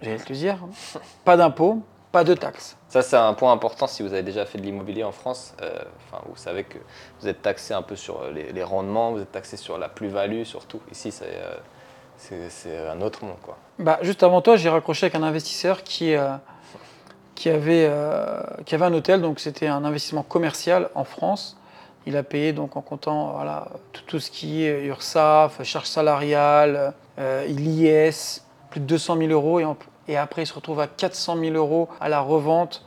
J'allais 0.00 0.16
te 0.18 0.30
le 0.32 0.34
dire. 0.36 0.58
Pas 1.24 1.36
d'impôts, 1.36 1.80
pas 2.10 2.24
de 2.24 2.34
taxes. 2.34 2.76
Ça, 2.88 3.02
c'est 3.02 3.16
un 3.16 3.34
point 3.34 3.52
important 3.52 3.86
si 3.86 4.02
vous 4.02 4.12
avez 4.12 4.24
déjà 4.24 4.44
fait 4.46 4.58
de 4.58 4.64
l'immobilier 4.64 5.04
en 5.04 5.12
France. 5.12 5.54
euh, 5.62 5.70
Enfin, 6.10 6.22
vous 6.28 6.34
savez 6.36 6.64
que 6.64 6.78
vous 7.20 7.28
êtes 7.28 7.40
taxé 7.40 7.72
un 7.72 7.82
peu 7.82 7.94
sur 7.94 8.20
euh, 8.20 8.32
les, 8.32 8.52
les 8.52 8.64
rendements, 8.64 9.12
vous 9.12 9.20
êtes 9.20 9.30
taxé 9.32 9.56
sur 9.56 9.78
la 9.78 9.88
plus-value, 9.88 10.42
surtout. 10.42 10.80
Ici, 10.90 11.12
c'est 11.12 11.26
euh, 11.36 11.54
c'est- 12.18 12.50
c'est 12.50 12.76
un 12.88 13.00
autre 13.00 13.24
monde, 13.24 13.38
quoi. 13.42 13.56
Bah, 13.78 13.98
juste 14.02 14.22
avant 14.24 14.42
toi, 14.42 14.56
j'ai 14.56 14.68
raccroché 14.68 15.06
avec 15.06 15.14
un 15.14 15.22
investisseur 15.22 15.82
qui, 15.84 16.14
euh, 16.14 16.34
qui, 17.34 17.48
avait, 17.50 17.86
euh, 17.88 18.40
qui 18.66 18.74
avait 18.74 18.84
un 18.84 18.92
hôtel, 18.94 19.20
donc 19.20 19.40
c'était 19.40 19.66
un 19.66 19.84
investissement 19.84 20.22
commercial 20.22 20.90
en 20.94 21.04
France. 21.04 21.56
Il 22.06 22.16
a 22.16 22.22
payé 22.22 22.52
donc 22.52 22.76
en 22.76 22.80
comptant 22.80 23.32
voilà, 23.34 23.68
tout, 23.92 24.02
tout 24.06 24.20
ce 24.20 24.30
qui 24.30 24.64
est 24.64 24.84
URSAF, 24.86 25.62
charges 25.62 25.86
salariales, 25.86 26.94
euh, 27.18 27.44
l'IS, 27.46 28.44
plus 28.70 28.80
de 28.80 28.86
200 28.86 29.16
000 29.18 29.30
euros, 29.32 29.60
et, 29.60 29.64
en- 29.64 29.76
et 30.08 30.16
après 30.16 30.42
il 30.42 30.46
se 30.46 30.54
retrouve 30.54 30.80
à 30.80 30.86
400 30.88 31.36
000 31.38 31.54
euros 31.54 31.88
à 32.00 32.08
la 32.08 32.20
revente. 32.20 32.84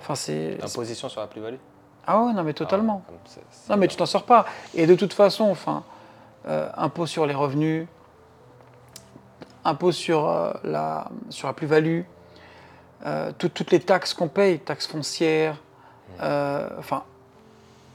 Enfin, 0.00 0.14
c'est. 0.14 0.58
Imposition 0.62 1.08
sur 1.08 1.20
la 1.20 1.26
plus-value? 1.26 1.56
Ah 2.06 2.20
ouais, 2.22 2.32
non, 2.32 2.42
mais 2.44 2.52
totalement. 2.54 3.02
Ah, 3.08 3.12
Non, 3.70 3.76
mais 3.76 3.88
tu 3.88 3.96
t'en 3.96 4.06
sors 4.06 4.22
pas. 4.24 4.46
Et 4.74 4.86
de 4.86 4.94
toute 4.94 5.12
façon, 5.12 5.44
enfin, 5.44 5.82
euh, 6.46 6.68
impôt 6.76 7.06
sur 7.06 7.26
les 7.26 7.34
revenus, 7.34 7.86
impôt 9.64 9.90
sur, 9.92 10.28
euh, 10.28 10.52
la, 10.64 11.08
sur 11.30 11.48
la 11.48 11.52
plus-value, 11.54 12.02
euh, 13.04 13.32
tout- 13.36 13.48
toutes 13.48 13.70
les 13.72 13.80
taxes 13.80 14.14
qu'on 14.14 14.28
paye, 14.28 14.58
taxes 14.58 14.86
foncières, 14.86 15.56
euh, 16.22 16.68
enfin, 16.78 17.04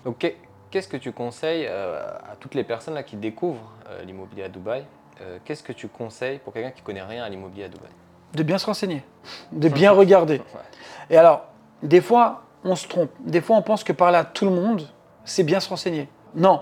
Donc, 0.05 0.17
qu'est- 0.19 0.37
qu'est-ce 0.71 0.87
que 0.87 0.97
tu 0.97 1.11
conseilles 1.11 1.65
euh, 1.69 1.99
à 2.31 2.35
toutes 2.39 2.55
les 2.55 2.63
personnes 2.63 2.93
là, 2.95 3.03
qui 3.03 3.15
découvrent 3.15 3.71
l'immobilier 4.05 4.43
à 4.43 4.49
Dubaï 4.49 4.83
Qu'est-ce 5.45 5.61
que 5.61 5.73
tu 5.73 5.87
conseilles 5.87 6.39
pour 6.39 6.51
quelqu'un 6.53 6.71
qui 6.71 6.81
connaît 6.81 7.03
rien 7.03 7.23
à 7.23 7.29
l'immobilier 7.29 7.65
à 7.65 7.67
Dubaï? 7.69 7.91
De 8.33 8.41
bien 8.41 8.57
se 8.57 8.65
renseigner, 8.65 9.03
de 9.51 9.69
bien 9.69 9.91
regarder. 9.91 10.37
Ouais. 10.39 10.61
Et 11.11 11.17
alors, 11.17 11.45
des 11.83 12.01
fois, 12.01 12.41
on 12.63 12.75
se 12.75 12.87
trompe. 12.87 13.11
Des 13.19 13.41
fois, 13.41 13.55
on 13.57 13.61
pense 13.61 13.83
que 13.83 13.93
parler 13.93 14.17
à 14.17 14.23
tout 14.25 14.45
le 14.45 14.51
monde, 14.51 14.87
c'est 15.23 15.43
bien 15.43 15.59
se 15.59 15.69
renseigner. 15.69 16.09
Non, 16.33 16.61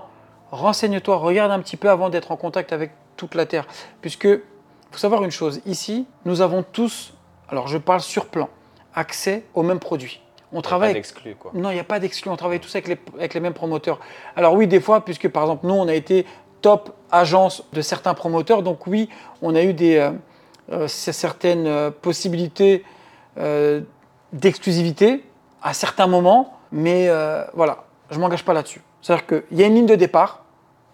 renseigne-toi, 0.52 1.16
regarde 1.18 1.52
un 1.52 1.60
petit 1.60 1.78
peu 1.78 1.90
avant 1.90 2.10
d'être 2.10 2.32
en 2.32 2.36
contact 2.36 2.74
avec 2.74 2.92
toute 3.16 3.36
la 3.36 3.46
Terre. 3.46 3.66
Puisque, 4.02 4.28
faut 4.28 4.98
savoir 4.98 5.24
une 5.24 5.32
chose, 5.32 5.62
ici, 5.66 6.06
nous 6.26 6.42
avons 6.42 6.64
tous, 6.64 7.14
alors 7.50 7.68
je 7.68 7.78
parle 7.78 8.02
sur 8.02 8.28
plan, 8.28 8.50
accès 8.94 9.44
aux 9.54 9.64
mêmes 9.64 9.80
produits. 9.80 10.22
On 10.52 10.62
travaille 10.62 10.90
pas 10.90 10.94
d'exclus, 10.96 11.36
quoi. 11.36 11.52
non, 11.54 11.70
il 11.70 11.76
n'y 11.76 11.80
a 11.80 11.84
pas 11.84 12.00
d'exclus, 12.00 12.32
on 12.32 12.36
travaille 12.36 12.60
tous 12.60 12.74
avec 12.76 12.88
les, 12.88 12.98
avec 13.18 13.34
les 13.36 13.40
mêmes 13.40 13.54
promoteurs. 13.54 14.00
Alors 14.36 14.54
oui, 14.54 14.66
des 14.68 14.80
fois, 14.80 15.06
puisque 15.06 15.30
par 15.30 15.44
exemple, 15.44 15.68
nous, 15.68 15.76
on 15.76 15.88
a 15.88 15.94
été 15.94 16.26
top 16.62 16.96
agence 17.12 17.64
de 17.72 17.82
certains 17.82 18.14
promoteurs, 18.16 18.64
donc 18.64 18.88
oui, 18.88 19.10
on 19.42 19.54
a 19.56 19.62
eu 19.62 19.74
des, 19.74 19.98
euh, 19.98 20.12
euh, 20.72 20.88
certaines 20.88 21.68
euh, 21.68 21.92
possibilités 21.92 22.84
euh, 23.38 23.82
d'exclusivité 24.34 25.24
à 25.62 25.74
certains 25.74 26.08
moments, 26.08 26.58
mais 26.72 27.08
euh, 27.10 27.44
voilà, 27.54 27.86
je 28.12 28.18
ne 28.18 28.22
m'engage 28.22 28.44
pas 28.44 28.54
là-dessus. 28.54 28.82
C'est-à-dire 29.02 29.26
qu'il 29.26 29.58
y 29.58 29.64
a 29.64 29.68
une 29.68 29.76
ligne 29.76 29.86
de 29.86 29.96
départ, 29.96 30.44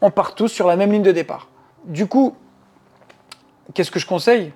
on 0.01 0.11
part 0.11 0.35
tous 0.35 0.47
sur 0.47 0.67
la 0.67 0.75
même 0.75 0.91
ligne 0.91 1.01
de 1.01 1.11
départ. 1.11 1.47
Du 1.85 2.07
coup, 2.07 2.35
qu'est-ce 3.73 3.91
que 3.91 3.99
je 3.99 4.05
conseille? 4.05 4.53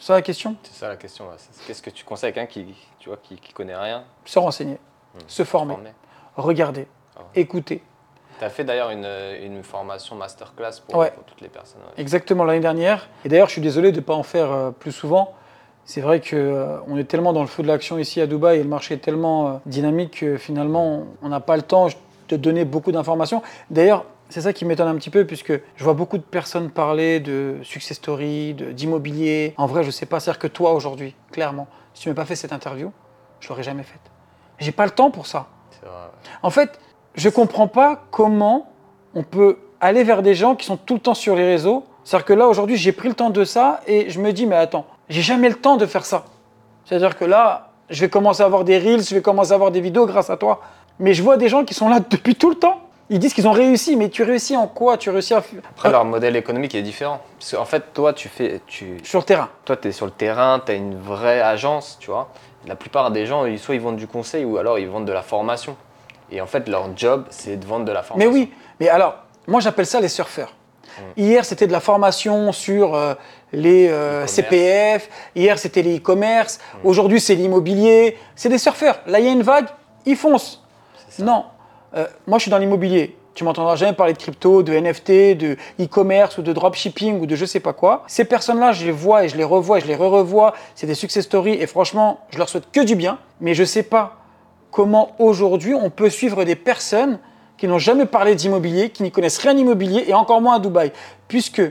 C'est 0.00 0.06
ça 0.06 0.14
la 0.14 0.22
question? 0.22 0.56
C'est 0.62 0.74
ça 0.74 0.88
la 0.88 0.96
question. 0.96 1.26
Qu'est-ce 1.66 1.82
que 1.82 1.90
tu 1.90 2.04
conseilles 2.04 2.30
à 2.30 2.32
quelqu'un 2.32 2.50
qui, 2.50 2.74
tu 2.98 3.10
vois, 3.10 3.18
qui, 3.22 3.36
qui 3.36 3.52
connaît 3.52 3.76
rien? 3.76 4.04
Se 4.24 4.38
renseigner, 4.38 4.78
se 5.26 5.44
former, 5.44 5.74
former 5.74 5.92
regarder, 6.36 6.86
Ah 7.16 7.20
écouter. 7.34 7.82
Tu 8.38 8.44
as 8.44 8.48
fait 8.48 8.64
d'ailleurs 8.64 8.88
une, 8.90 9.06
une 9.42 9.62
formation 9.62 10.16
masterclass 10.16 10.80
pour, 10.88 10.96
Ouais. 10.98 11.10
pour 11.10 11.24
toutes 11.24 11.42
les 11.42 11.48
personnes. 11.50 11.82
ouais. 11.82 12.00
Exactement 12.00 12.44
l'année 12.44 12.60
dernière. 12.60 13.08
Et 13.26 13.28
d'ailleurs, 13.28 13.48
je 13.48 13.52
suis 13.52 13.60
désolé 13.60 13.92
de 13.92 13.96
ne 13.96 14.00
pas 14.00 14.14
en 14.14 14.22
faire 14.22 14.50
euh, 14.50 14.70
plus 14.70 14.92
souvent. 14.92 15.34
C'est 15.84 16.00
vrai 16.00 16.20
qu'on 16.22 16.96
est 16.96 17.04
tellement 17.04 17.34
dans 17.34 17.42
le 17.42 17.46
feu 17.46 17.62
de 17.62 17.68
l'action 17.68 17.98
ici 17.98 18.20
à 18.22 18.26
Dubaï 18.26 18.58
et 18.60 18.62
le 18.62 18.68
marché 18.70 18.94
est 18.94 18.98
tellement 18.98 19.48
euh, 19.48 19.52
dynamique 19.66 20.20
que 20.20 20.38
finalement, 20.38 21.04
on 21.20 21.28
n'a 21.28 21.40
pas 21.40 21.56
le 21.56 21.62
temps 21.62 21.88
de 22.30 22.36
donner 22.36 22.64
beaucoup 22.64 22.92
d'informations. 22.92 23.42
D'ailleurs, 23.68 24.04
c'est 24.30 24.40
ça 24.40 24.52
qui 24.52 24.64
m'étonne 24.64 24.88
un 24.88 24.94
petit 24.94 25.10
peu 25.10 25.24
puisque 25.26 25.52
je 25.52 25.84
vois 25.84 25.94
beaucoup 25.94 26.18
de 26.18 26.22
personnes 26.22 26.70
parler 26.70 27.20
de 27.20 27.56
success 27.62 27.96
story, 27.96 28.54
d'immobilier. 28.54 29.54
En 29.56 29.66
vrai, 29.66 29.82
je 29.82 29.88
ne 29.88 29.92
sais 29.92 30.06
pas. 30.06 30.20
C'est-à-dire 30.20 30.38
que 30.38 30.46
toi, 30.46 30.72
aujourd'hui, 30.72 31.14
clairement, 31.32 31.66
si 31.94 32.02
tu 32.02 32.08
m'avais 32.08 32.16
pas 32.16 32.24
fait 32.24 32.36
cette 32.36 32.52
interview, 32.52 32.92
je 33.40 33.48
l'aurais 33.48 33.62
jamais 33.62 33.82
faite. 33.82 34.00
J'ai 34.58 34.72
pas 34.72 34.84
le 34.84 34.90
temps 34.90 35.10
pour 35.10 35.26
ça. 35.26 35.48
Vrai. 35.82 35.90
En 36.42 36.50
fait, 36.50 36.78
je 37.14 37.28
comprends 37.28 37.68
pas 37.68 38.04
comment 38.10 38.70
on 39.14 39.22
peut 39.22 39.58
aller 39.80 40.04
vers 40.04 40.22
des 40.22 40.34
gens 40.34 40.54
qui 40.54 40.66
sont 40.66 40.76
tout 40.76 40.94
le 40.94 41.00
temps 41.00 41.14
sur 41.14 41.34
les 41.34 41.44
réseaux. 41.44 41.84
C'est-à-dire 42.04 42.26
que 42.26 42.32
là, 42.32 42.48
aujourd'hui, 42.48 42.76
j'ai 42.76 42.92
pris 42.92 43.08
le 43.08 43.14
temps 43.14 43.30
de 43.30 43.44
ça 43.44 43.80
et 43.86 44.10
je 44.10 44.20
me 44.20 44.32
dis, 44.32 44.46
mais 44.46 44.56
attends, 44.56 44.86
j'ai 45.08 45.22
jamais 45.22 45.48
le 45.48 45.54
temps 45.54 45.76
de 45.76 45.86
faire 45.86 46.04
ça. 46.04 46.24
C'est-à-dire 46.84 47.16
que 47.16 47.24
là, 47.24 47.70
je 47.88 48.00
vais 48.00 48.08
commencer 48.08 48.42
à 48.42 48.46
avoir 48.46 48.64
des 48.64 48.78
reels, 48.78 49.02
je 49.02 49.14
vais 49.14 49.22
commencer 49.22 49.52
à 49.52 49.54
avoir 49.54 49.70
des 49.70 49.80
vidéos 49.80 50.06
grâce 50.06 50.30
à 50.30 50.36
toi. 50.36 50.60
Mais 50.98 51.14
je 51.14 51.22
vois 51.22 51.36
des 51.36 51.48
gens 51.48 51.64
qui 51.64 51.74
sont 51.74 51.88
là 51.88 52.00
depuis 52.10 52.34
tout 52.34 52.50
le 52.50 52.56
temps. 52.56 52.80
Ils 53.12 53.18
disent 53.18 53.34
qu'ils 53.34 53.48
ont 53.48 53.52
réussi, 53.52 53.96
mais 53.96 54.08
tu 54.08 54.22
réussis 54.22 54.56
en 54.56 54.68
quoi? 54.68 54.96
Tu 54.96 55.10
réussis 55.10 55.34
à... 55.34 55.42
Après, 55.70 55.90
leur 55.90 56.04
modèle 56.04 56.36
économique 56.36 56.76
est 56.76 56.82
différent. 56.82 57.20
Parce 57.38 57.56
qu'en 57.56 57.64
fait, 57.64 57.92
toi, 57.92 58.12
tu 58.12 58.28
fais, 58.28 58.60
tu, 58.68 58.98
sur 59.02 59.18
le 59.18 59.24
terrain. 59.24 59.48
toi, 59.64 59.76
es 59.82 59.90
sur 59.90 60.06
le 60.06 60.12
terrain, 60.12 60.62
tu 60.64 60.70
as 60.70 60.76
une 60.76 60.96
vraie 60.96 61.40
agence, 61.40 61.96
tu 61.98 62.10
vois. 62.10 62.30
La 62.68 62.76
plupart 62.76 63.10
des 63.10 63.26
gens, 63.26 63.44
soit 63.58 63.74
ils 63.74 63.80
vendent 63.80 63.96
du 63.96 64.06
conseil 64.06 64.44
ou 64.44 64.58
alors 64.58 64.78
ils 64.78 64.88
vendent 64.88 65.06
de 65.06 65.12
la 65.12 65.22
formation. 65.22 65.76
Et 66.30 66.40
en 66.40 66.46
fait, 66.46 66.68
leur 66.68 66.96
job, 66.96 67.24
c'est 67.30 67.56
de 67.56 67.66
vendre 67.66 67.84
de 67.84 67.90
la 67.90 68.02
Mais 68.02 68.06
formation. 68.06 68.32
oui, 68.32 68.52
mais 68.78 68.88
alors, 68.88 69.16
moi 69.48 69.60
j'appelle 69.60 69.86
ça 69.86 70.00
les 70.00 70.08
surfeurs. 70.08 70.54
Hier, 71.16 71.44
c'était 71.44 71.66
de 71.66 71.72
la 71.72 71.80
formation 71.80 72.52
sur 72.52 72.94
euh, 72.94 73.14
les 73.52 73.88
euh. 73.88 74.26
CPF. 74.26 75.08
Hier, 75.34 75.58
c'était 75.58 75.82
les 75.82 75.98
e-commerce. 75.98 76.60
Aujourd'hui, 76.84 77.20
c'est 77.20 77.34
l'immobilier. 77.34 78.18
C'est 78.36 78.48
des 78.48 78.58
surfeurs. 78.58 79.00
Là, 79.06 79.18
il 79.18 79.24
y 79.24 79.28
a 79.28 79.32
une 79.32 79.42
vague, 79.42 79.66
ils 80.04 80.16
foncent. 80.16 80.62
Non, 81.18 81.44
Euh, 81.94 82.06
moi, 82.26 82.38
je 82.38 82.42
suis 82.42 82.50
dans 82.50 82.58
l'immobilier. 82.58 83.16
Tu 83.34 83.44
m'entendras 83.44 83.76
jamais 83.76 83.92
parler 83.92 84.12
de 84.12 84.18
crypto, 84.18 84.62
de 84.62 84.72
NFT, 84.72 85.36
de 85.36 85.56
e-commerce 85.80 86.38
ou 86.38 86.42
de 86.42 86.52
dropshipping 86.52 87.20
ou 87.20 87.26
de 87.26 87.36
je 87.36 87.44
sais 87.44 87.60
pas 87.60 87.72
quoi. 87.72 88.04
Ces 88.06 88.24
personnes-là, 88.24 88.72
je 88.72 88.84
les 88.84 88.92
vois 88.92 89.24
et 89.24 89.28
je 89.28 89.36
les 89.36 89.44
revois 89.44 89.78
et 89.78 89.80
je 89.80 89.86
les 89.86 89.94
re-revois. 89.94 90.54
C'est 90.74 90.86
des 90.86 90.94
success 90.94 91.24
stories 91.24 91.54
et 91.54 91.66
franchement, 91.66 92.20
je 92.30 92.38
leur 92.38 92.48
souhaite 92.48 92.70
que 92.72 92.80
du 92.80 92.96
bien. 92.96 93.18
Mais 93.40 93.54
je 93.54 93.64
sais 93.64 93.84
pas 93.84 94.16
comment 94.70 95.12
aujourd'hui 95.18 95.74
on 95.74 95.90
peut 95.90 96.10
suivre 96.10 96.44
des 96.44 96.56
personnes 96.56 97.18
qui 97.56 97.68
n'ont 97.68 97.78
jamais 97.78 98.06
parlé 98.06 98.34
d'immobilier, 98.34 98.90
qui 98.90 99.02
n'y 99.02 99.10
connaissent 99.10 99.38
rien 99.38 99.54
d'immobilier 99.54 100.04
et 100.08 100.14
encore 100.14 100.40
moins 100.40 100.56
à 100.56 100.58
Dubaï. 100.58 100.92
Puisque, 101.28 101.62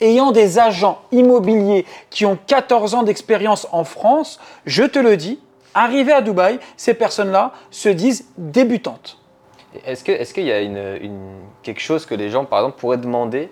ayant 0.00 0.32
des 0.32 0.58
agents 0.58 1.00
immobiliers 1.12 1.86
qui 2.10 2.26
ont 2.26 2.38
14 2.46 2.94
ans 2.94 3.02
d'expérience 3.02 3.66
en 3.72 3.84
France, 3.84 4.38
je 4.66 4.84
te 4.84 4.98
le 4.98 5.16
dis, 5.16 5.40
arrivés 5.74 6.12
à 6.12 6.20
Dubaï, 6.20 6.58
ces 6.76 6.94
personnes-là 6.94 7.52
se 7.70 7.88
disent 7.88 8.26
débutantes. 8.36 9.19
Est-ce 9.84 10.34
qu'il 10.34 10.44
y 10.44 10.52
a 10.52 10.60
une, 10.60 10.98
une- 11.00 11.40
quelque 11.62 11.80
chose 11.80 12.06
que 12.06 12.14
les 12.14 12.28
gens, 12.30 12.44
par 12.44 12.58
exemple, 12.60 12.78
pourraient 12.78 12.96
demander 12.98 13.50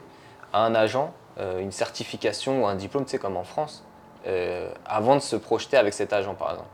à 0.53 0.65
un 0.65 0.75
agent, 0.75 1.13
euh, 1.39 1.61
une 1.61 1.71
certification 1.73 2.63
ou 2.63 2.67
un 2.67 2.75
diplôme, 2.75 3.05
tu 3.05 3.13
sais, 3.13 3.19
comme 3.19 3.37
en 3.37 3.45
France 3.45 3.85
euh, 4.27 4.71
avant 4.85 5.15
de 5.15 5.21
se 5.21 5.37
projeter 5.37 5.77
avec 5.77 5.95
cet 5.95 6.13
agent, 6.13 6.35
par 6.35 6.51
exemple? 6.51 6.69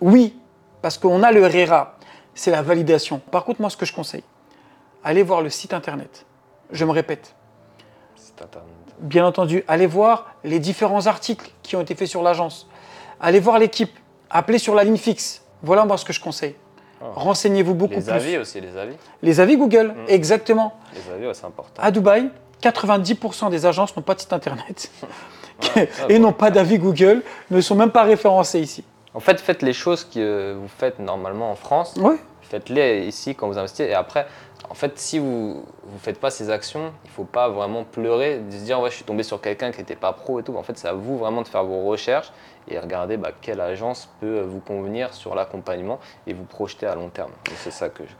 Oui, 0.00 0.38
parce 0.82 0.98
qu'on 0.98 1.22
a 1.22 1.32
le 1.32 1.44
RERA, 1.46 1.96
c'est 2.34 2.50
la 2.50 2.62
validation. 2.62 3.18
Par 3.30 3.44
contre, 3.44 3.60
moi, 3.60 3.70
ce 3.70 3.76
que 3.76 3.86
je 3.86 3.92
conseille, 3.92 4.22
allez 5.02 5.22
voir 5.22 5.42
le 5.42 5.50
site 5.50 5.74
internet. 5.74 6.24
Je 6.70 6.84
me 6.84 6.92
répète. 6.92 7.34
Site 8.16 8.40
internet. 8.40 8.70
Bien 9.00 9.26
entendu, 9.26 9.64
allez 9.66 9.86
voir 9.86 10.32
les 10.44 10.60
différents 10.60 11.06
articles 11.08 11.50
qui 11.62 11.74
ont 11.74 11.80
été 11.80 11.94
faits 11.96 12.08
sur 12.08 12.22
l'agence. 12.22 12.68
Allez 13.20 13.40
voir 13.40 13.58
l'équipe. 13.58 13.98
Appelez 14.30 14.58
sur 14.58 14.74
la 14.74 14.84
ligne 14.84 14.96
fixe. 14.96 15.42
Voilà 15.62 15.84
moi 15.84 15.96
ce 15.98 16.04
que 16.04 16.12
je 16.12 16.20
conseille. 16.20 16.54
Oh. 17.02 17.06
Renseignez-vous 17.16 17.74
beaucoup 17.74 17.94
Les 17.94 18.00
plus. 18.00 18.10
avis 18.10 18.38
aussi, 18.38 18.60
les 18.60 18.76
avis. 18.76 18.94
Les 19.22 19.40
avis 19.40 19.56
Google, 19.56 19.88
Mm. 19.88 20.04
exactement. 20.08 20.74
Les 20.94 21.12
avis, 21.14 21.26
ouais, 21.26 21.34
c'est 21.34 21.46
important. 21.46 21.82
À 21.82 21.90
Dubaï, 21.90 22.30
90% 22.62 23.50
des 23.50 23.66
agences 23.66 23.94
n'ont 23.96 24.02
pas 24.02 24.14
de 24.14 24.20
site 24.20 24.32
internet 24.32 24.90
Ouais, 25.76 25.88
et 26.08 26.18
n'ont 26.18 26.32
pas 26.32 26.50
d'avis 26.50 26.78
Google, 26.78 27.22
ne 27.50 27.60
sont 27.60 27.74
même 27.76 27.90
pas 27.90 28.02
référencés 28.02 28.60
ici. 28.60 28.84
En 29.14 29.20
fait, 29.20 29.40
faites 29.40 29.62
les 29.62 29.72
choses 29.72 30.04
que 30.04 30.54
vous 30.60 30.68
faites 30.78 30.98
normalement 30.98 31.50
en 31.50 31.54
France. 31.54 31.94
Oui, 31.98 32.16
Faites-les 32.42 33.06
ici 33.06 33.34
quand 33.34 33.48
vous 33.48 33.56
investissez. 33.58 33.84
Et 33.90 33.94
après, 33.94 34.26
en 34.68 34.74
fait, 34.74 34.98
si 34.98 35.18
vous 35.18 35.64
ne 35.92 35.98
faites 35.98 36.20
pas 36.20 36.30
ces 36.30 36.50
actions, 36.50 36.92
il 37.04 37.08
ne 37.08 37.12
faut 37.12 37.24
pas 37.24 37.48
vraiment 37.48 37.84
pleurer, 37.84 38.38
de 38.38 38.50
se 38.52 38.64
dire 38.64 38.80
ouais, 38.80 38.90
je 38.90 38.96
suis 38.96 39.04
tombé 39.04 39.22
sur 39.22 39.40
quelqu'un 39.40 39.70
qui 39.72 39.78
n'était 39.78 39.96
pas 39.96 40.12
pro 40.12 40.40
et 40.40 40.42
tout. 40.42 40.54
En 40.56 40.62
fait, 40.62 40.76
c'est 40.76 40.88
à 40.88 40.92
vous 40.92 41.16
vraiment 41.18 41.42
de 41.42 41.48
faire 41.48 41.64
vos 41.64 41.84
recherches 41.84 42.32
et 42.68 42.78
regarder 42.78 43.16
bah, 43.16 43.30
quelle 43.40 43.60
agence 43.60 44.08
peut 44.20 44.40
vous 44.40 44.60
convenir 44.60 45.12
sur 45.12 45.34
l'accompagnement 45.34 46.00
et 46.26 46.32
vous 46.32 46.44
projeter 46.44 46.86
à 46.86 46.94
long 46.94 47.08
terme. 47.08 47.30
C'est 47.56 47.70
ça 47.70 47.88
que, 47.88 48.02
je 48.04 48.14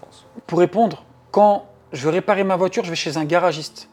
pense. 0.00 0.24
pour 0.46 0.58
répondre, 0.58 1.04
quand 1.30 1.66
je 1.92 2.04
veux 2.04 2.10
réparer 2.10 2.44
ma 2.44 2.56
voiture, 2.56 2.84
je 2.84 2.90
vais 2.90 2.96
chez 2.96 3.16
un 3.16 3.24
garagiste. 3.24 3.88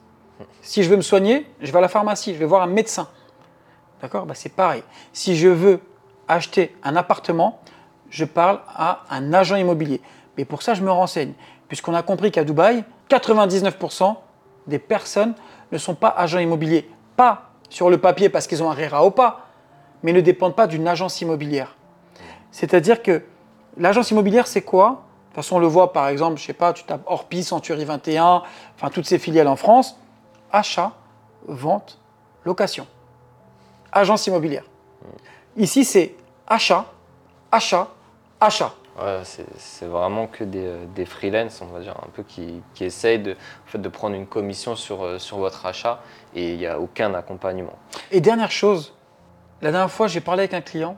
Si 0.62 0.84
je 0.84 0.90
veux 0.90 0.98
me 0.98 1.02
soigner, 1.02 1.50
je 1.62 1.72
vais 1.72 1.78
à 1.78 1.82
la 1.82 1.88
pharmacie, 1.88 2.34
je 2.34 2.40
vais 2.40 2.46
voir 2.46 2.62
un 2.62 2.68
médecin. 2.68 3.08
D'accord? 4.02 4.26
Bah, 4.26 4.34
C'est 4.36 4.54
pareil. 4.54 4.84
Si 5.14 5.36
je 5.36 5.48
veux 5.48 5.80
acheter 6.28 6.76
un 6.84 6.96
appartement, 6.96 7.60
je 8.10 8.26
parle 8.26 8.60
à 8.68 9.04
un 9.10 9.34
agent 9.34 9.56
immobilier. 9.56 10.02
Mais 10.38 10.46
pour 10.46 10.62
ça, 10.62 10.74
je 10.74 10.82
me 10.82 10.92
renseigne. 10.92 11.34
Puisqu'on 11.68 11.94
a 11.94 12.04
compris 12.04 12.32
qu'à 12.32 12.44
Dubaï, 12.44 12.84
99% 13.10 14.16
des 14.68 14.80
personnes 14.80 15.34
ne 15.72 15.78
sont 15.78 15.96
pas 15.96 16.10
agents 16.10 16.40
immobiliers. 16.40 16.90
Pas 17.16 17.50
sur 17.70 17.90
le 17.90 17.98
papier 17.98 18.30
parce 18.30 18.48
qu'ils 18.48 18.62
ont 18.62 18.70
un 18.70 18.74
RERA 18.74 19.06
ou 19.06 19.12
pas, 19.12 19.45
mais 20.06 20.14
ne 20.14 20.22
dépendent 20.22 20.56
pas 20.56 20.68
d'une 20.68 20.88
agence 20.88 21.20
immobilière. 21.22 21.76
C'est-à-dire 22.52 23.02
que 23.02 23.24
l'agence 23.76 24.12
immobilière, 24.12 24.46
c'est 24.46 24.62
quoi? 24.62 24.90
De 24.90 24.96
toute 25.30 25.36
façon, 25.38 25.56
on 25.56 25.60
le 25.60 25.66
voit 25.66 25.94
par 25.94 26.08
exemple, 26.10 26.40
je 26.40 26.46
sais 26.46 26.54
pas, 26.54 26.74
tu 26.74 26.84
tapes 26.84 27.02
Orpi, 27.08 27.44
Century 27.44 27.84
21, 27.86 28.44
enfin 28.76 28.90
toutes 28.92 29.08
ces 29.08 29.18
filiales 29.18 29.48
en 29.48 29.56
France. 29.56 29.98
Achat, 30.52 30.92
vente, 31.48 31.98
location. 32.46 32.86
Agence 33.92 34.28
immobilière. 34.28 34.66
Ici, 35.58 35.84
c'est 35.84 36.14
achat, 36.46 36.86
achat, 37.52 37.88
achat. 38.40 38.74
Ouais, 39.02 39.22
c'est 39.58 39.86
vraiment 39.88 40.28
que 40.28 40.44
des, 40.44 40.66
euh, 40.66 40.86
des 40.96 41.06
freelance, 41.06 41.62
on 41.62 41.74
va 41.74 41.80
dire, 41.80 41.96
un 41.98 42.10
peu 42.14 42.22
qui, 42.24 42.62
qui 42.76 42.86
essayent 42.86 43.20
de, 43.20 43.32
en 43.32 43.68
fait, 43.68 43.80
de 43.80 43.90
prendre 43.90 44.16
une 44.16 44.28
commission 44.28 44.76
sur, 44.76 45.04
euh, 45.04 45.18
sur 45.18 45.38
votre 45.38 45.66
achat 45.66 46.00
et 46.36 46.54
il 46.54 46.58
n'y 46.60 46.68
a 46.68 46.80
aucun 46.80 47.14
accompagnement. 47.16 47.74
Et 48.12 48.22
dernière 48.22 48.52
chose, 48.52 48.94
la 49.62 49.72
dernière 49.72 49.92
fois, 49.92 50.08
j'ai 50.08 50.22
parlé 50.22 50.42
avec 50.42 50.54
un 50.54 50.62
client 50.62 50.98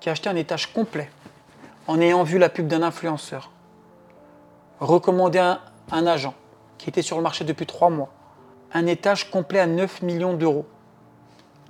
qui 0.00 0.08
a 0.08 0.12
acheté 0.12 0.28
un 0.28 0.36
étage 0.36 0.72
complet 0.72 1.10
en 1.86 2.00
ayant 2.00 2.22
vu 2.22 2.38
la 2.38 2.48
pub 2.48 2.66
d'un 2.66 2.82
influenceur, 2.82 3.50
recommandé 4.80 5.38
un, 5.38 5.60
un 5.90 6.06
agent 6.06 6.34
qui 6.78 6.88
était 6.88 7.02
sur 7.02 7.16
le 7.16 7.22
marché 7.22 7.44
depuis 7.44 7.66
trois 7.66 7.90
mois. 7.90 8.08
Un 8.72 8.86
étage 8.86 9.30
complet 9.30 9.60
à 9.60 9.66
9 9.66 10.02
millions 10.02 10.34
d'euros. 10.34 10.66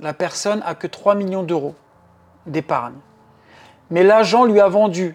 La 0.00 0.12
personne 0.12 0.62
a 0.66 0.74
que 0.74 0.86
3 0.86 1.14
millions 1.14 1.42
d'euros 1.42 1.74
d'épargne. 2.46 2.96
Mais 3.90 4.02
l'agent 4.02 4.44
lui 4.44 4.60
a 4.60 4.68
vendu 4.68 5.14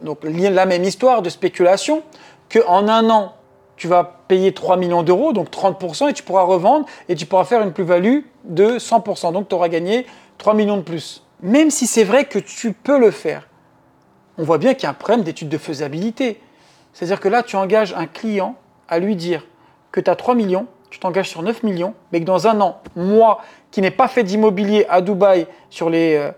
donc 0.00 0.18
la 0.24 0.66
même 0.66 0.84
histoire 0.84 1.22
de 1.22 1.30
spéculation 1.30 2.02
qu'en 2.52 2.88
un 2.88 3.10
an, 3.10 3.35
tu 3.76 3.88
vas 3.88 4.04
payer 4.28 4.52
3 4.52 4.76
millions 4.76 5.02
d'euros, 5.02 5.32
donc 5.32 5.50
30%, 5.50 6.10
et 6.10 6.12
tu 6.12 6.22
pourras 6.22 6.42
revendre 6.42 6.86
et 7.08 7.14
tu 7.14 7.26
pourras 7.26 7.44
faire 7.44 7.62
une 7.62 7.72
plus-value 7.72 8.20
de 8.44 8.78
100%. 8.78 9.32
Donc 9.32 9.48
tu 9.48 9.54
auras 9.54 9.68
gagné 9.68 10.06
3 10.38 10.54
millions 10.54 10.76
de 10.76 10.82
plus. 10.82 11.22
Même 11.42 11.70
si 11.70 11.86
c'est 11.86 12.04
vrai 12.04 12.24
que 12.24 12.38
tu 12.38 12.72
peux 12.72 12.98
le 12.98 13.10
faire, 13.10 13.48
on 14.38 14.44
voit 14.44 14.58
bien 14.58 14.74
qu'il 14.74 14.84
y 14.84 14.86
a 14.86 14.90
un 14.90 14.94
problème 14.94 15.22
d'étude 15.22 15.48
de 15.48 15.58
faisabilité. 15.58 16.40
C'est-à-dire 16.92 17.20
que 17.20 17.28
là, 17.28 17.42
tu 17.42 17.56
engages 17.56 17.94
un 17.94 18.06
client 18.06 18.56
à 18.88 18.98
lui 18.98 19.16
dire 19.16 19.46
que 19.92 20.00
tu 20.00 20.10
as 20.10 20.16
3 20.16 20.34
millions, 20.34 20.66
tu 20.90 20.98
t'engages 20.98 21.28
sur 21.28 21.42
9 21.42 21.62
millions, 21.62 21.94
mais 22.12 22.20
que 22.20 22.24
dans 22.24 22.46
un 22.46 22.60
an, 22.60 22.80
moi, 22.96 23.40
qui 23.70 23.82
n'ai 23.82 23.90
pas 23.90 24.08
fait 24.08 24.22
d'immobilier 24.22 24.86
à 24.88 25.02
Dubaï 25.02 25.46
sur 25.68 25.90
les, 25.90 26.16
euh, 26.16 26.30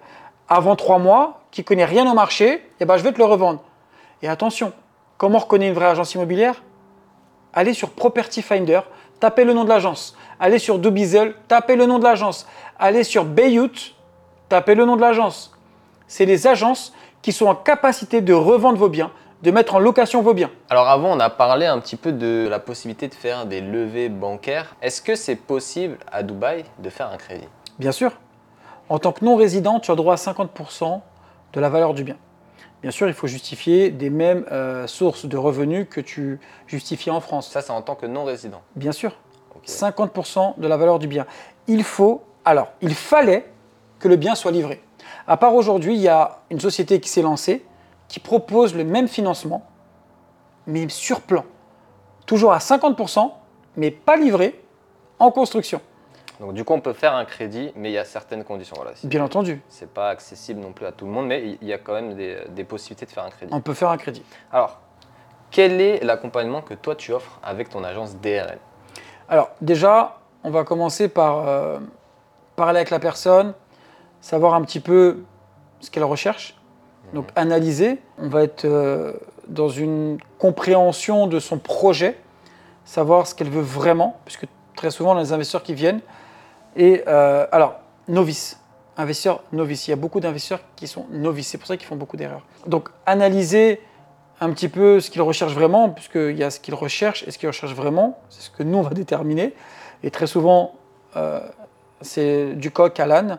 avant 0.49 0.75
3 0.75 0.99
mois, 0.99 1.43
qui 1.51 1.63
connais 1.63 1.85
rien 1.85 2.11
au 2.11 2.15
marché, 2.15 2.65
eh 2.81 2.85
ben, 2.85 2.97
je 2.97 3.05
vais 3.05 3.13
te 3.13 3.19
le 3.19 3.25
revendre. 3.25 3.63
Et 4.23 4.29
attention, 4.29 4.73
comment 5.17 5.39
on 5.39 5.43
reconnaît 5.43 5.69
une 5.69 5.75
vraie 5.75 5.87
agence 5.87 6.15
immobilière? 6.15 6.63
Allez 7.53 7.75
sur 7.75 7.91
Property 7.91 8.43
Finder, 8.43 8.81
tapez 9.21 9.45
le 9.45 9.53
nom 9.53 9.65
de 9.65 9.69
l'agence. 9.69 10.17
Allez 10.39 10.59
sur 10.59 10.79
Dubizel, 10.79 11.35
tapez 11.49 11.77
le 11.77 11.87
nom 11.87 11.99
de 11.99 12.05
l'agence. 12.05 12.47
Allez 12.79 13.05
sur 13.05 13.25
Bayut, 13.25 13.95
tapez 14.49 14.75
le 14.75 14.85
nom 14.85 14.97
de 14.97 15.01
l'agence. 15.01 15.53
C'est 16.07 16.27
les 16.27 16.47
agences 16.47 16.93
qui 17.23 17.33
sont 17.33 17.47
en 17.47 17.55
capacité 17.55 18.21
de 18.21 18.33
revendre 18.33 18.79
vos 18.79 18.89
biens, 18.89 19.11
de 19.43 19.51
mettre 19.51 19.75
en 19.75 19.79
location 19.79 20.23
vos 20.23 20.35
biens. 20.35 20.51
Alors 20.71 20.89
avant, 20.89 21.17
on 21.17 21.21
a 21.21 21.31
parlé 21.31 21.67
un 21.67 21.79
petit 21.81 21.97
peu 21.97 22.13
de 22.13 22.47
la 22.49 22.59
possibilité 22.59 23.09
de 23.09 23.15
faire 23.15 23.47
des 23.47 23.61
levées 23.61 24.09
bancaires. 24.09 24.77
Est-ce 24.83 25.03
que 25.03 25.15
c'est 25.15 25.37
possible 25.37 25.99
à 26.11 26.23
Dubaï 26.23 26.65
de 26.79 26.91
faire 26.91 27.11
un 27.11 27.17
crédit? 27.17 27.49
Bien 27.79 27.93
sûr, 27.93 28.13
en 28.89 28.99
tant 28.99 29.13
que 29.13 29.25
non-résident, 29.25 29.81
tu 29.81 29.91
as 29.91 29.95
droit 29.95 30.15
à 30.15 30.17
50% 30.17 31.01
de 31.53 31.61
la 31.61 31.69
valeur 31.69 31.95
du 31.95 32.05
bien. 32.05 32.17
Bien 32.83 32.91
sûr, 32.93 33.09
il 33.09 33.15
faut 33.15 33.27
justifier 33.27 33.91
des 33.91 34.09
mêmes 34.11 34.45
euh, 34.53 34.87
sources 34.87 35.27
de 35.27 35.37
revenus 35.37 35.87
que 35.91 36.01
tu 36.01 36.39
justifies 36.67 37.11
en 37.11 37.21
France. 37.21 37.51
Ça, 37.51 37.61
c'est 37.61 37.73
en 37.73 37.83
tant 37.83 37.97
que 37.97 38.07
non-résident. 38.07 38.63
Bien 38.77 38.93
sûr, 38.93 39.17
Ok. 39.57 39.67
50% 39.67 40.59
de 40.59 40.69
la 40.69 40.77
valeur 40.77 40.99
du 40.99 41.09
bien. 41.09 41.27
Il 41.67 41.83
faut, 41.83 42.23
alors, 42.45 42.69
il 42.81 42.95
fallait 42.95 43.51
que 43.99 44.07
le 44.07 44.17
bien 44.17 44.35
soit 44.37 44.53
livré. 44.53 44.81
À 45.27 45.37
part 45.37 45.55
aujourd'hui, 45.55 45.95
il 45.95 46.01
y 46.01 46.09
a 46.09 46.39
une 46.51 46.61
société 46.61 47.01
qui 47.01 47.09
s'est 47.09 47.23
lancée 47.23 47.65
qui 48.07 48.21
propose 48.21 48.75
le 48.75 48.85
même 48.85 49.09
financement, 49.09 49.67
mais 50.67 50.89
sur 50.89 51.21
plan. 51.21 51.45
Toujours 52.27 52.53
à 52.53 52.59
50%, 52.59 53.31
mais 53.77 53.91
pas 53.91 54.17
livré, 54.17 54.63
en 55.19 55.31
construction. 55.31 55.81
Donc 56.41 56.55
du 56.55 56.65
coup, 56.65 56.73
on 56.73 56.81
peut 56.81 56.93
faire 56.93 57.15
un 57.15 57.25
crédit, 57.25 57.73
mais 57.75 57.91
il 57.91 57.95
y 57.95 57.99
a 57.99 58.05
certaines 58.05 58.45
conditions. 58.45 58.77
Voilà. 58.77 58.93
Bien 59.05 59.25
entendu, 59.25 59.61
C'est 59.69 59.93
pas 59.93 60.11
accessible 60.11 60.61
non 60.61 60.73
plus 60.73 60.87
à 60.87 60.93
tout 60.93 61.05
le 61.05 61.11
monde, 61.11 61.27
mais 61.27 61.59
il 61.61 61.67
y 61.67 61.73
a 61.73 61.79
quand 61.79 61.95
même 61.95 62.15
des, 62.15 62.39
des 62.51 62.65
possibilités 62.65 63.07
de 63.07 63.11
faire 63.11 63.25
un 63.25 63.31
crédit. 63.31 63.53
on 63.53 63.61
peut 63.61 63.75
faire 63.75 63.91
un 63.91 63.97
crédit. 63.97 64.23
Alors, 64.53 64.79
quel 65.51 65.81
est 65.81 66.05
l'accompagnement 66.05 66.63
que 66.63 66.75
toi 66.75 66.95
tu 66.95 67.13
offres 67.13 67.41
avec 67.43 67.71
ton 67.71 67.83
agence 67.83 68.17
DRL 68.17 68.59
Alors 69.29 69.51
déjà, 69.61 70.19
on 70.45 70.51
va 70.51 70.65
commencer 70.65 71.09
par 71.09 71.49
euh, 71.49 71.79
parler 72.55 72.79
avec 72.79 72.91
la 72.91 73.01
personne, 73.01 73.55
savoir 74.21 74.55
un 74.55 74.63
petit 74.63 74.81
peu 74.81 75.25
ce 75.81 75.91
qu'elle 75.91 76.05
recherche, 76.05 76.57
donc 77.15 77.29
analyser. 77.37 77.99
On 78.19 78.29
va 78.29 78.43
être 78.43 78.65
euh, 78.65 79.13
dans 79.49 79.69
une 79.69 80.19
compréhension 80.39 81.27
de 81.27 81.41
son 81.41 81.59
projet, 81.59 82.19
savoir 82.85 83.27
ce 83.27 83.35
qu'elle 83.35 83.51
veut 83.51 83.63
vraiment, 83.63 84.21
puisque 84.25 84.47
très 84.77 84.91
souvent, 84.91 85.21
des 85.21 85.33
investisseurs 85.33 85.63
qui 85.63 85.75
viennent. 85.75 86.01
Et 86.77 87.03
euh, 87.07 87.47
alors, 87.53 87.81
novice, 88.09 88.59
investisseur 88.97 89.43
novice. 89.53 89.87
Il 89.89 89.91
y 89.91 89.95
a 89.95 89.97
beaucoup 89.97 90.21
d'investisseurs 90.21 90.61
qui 90.77 90.87
sont 90.87 91.07
novices, 91.11 91.49
c'est 91.49 91.59
pour 91.59 91.67
ça 91.67 91.77
qu'ils 91.77 91.87
font 91.87 91.97
beaucoup 91.97 92.17
d'erreurs. 92.17 92.43
Donc, 92.67 92.89
analyser 93.07 93.81
un 94.41 94.51
petit 94.51 94.69
peu 94.69 95.01
ce 95.01 95.11
qu'ils 95.11 95.23
recherchent 95.23 95.55
vraiment, 95.55 95.91
puisqu'il 95.91 96.37
y 96.37 96.45
a 96.45 96.51
ce 96.51 96.61
qu'ils 96.61 96.75
recherchent 96.75 97.25
et 97.27 97.31
ce 97.31 97.39
qu'ils 97.39 97.49
recherchent 97.49 97.75
vraiment, 97.75 98.21
c'est 98.29 98.43
ce 98.43 98.51
que 98.51 98.63
nous, 98.63 98.79
on 98.79 98.83
va 98.83 98.91
déterminer. 98.91 99.55
Et 100.03 100.11
très 100.11 100.27
souvent, 100.27 100.75
euh, 101.17 101.41
c'est 102.01 102.55
du 102.55 102.71
coq 102.71 102.99
à 103.01 103.07
l'âne. 103.07 103.39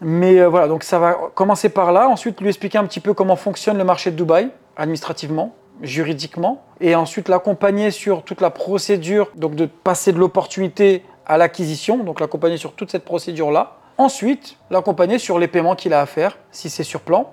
Mais 0.00 0.38
euh, 0.40 0.48
voilà, 0.48 0.68
donc 0.68 0.84
ça 0.84 0.98
va 0.98 1.14
commencer 1.34 1.68
par 1.68 1.92
là. 1.92 2.08
Ensuite, 2.08 2.40
lui 2.40 2.48
expliquer 2.48 2.78
un 2.78 2.84
petit 2.84 3.00
peu 3.00 3.14
comment 3.14 3.36
fonctionne 3.36 3.78
le 3.78 3.84
marché 3.84 4.10
de 4.10 4.16
Dubaï, 4.16 4.50
administrativement, 4.76 5.54
juridiquement. 5.82 6.62
Et 6.80 6.94
ensuite, 6.94 7.28
l'accompagner 7.28 7.90
sur 7.90 8.22
toute 8.22 8.40
la 8.40 8.50
procédure, 8.50 9.30
donc 9.34 9.54
de 9.54 9.66
passer 9.66 10.12
de 10.12 10.18
l'opportunité 10.18 11.02
à 11.26 11.38
l'acquisition, 11.38 11.98
donc 11.98 12.20
l'accompagner 12.20 12.56
sur 12.56 12.74
toute 12.74 12.90
cette 12.90 13.04
procédure-là. 13.04 13.76
Ensuite, 13.96 14.56
l'accompagner 14.70 15.18
sur 15.18 15.38
les 15.38 15.48
paiements 15.48 15.76
qu'il 15.76 15.92
a 15.92 16.00
à 16.00 16.06
faire, 16.06 16.36
si 16.50 16.68
c'est 16.68 16.84
sur 16.84 17.00
plan. 17.00 17.32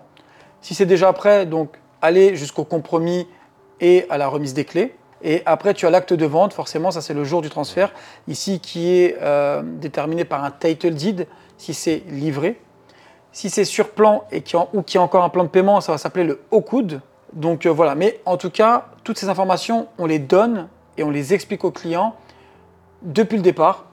Si 0.62 0.76
c'est 0.76 0.86
déjà 0.86 1.12
prêt, 1.12 1.46
donc 1.46 1.78
aller 2.02 2.36
jusqu'au 2.36 2.64
compromis 2.64 3.28
et 3.80 4.06
à 4.10 4.18
la 4.18 4.28
remise 4.28 4.54
des 4.54 4.66
clés. 4.66 4.96
Et 5.24 5.44
après, 5.46 5.74
tu 5.74 5.86
as 5.86 5.90
l'acte 5.90 6.14
de 6.14 6.26
vente, 6.26 6.54
forcément, 6.54 6.92
ça 6.92 7.02
c'est 7.02 7.14
le 7.14 7.24
jour 7.24 7.42
du 7.42 7.50
transfert, 7.50 7.92
ici 8.28 8.60
qui 8.60 8.92
est 8.92 9.18
euh, 9.22 9.62
déterminé 9.64 10.26
par 10.26 10.44
un 10.44 10.52
title 10.52 10.94
deed, 10.94 11.28
si 11.58 11.74
c'est 11.74 12.04
livré. 12.08 12.60
Si 13.32 13.50
c'est 13.50 13.66
sur 13.66 13.90
plan 13.90 14.26
et 14.32 14.42
qui 14.42 14.56
ou 14.58 14.84
a 14.96 15.00
encore 15.00 15.24
un 15.24 15.30
plan 15.30 15.44
de 15.44 15.50
paiement, 15.50 15.80
ça 15.80 15.92
va 15.92 15.98
s'appeler 15.98 16.26
le 16.26 16.42
haut. 16.52 16.66
Donc 17.34 17.66
euh, 17.66 17.70
voilà, 17.70 17.96
mais 17.96 18.20
en 18.26 18.38
tout 18.38 18.50
cas, 18.50 18.88
toutes 19.04 19.18
ces 19.18 19.30
informations, 19.30 19.88
on 19.98 20.06
les 20.06 20.20
donne 20.20 20.68
et 20.98 21.04
on 21.04 21.10
les 21.10 21.34
explique 21.34 21.64
au 21.64 21.72
client 21.72 22.16
depuis 23.02 23.38
le 23.38 23.44
départ 23.44 23.86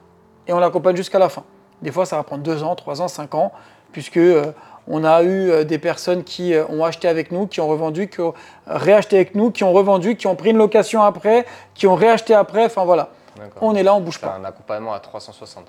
et 0.47 0.53
on 0.53 0.59
l'accompagne 0.59 0.95
jusqu'à 0.95 1.19
la 1.19 1.29
fin. 1.29 1.43
Des 1.81 1.91
fois, 1.91 2.05
ça 2.05 2.17
va 2.17 2.23
prendre 2.23 2.43
2 2.43 2.63
ans, 2.63 2.75
3 2.75 3.01
ans, 3.01 3.07
5 3.07 3.35
ans, 3.35 3.51
puisque 3.91 4.17
euh, 4.17 4.51
on 4.87 5.03
a 5.03 5.23
eu 5.23 5.49
euh, 5.49 5.63
des 5.63 5.77
personnes 5.77 6.23
qui 6.23 6.53
euh, 6.53 6.65
ont 6.67 6.83
acheté 6.83 7.07
avec 7.07 7.31
nous, 7.31 7.47
qui 7.47 7.61
ont 7.61 7.67
revendu, 7.67 8.09
qui 8.09 8.21
ont 8.21 8.33
réacheté 8.67 9.15
avec 9.15 9.35
nous, 9.35 9.51
qui 9.51 9.63
ont 9.63 9.71
revendu, 9.71 10.15
qui 10.15 10.27
ont 10.27 10.35
pris 10.35 10.49
une 10.49 10.57
location 10.57 11.01
après, 11.03 11.45
qui 11.73 11.87
ont 11.87 11.95
réacheté 11.95 12.33
après. 12.33 12.65
Enfin 12.65 12.83
voilà, 12.83 13.09
on 13.61 13.75
est 13.75 13.83
là, 13.83 13.95
on 13.95 14.01
bouge 14.01 14.19
pas. 14.19 14.35
un 14.35 14.43
accompagnement 14.43 14.93
à 14.93 14.99
360. 14.99 15.65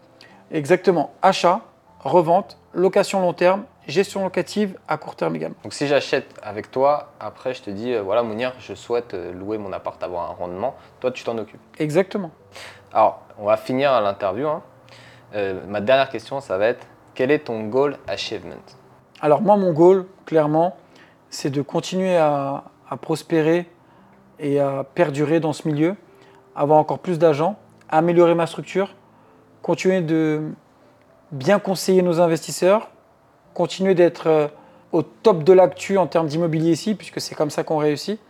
Exactement. 0.50 1.12
Achat, 1.22 1.60
revente, 2.00 2.58
location 2.74 3.20
long 3.20 3.32
terme, 3.32 3.64
gestion 3.86 4.24
locative 4.24 4.76
à 4.88 4.96
court 4.96 5.14
terme 5.14 5.36
également. 5.36 5.56
Donc 5.62 5.74
si 5.74 5.86
j'achète 5.86 6.26
avec 6.42 6.70
toi, 6.72 7.12
après 7.20 7.54
je 7.54 7.62
te 7.62 7.70
dis, 7.70 7.94
voilà 7.96 8.24
Mounir, 8.24 8.52
je 8.58 8.74
souhaite 8.74 9.14
louer 9.14 9.58
mon 9.58 9.72
appart, 9.72 10.02
avoir 10.02 10.28
un 10.28 10.34
rendement, 10.34 10.74
toi 10.98 11.12
tu 11.12 11.22
t'en 11.22 11.38
occupes. 11.38 11.60
Exactement. 11.78 12.32
Alors, 12.92 13.22
on 13.38 13.44
va 13.44 13.56
finir 13.56 14.00
l'interview. 14.00 14.48
Hein. 14.48 14.62
ma 15.68 15.80
dernière 15.80 16.08
question, 16.08 16.40
ça 16.40 16.58
va 16.58 16.66
être, 16.66 16.86
quel 17.14 17.30
est 17.30 17.40
ton 17.40 17.64
goal 17.64 17.96
achievement? 18.08 18.54
Alors 19.20 19.42
moi, 19.42 19.56
mon 19.56 19.72
goal, 19.72 20.06
clairement, 20.26 20.76
c'est 21.28 21.50
de 21.50 21.62
continuer 21.62 22.16
à, 22.16 22.64
prospérer 23.00 23.66
et 24.40 24.58
à 24.58 24.84
perdurer 24.94 25.38
dans 25.38 25.52
ce 25.52 25.68
milieu, 25.68 25.94
avoir 26.56 26.78
encore 26.78 26.98
plus 26.98 27.18
d'agents, 27.18 27.56
améliorer 27.88 28.34
ma 28.34 28.46
structure, 28.46 28.94
continuer 29.62 30.00
de 30.00 30.50
bien 31.30 31.58
conseiller 31.60 32.02
nos 32.02 32.20
investisseurs, 32.20 32.90
continuer 33.54 33.94
d'être 33.94 34.26
euh, 34.26 34.48
au 34.90 35.02
top 35.02 35.44
de 35.44 35.52
l'actu 35.52 35.98
en 35.98 36.08
termes 36.08 36.26
d'immobilier 36.26 36.72
ici, 36.72 36.94
puisque 36.96 37.20
c'est 37.20 37.36
comme 37.36 37.50
ça 37.50 37.62
qu'on 37.62 37.76
réussit. 37.76 38.20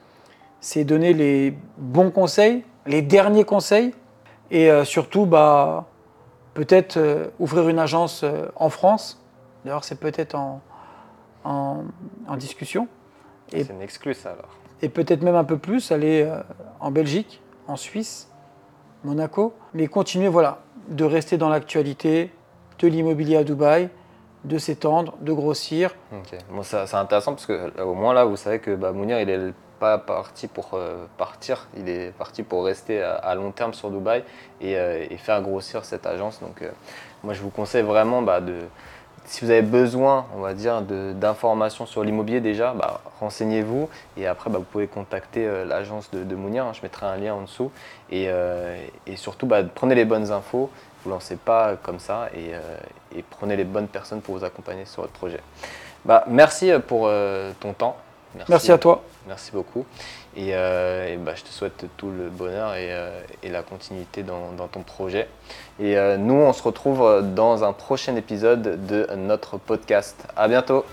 C'est 0.61 0.85
donner 0.85 1.15
les 1.15 1.57
bons 1.79 2.11
conseils, 2.11 2.65
les 2.85 3.01
derniers 3.01 3.45
conseils, 3.45 3.95
et 4.51 4.71
euh, 4.71 4.85
surtout, 4.85 5.27
bah, 5.27 5.87
peut-être 6.55 6.97
euh, 6.97 7.29
ouvrir 7.39 7.69
une 7.69 7.79
agence 7.79 8.25
en 8.57 8.71
France. 8.71 9.23
D'ailleurs, 9.65 9.85
c'est 9.85 10.01
peut-être 10.01 10.35
en, 10.35 10.61
en, 11.45 12.37
discussion. 12.37 12.89
C'est 13.51 13.69
une 13.69 13.83
exclue 13.83 14.15
ça 14.15 14.31
alors. 14.31 14.49
Et 14.83 14.89
peut-être 14.89 15.23
même 15.23 15.35
un 15.35 15.45
peu 15.45 15.59
plus, 15.59 15.93
aller 15.93 16.23
euh, 16.23 16.41
en 16.79 16.91
Belgique, 16.91 17.43
en 17.67 17.77
Suisse, 17.77 18.31
Monaco, 19.05 19.55
mais 19.75 19.87
continuer 19.89 20.29
voilà, 20.29 20.61
de 20.89 21.05
rester 21.05 21.37
dans 21.37 21.49
l'actualité 21.49 22.33
de 22.79 22.89
l'immobilier 22.89 23.37
à 23.37 23.45
Dubaï, 23.45 23.91
de 24.45 24.57
s'étendre, 24.57 25.15
de 25.21 25.33
grossir. 25.35 25.95
Ok, 26.13 26.39
bon, 26.51 26.63
c'est 26.63 26.95
intéressant 26.95 27.33
parce 27.33 27.45
que 27.45 27.53
euh, 27.53 27.85
au 27.85 27.95
moins 27.95 28.15
là, 28.15 28.25
vous 28.25 28.37
savez 28.37 28.59
que 28.59 28.75
bah, 28.75 28.93
Mounir, 28.93 29.21
il 29.21 29.29
est 29.29 29.53
pas 29.81 29.99
parti 29.99 30.47
pour 30.47 30.70
euh, 30.74 31.07
partir, 31.18 31.66
il 31.76 31.89
est 31.89 32.12
parti 32.16 32.45
pour 32.45 32.64
rester 32.64 33.03
à, 33.03 33.35
long 33.35 33.51
terme 33.51 33.74
sur 33.74 33.91
Dubaï 33.91 34.22
et, 34.61 34.76
faire 35.16 35.43
grossir 35.43 35.85
cette 35.85 36.07
agence. 36.07 36.41
Donc, 36.41 36.62
moi, 37.24 37.35
je 37.35 37.41
vous 37.41 37.51
conseille 37.51 37.83
vraiment 37.83 38.22
bah, 38.22 38.41
de 38.41 38.61
si 39.31 39.45
vous 39.45 39.51
avez 39.51 39.62
besoin, 39.62 40.26
on 40.37 40.41
va 40.41 40.55
dire, 40.55 40.83
d'informations 40.83 41.87
sur 41.87 42.03
l'immobilier 42.03 42.41
déjà, 42.41 42.72
bah, 42.72 43.01
renseignez-vous 43.20 43.89
et 44.16 44.26
après 44.26 44.51
bah, 44.51 44.59
vous 44.59 44.64
pouvez 44.64 44.89
contacter 44.89 45.47
euh, 45.47 45.64
l'agence 45.64 46.11
de, 46.11 46.24
de 46.24 46.35
Mounir, 46.35 46.66
hein. 46.66 46.72
je 46.74 46.83
mettrai 46.83 47.07
un 47.07 47.16
lien 47.16 47.35
en 47.35 47.43
dessous 47.43 47.70
et, 48.11 48.26
euh, 48.28 48.76
surtout 49.14 49.47
bah, 49.47 49.62
prenez 49.62 49.95
les 49.95 50.05
bonnes 50.05 50.33
infos, 50.33 50.70
vous 51.05 51.11
lancez 51.11 51.37
pas 51.37 51.76
comme 51.83 52.01
ça 52.01 52.28
et, 52.35 52.55
euh, 52.55 52.76
et, 53.16 53.22
prenez 53.22 53.57
les 53.57 53.64
bonnes 53.64 53.89
personnes 53.89 54.20
pour 54.20 54.37
vous 54.37 54.45
accompagner 54.45 54.85
sur 54.85 55.03
votre 55.03 55.14
projet. 55.14 55.41
Bah, 56.05 56.24
merci 56.26 56.72
pour 56.89 57.11
ton 57.61 57.74
temps. 57.74 57.97
Merci, 58.49 58.72
à 58.72 58.78
toi. 58.78 59.03
Merci 59.26 59.51
beaucoup. 59.53 59.85
Et, 60.37 60.51
euh, 60.53 61.16
bah, 61.18 61.33
je 61.35 61.43
te 61.43 61.49
souhaite 61.49 61.87
tout 61.97 62.11
le 62.11 62.31
bonheur 62.31 62.74
et, 62.74 62.93
euh, 62.93 63.20
la 63.45 63.62
continuité 63.62 64.22
dans, 64.22 64.68
ton 64.70 64.83
projet. 64.83 65.28
Et 65.78 65.99
euh, 65.99 66.16
nous, 66.16 66.35
on 66.35 66.53
se 66.53 66.62
retrouve 66.62 67.22
dans 67.35 67.64
un 67.64 67.72
prochain 67.72 68.16
épisode 68.16 68.87
de 68.87 69.09
notre 69.16 69.59
podcast. 69.59 70.26
À 70.37 70.49
bientôt. 70.49 70.85